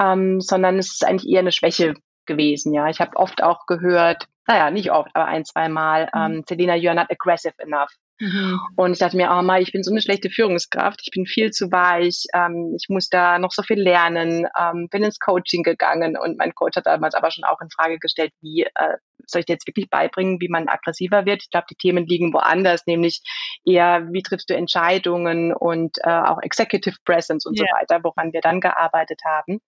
ähm, 0.01 0.41
sondern 0.41 0.79
es 0.79 0.93
ist 0.93 1.05
eigentlich 1.05 1.31
eher 1.31 1.41
eine 1.41 1.53
Schwäche 1.53 1.95
gewesen. 2.27 2.74
Ja, 2.74 2.89
ich 2.89 3.01
habe 3.01 3.16
oft 3.16 3.43
auch 3.43 3.66
gehört, 3.66 4.27
naja, 4.47 4.71
nicht 4.71 4.91
oft, 4.91 5.11
aber 5.15 5.27
ein, 5.27 5.45
zwei 5.45 5.69
Mal, 5.69 6.09
mhm. 6.15 6.21
ähm, 6.21 6.45
Selena, 6.49 6.75
you're 6.75 6.95
not 6.95 7.11
aggressive 7.11 7.55
enough. 7.59 7.91
Mhm. 8.19 8.59
Und 8.77 8.93
ich 8.93 8.99
dachte 8.99 9.17
mir, 9.17 9.31
oh 9.31 9.43
Mai, 9.43 9.61
ich 9.61 9.73
bin 9.73 9.83
so 9.83 9.91
eine 9.91 10.01
schlechte 10.01 10.31
Führungskraft, 10.31 11.01
ich 11.03 11.11
bin 11.11 11.27
viel 11.27 11.51
zu 11.51 11.71
weich, 11.71 12.25
ähm, 12.35 12.75
ich 12.75 12.89
muss 12.89 13.09
da 13.09 13.39
noch 13.39 13.53
so 13.53 13.63
viel 13.63 13.81
lernen, 13.81 14.47
ähm, 14.59 14.89
bin 14.91 15.03
ins 15.03 15.19
Coaching 15.19 15.63
gegangen 15.63 16.17
und 16.17 16.39
mein 16.39 16.55
Coach 16.55 16.77
hat 16.77 16.87
damals 16.87 17.15
aber 17.15 17.31
schon 17.31 17.45
auch 17.45 17.61
in 17.61 17.69
Frage 17.71 17.99
gestellt, 17.99 18.33
wie 18.41 18.63
äh, 18.63 18.97
soll 19.27 19.41
ich 19.41 19.47
dir 19.47 19.55
jetzt 19.55 19.67
wirklich 19.67 19.91
beibringen, 19.91 20.41
wie 20.41 20.49
man 20.49 20.69
aggressiver 20.69 21.27
wird? 21.27 21.43
Ich 21.43 21.51
glaube, 21.51 21.67
die 21.71 21.77
Themen 21.77 22.07
liegen 22.07 22.33
woanders, 22.33 22.87
nämlich 22.87 23.21
eher, 23.67 24.09
wie 24.11 24.23
triffst 24.23 24.49
du 24.49 24.57
Entscheidungen 24.57 25.53
und 25.53 25.99
äh, 26.03 26.09
auch 26.09 26.39
Executive 26.41 26.97
Presence 27.05 27.45
und 27.45 27.59
yeah. 27.59 27.67
so 27.69 27.77
weiter, 27.77 28.05
woran 28.05 28.33
wir 28.33 28.41
dann 28.41 28.61
gearbeitet 28.61 29.21
haben. 29.27 29.61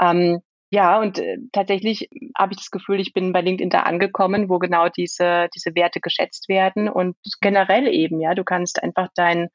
Ähm, 0.00 0.40
ja, 0.70 0.98
und 0.98 1.18
äh, 1.18 1.38
tatsächlich 1.52 2.08
habe 2.36 2.52
ich 2.52 2.58
das 2.58 2.70
Gefühl, 2.72 2.98
ich 2.98 3.12
bin 3.12 3.32
bei 3.32 3.40
LinkedIn 3.40 3.70
da 3.70 3.82
angekommen, 3.82 4.48
wo 4.48 4.58
genau 4.58 4.88
diese, 4.88 5.48
diese 5.54 5.76
Werte 5.76 6.00
geschätzt 6.00 6.48
werden 6.48 6.88
und 6.88 7.16
generell 7.40 7.86
eben, 7.86 8.20
ja, 8.20 8.34
du 8.34 8.42
kannst 8.42 8.82
einfach 8.82 9.08
dein, 9.14 9.48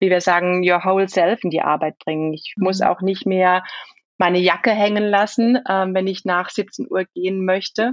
wie 0.00 0.08
wir 0.08 0.22
sagen, 0.22 0.62
your 0.66 0.82
whole 0.84 1.08
self 1.08 1.44
in 1.44 1.50
die 1.50 1.60
Arbeit 1.60 1.98
bringen. 1.98 2.32
Ich 2.32 2.54
mhm. 2.56 2.64
muss 2.64 2.80
auch 2.80 3.02
nicht 3.02 3.26
mehr 3.26 3.64
meine 4.16 4.38
Jacke 4.38 4.70
hängen 4.70 5.04
lassen, 5.04 5.58
ähm, 5.68 5.94
wenn 5.94 6.06
ich 6.06 6.24
nach 6.24 6.48
17 6.48 6.86
Uhr 6.88 7.04
gehen 7.04 7.44
möchte, 7.44 7.92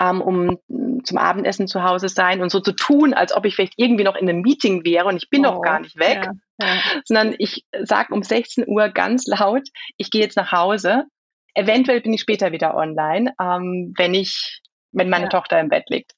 ähm, 0.00 0.22
um 0.22 0.58
zum 1.02 1.18
Abendessen 1.18 1.66
zu 1.66 1.82
Hause 1.82 2.08
sein 2.08 2.42
und 2.42 2.50
so 2.50 2.60
zu 2.60 2.72
tun, 2.72 3.12
als 3.12 3.34
ob 3.34 3.44
ich 3.44 3.56
vielleicht 3.56 3.74
irgendwie 3.76 4.04
noch 4.04 4.14
in 4.14 4.28
einem 4.28 4.42
Meeting 4.42 4.84
wäre 4.84 5.06
und 5.06 5.16
ich 5.16 5.30
bin 5.30 5.44
oh, 5.44 5.50
noch 5.50 5.62
gar 5.62 5.80
nicht 5.80 5.98
weg, 5.98 6.28
ja, 6.60 6.66
ja. 6.66 6.80
sondern 7.04 7.34
ich 7.38 7.64
sage 7.82 8.14
um 8.14 8.22
16 8.22 8.68
Uhr 8.68 8.90
ganz 8.90 9.26
laut, 9.26 9.66
ich 9.96 10.12
gehe 10.12 10.20
jetzt 10.20 10.36
nach 10.36 10.52
Hause 10.52 11.06
Eventuell 11.54 12.00
bin 12.00 12.12
ich 12.12 12.20
später 12.20 12.52
wieder 12.52 12.74
online, 12.74 13.32
ähm, 13.40 13.92
wenn 13.96 14.14
ich 14.14 14.60
wenn 14.92 15.08
meine 15.08 15.24
ja. 15.24 15.30
Tochter 15.30 15.60
im 15.60 15.68
Bett 15.68 15.88
liegt. 15.88 16.12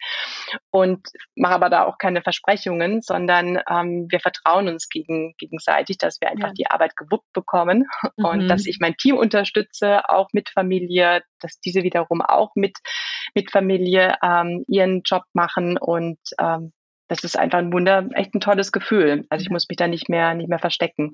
Und 0.71 1.07
mache 1.37 1.55
aber 1.55 1.71
da 1.71 1.85
auch 1.85 1.99
keine 1.99 2.23
Versprechungen, 2.23 3.03
sondern 3.03 3.61
ähm, 3.69 4.07
wir 4.11 4.21
vertrauen 4.21 4.69
uns 4.69 4.89
gegen, 4.89 5.35
gegenseitig, 5.39 5.99
dass 5.99 6.21
wir 6.21 6.31
einfach 6.31 6.49
ja. 6.49 6.55
die 6.55 6.67
Arbeit 6.69 6.97
gewuppt 6.97 7.33
bekommen 7.33 7.87
mhm. 8.17 8.25
und 8.25 8.49
dass 8.49 8.67
ich 8.67 8.79
mein 8.81 8.97
Team 8.97 9.17
unterstütze, 9.17 10.09
auch 10.09 10.29
mit 10.33 10.49
Familie, 10.51 11.23
dass 11.41 11.61
diese 11.61 11.83
wiederum 11.83 12.23
auch 12.23 12.51
mit, 12.55 12.79
mit 13.35 13.51
Familie 13.51 14.15
ähm, 14.23 14.65
ihren 14.69 15.03
Job 15.03 15.25
machen 15.33 15.79
und 15.79 16.19
ähm, 16.41 16.73
das 17.09 17.25
ist 17.25 17.39
einfach 17.39 17.59
ein 17.59 17.73
Wunder, 17.75 18.09
echt 18.15 18.35
ein 18.35 18.41
tolles 18.41 18.73
Gefühl. 18.73 19.27
Also 19.29 19.43
ich 19.43 19.51
muss 19.51 19.67
mich 19.69 19.77
da 19.77 19.87
nicht 19.87 20.09
mehr, 20.09 20.33
nicht 20.33 20.49
mehr 20.49 20.59
verstecken. 20.59 21.13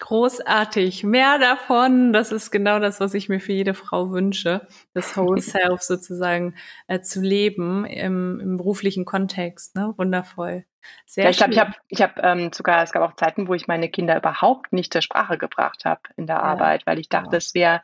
Großartig. 0.00 1.04
Mehr 1.04 1.38
davon. 1.38 2.12
Das 2.12 2.32
ist 2.32 2.50
genau 2.50 2.80
das, 2.80 3.00
was 3.00 3.14
ich 3.14 3.28
mir 3.28 3.38
für 3.38 3.52
jede 3.52 3.74
Frau 3.74 4.10
wünsche. 4.10 4.66
Das 4.94 5.16
Whole 5.16 5.40
Self 5.42 5.82
sozusagen 5.82 6.56
äh, 6.88 7.00
zu 7.00 7.20
leben 7.20 7.84
im, 7.84 8.40
im 8.40 8.56
beruflichen 8.56 9.04
Kontext. 9.04 9.76
Ne? 9.76 9.94
Wundervoll. 9.96 10.64
Sehr 11.04 11.24
ja, 11.24 11.30
ich 11.30 11.36
glaube, 11.36 11.52
ich 11.52 11.60
habe 11.60 11.74
ich 11.88 12.02
hab, 12.02 12.24
ähm, 12.24 12.50
sogar, 12.54 12.82
es 12.82 12.92
gab 12.92 13.02
auch 13.02 13.14
Zeiten, 13.14 13.46
wo 13.46 13.54
ich 13.54 13.68
meine 13.68 13.90
Kinder 13.90 14.16
überhaupt 14.16 14.72
nicht 14.72 14.92
zur 14.92 15.02
Sprache 15.02 15.36
gebracht 15.36 15.84
habe 15.84 16.00
in 16.16 16.26
der 16.26 16.36
ja. 16.36 16.42
Arbeit, 16.42 16.86
weil 16.86 16.98
ich 16.98 17.10
dachte, 17.10 17.36
es 17.36 17.54
wäre 17.54 17.82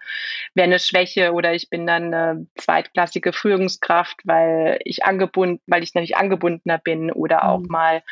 wär 0.54 0.64
eine 0.64 0.78
Schwäche 0.78 1.32
oder 1.34 1.52
ich 1.52 1.68
bin 1.68 1.86
dann 1.86 2.14
eine 2.14 2.46
zweitklassige 2.56 3.34
Führungskraft, 3.34 4.20
weil 4.24 4.78
ich 4.84 5.04
angebunden, 5.04 5.62
weil 5.66 5.82
ich 5.82 5.94
nämlich 5.94 6.16
angebundener 6.16 6.78
bin 6.78 7.12
oder 7.12 7.44
auch 7.44 7.60
mhm. 7.60 7.66
mal 7.68 8.02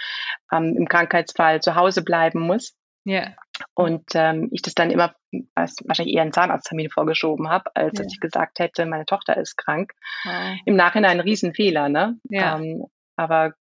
ähm, 0.53 0.77
im 0.77 0.87
Krankheitsfall 0.87 1.63
zu 1.63 1.75
Hause 1.75 2.05
bleiben 2.05 2.41
muss. 2.41 2.77
Ja. 3.05 3.35
Und 3.75 4.05
ähm, 4.15 4.49
ich 4.51 4.63
das 4.63 4.75
dann 4.75 4.91
immer 4.91 5.15
als 5.55 5.77
wahrscheinlich 5.85 6.17
eher 6.17 6.23
einen 6.23 6.33
Zahnarzttermin 6.33 6.91
vorgeschoben 6.91 7.49
habe, 7.49 7.71
als 7.75 7.99
ja. 7.99 8.05
dass 8.05 8.13
ich 8.13 8.21
gesagt 8.21 8.59
hätte, 8.59 8.87
meine 8.87 9.07
Tochter 9.07 9.37
ist 9.37 9.57
krank. 9.57 9.93
Wow. 10.25 10.59
Im 10.65 10.77
Nachhinein 10.77 11.19
ein 11.19 11.21
Riesenfehler, 11.21 11.89
ne? 11.89 12.19
Ja. 12.29 12.59
Ähm, 12.59 12.87
aber 13.17 13.55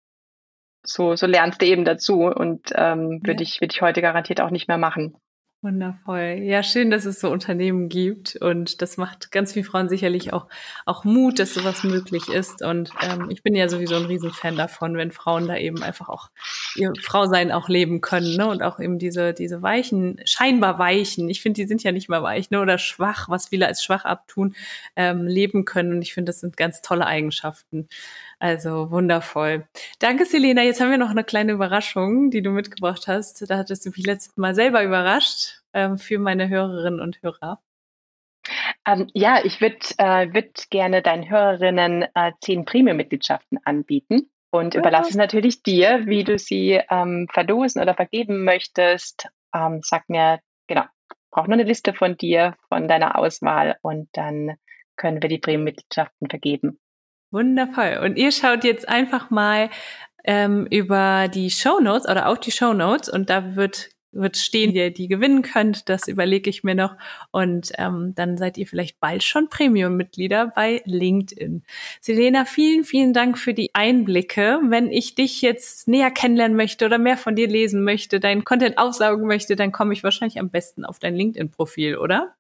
so, 0.83 1.17
so 1.17 1.27
lernst 1.27 1.61
du 1.61 1.67
eben 1.67 1.85
dazu 1.85 2.23
und 2.23 2.71
ähm, 2.75 3.21
würde 3.23 3.43
ja. 3.43 3.49
ich, 3.49 3.61
würde 3.61 3.75
ich 3.75 3.83
heute 3.83 4.01
garantiert 4.01 4.41
auch 4.41 4.51
nicht 4.51 4.69
mehr 4.69 4.79
machen. 4.79 5.17
Wundervoll. 5.63 6.39
Ja, 6.41 6.63
schön, 6.63 6.91
dass 6.91 7.05
es 7.05 7.21
so 7.21 7.29
Unternehmen 7.31 7.91
gibt 7.91 8.35
und 8.37 8.81
das 8.81 8.97
macht 8.97 9.31
ganz 9.31 9.53
vielen 9.53 9.67
Frauen 9.67 9.91
sicherlich 9.91 10.33
auch, 10.33 10.47
auch 10.87 11.05
Mut, 11.05 11.39
dass 11.39 11.53
sowas 11.53 11.85
möglich 11.85 12.29
ist. 12.29 12.63
Und 12.63 12.91
ähm, 13.03 13.29
ich 13.29 13.43
bin 13.43 13.55
ja 13.55 13.69
sowieso 13.69 13.97
ein 13.97 14.07
Riesenfan 14.07 14.57
davon, 14.57 14.97
wenn 14.97 15.11
Frauen 15.11 15.49
da 15.49 15.59
eben 15.59 15.83
einfach 15.83 16.09
auch 16.09 16.31
ihr 16.77 16.95
Frausein 17.03 17.53
auch 17.53 17.69
leben 17.69 18.01
können 18.01 18.39
ne? 18.39 18.49
und 18.49 18.63
auch 18.63 18.81
eben 18.81 18.99
diese, 18.99 19.35
diese 19.35 19.61
weichen, 19.61 20.19
scheinbar 20.25 20.79
weichen, 20.79 21.29
ich 21.29 21.43
finde, 21.43 21.61
die 21.61 21.67
sind 21.67 21.83
ja 21.83 21.93
nicht 21.93 22.09
mal 22.09 22.23
weich 22.23 22.51
ne? 22.51 22.63
oder 22.63 22.79
schwach, 22.79 23.29
was 23.29 23.49
viele 23.49 23.67
als 23.67 23.85
schwach 23.85 24.07
abtun, 24.07 24.55
ähm, 24.97 25.27
leben 25.27 25.67
können. 25.67 25.93
Und 25.93 26.01
ich 26.01 26.15
finde, 26.15 26.31
das 26.31 26.41
sind 26.41 26.57
ganz 26.57 26.81
tolle 26.81 27.05
Eigenschaften. 27.05 27.87
Also 28.41 28.91
wundervoll. 28.91 29.69
Danke, 29.99 30.25
Selena. 30.25 30.63
Jetzt 30.63 30.81
haben 30.81 30.91
wir 30.91 30.97
noch 30.97 31.11
eine 31.11 31.25
kleine 31.25 31.53
Überraschung, 31.53 32.31
die 32.31 32.41
du 32.41 32.51
mitgebracht 32.51 33.07
hast. 33.07 33.49
Da 33.51 33.59
hattest 33.59 33.85
du 33.85 33.91
mich 33.91 34.07
letztes 34.07 34.35
Mal 34.39 34.55
selber 34.55 34.83
überrascht 34.83 35.61
ähm, 35.75 35.99
für 35.99 36.19
meine 36.19 36.49
Hörerinnen 36.49 37.01
und 37.01 37.23
Hörer. 37.23 37.61
Ähm, 38.87 39.09
ja, 39.13 39.45
ich 39.45 39.61
würde 39.61 39.77
äh, 39.99 40.33
würd 40.33 40.71
gerne 40.71 41.03
deinen 41.03 41.29
Hörerinnen 41.29 42.07
äh, 42.15 42.33
zehn 42.41 42.65
Premium-Mitgliedschaften 42.65 43.59
anbieten 43.63 44.31
und 44.51 44.75
ja. 44.75 44.81
überlasse 44.81 45.11
es 45.11 45.17
natürlich 45.17 45.63
dir, 45.63 46.07
wie 46.07 46.25
du 46.25 46.39
sie 46.39 46.81
ähm, 46.91 47.29
verlosen 47.31 47.83
oder 47.83 47.95
vergeben 47.95 48.45
möchtest. 48.45 49.29
Ähm, 49.55 49.81
sag 49.83 50.09
mir, 50.09 50.41
genau, 50.67 50.85
brauche 51.31 51.49
nur 51.49 51.59
eine 51.59 51.65
Liste 51.65 51.93
von 51.93 52.17
dir, 52.17 52.57
von 52.71 52.89
deiner 52.89 53.19
Auswahl 53.19 53.77
und 53.83 54.09
dann 54.13 54.57
können 54.97 55.21
wir 55.21 55.29
die 55.29 55.39
Premium-Mitgliedschaften 55.39 56.31
vergeben. 56.31 56.79
Wundervoll. 57.31 58.01
Und 58.05 58.17
ihr 58.17 58.33
schaut 58.33 58.65
jetzt 58.65 58.89
einfach 58.89 59.31
mal 59.31 59.71
ähm, 60.25 60.67
über 60.71 61.29
die 61.29 61.51
Show 61.51 61.81
Notes 61.81 62.09
oder 62.09 62.29
auf 62.29 62.41
die 62.41 62.51
Show 62.51 62.73
Notes 62.73 63.09
und 63.09 63.31
da 63.31 63.57
wird 63.57 63.91
wird 64.13 64.37
stehen, 64.37 64.75
wie 64.75 64.79
ihr 64.79 64.91
die 64.93 65.09
gewinnen 65.09 65.43
könnt. 65.43 65.89
Das 65.89 66.09
überlege 66.09 66.51
ich 66.51 66.65
mir 66.65 66.75
noch. 66.75 66.97
Und 67.31 67.73
ähm, 67.79 68.13
dann 68.15 68.37
seid 68.39 68.59
ihr 68.59 68.67
vielleicht 68.67 68.99
bald 69.01 69.23
schon 69.23 69.49
Premium-Mitglieder 69.49 70.49
bei 70.55 70.83
LinkedIn. 70.85 71.63
Selena, 72.01 72.45
vielen, 72.45 72.85
vielen 72.85 73.13
Dank 73.13 73.39
für 73.39 73.55
die 73.55 73.71
Einblicke. 73.75 74.61
Wenn 74.65 74.91
ich 74.91 75.15
dich 75.15 75.43
jetzt 75.43 75.89
näher 75.89 76.11
kennenlernen 76.11 76.57
möchte 76.57 76.87
oder 76.87 76.99
mehr 76.99 77.17
von 77.17 77.37
dir 77.37 77.49
lesen 77.49 77.85
möchte, 77.85 78.21
deinen 78.21 78.45
Content 78.45 78.79
aufsaugen 78.79 79.27
möchte, 79.27 79.57
dann 79.57 79.73
komme 79.73 79.93
ich 79.93 80.03
wahrscheinlich 80.03 80.41
am 80.41 80.51
besten 80.51 80.85
auf 80.85 80.99
dein 80.99 81.15
LinkedIn-Profil, 81.15 81.97
oder? 81.97 82.35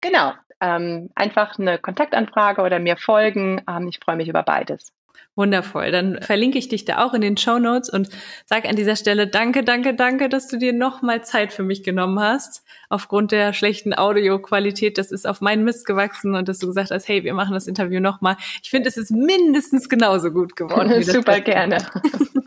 Genau 0.00 0.32
ähm, 0.60 1.10
einfach 1.14 1.58
eine 1.58 1.78
Kontaktanfrage 1.78 2.62
oder 2.62 2.78
mir 2.78 2.96
folgen. 2.96 3.62
Ähm, 3.68 3.88
ich 3.88 4.00
freue 4.02 4.16
mich 4.16 4.28
über 4.28 4.42
beides. 4.42 4.92
Wundervoll. 5.38 5.92
Dann 5.92 6.20
verlinke 6.20 6.58
ich 6.58 6.68
dich 6.68 6.84
da 6.84 7.04
auch 7.04 7.14
in 7.14 7.20
den 7.20 7.36
Show 7.36 7.60
Notes 7.60 7.88
und 7.88 8.08
sage 8.44 8.68
an 8.68 8.74
dieser 8.74 8.96
Stelle 8.96 9.28
danke, 9.28 9.62
danke, 9.62 9.94
danke, 9.94 10.28
dass 10.28 10.48
du 10.48 10.58
dir 10.58 10.72
nochmal 10.72 11.22
Zeit 11.22 11.52
für 11.52 11.62
mich 11.62 11.84
genommen 11.84 12.18
hast. 12.18 12.64
Aufgrund 12.88 13.30
der 13.30 13.52
schlechten 13.52 13.94
Audioqualität, 13.94 14.98
das 14.98 15.12
ist 15.12 15.28
auf 15.28 15.40
meinen 15.40 15.62
Mist 15.62 15.86
gewachsen 15.86 16.34
und 16.34 16.48
dass 16.48 16.58
du 16.58 16.66
gesagt 16.66 16.90
hast, 16.90 17.06
hey, 17.06 17.22
wir 17.22 17.34
machen 17.34 17.54
das 17.54 17.68
Interview 17.68 18.00
nochmal. 18.00 18.36
Ich 18.64 18.70
finde, 18.70 18.88
es 18.88 18.96
ist 18.96 19.12
mindestens 19.12 19.88
genauso 19.88 20.32
gut 20.32 20.56
geworden. 20.56 21.00
Super 21.04 21.38
gerne. 21.40 21.78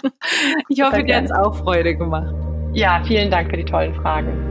ich 0.67 0.81
hoffe, 0.81 1.01
dir 1.05 1.15
hat 1.15 1.25
es 1.25 1.31
auch 1.31 1.55
Freude 1.55 1.95
gemacht. 1.95 2.35
Ja, 2.73 3.01
vielen 3.05 3.31
Dank 3.31 3.49
für 3.51 3.57
die 3.57 3.65
tollen 3.65 3.95
Fragen. 3.95 4.50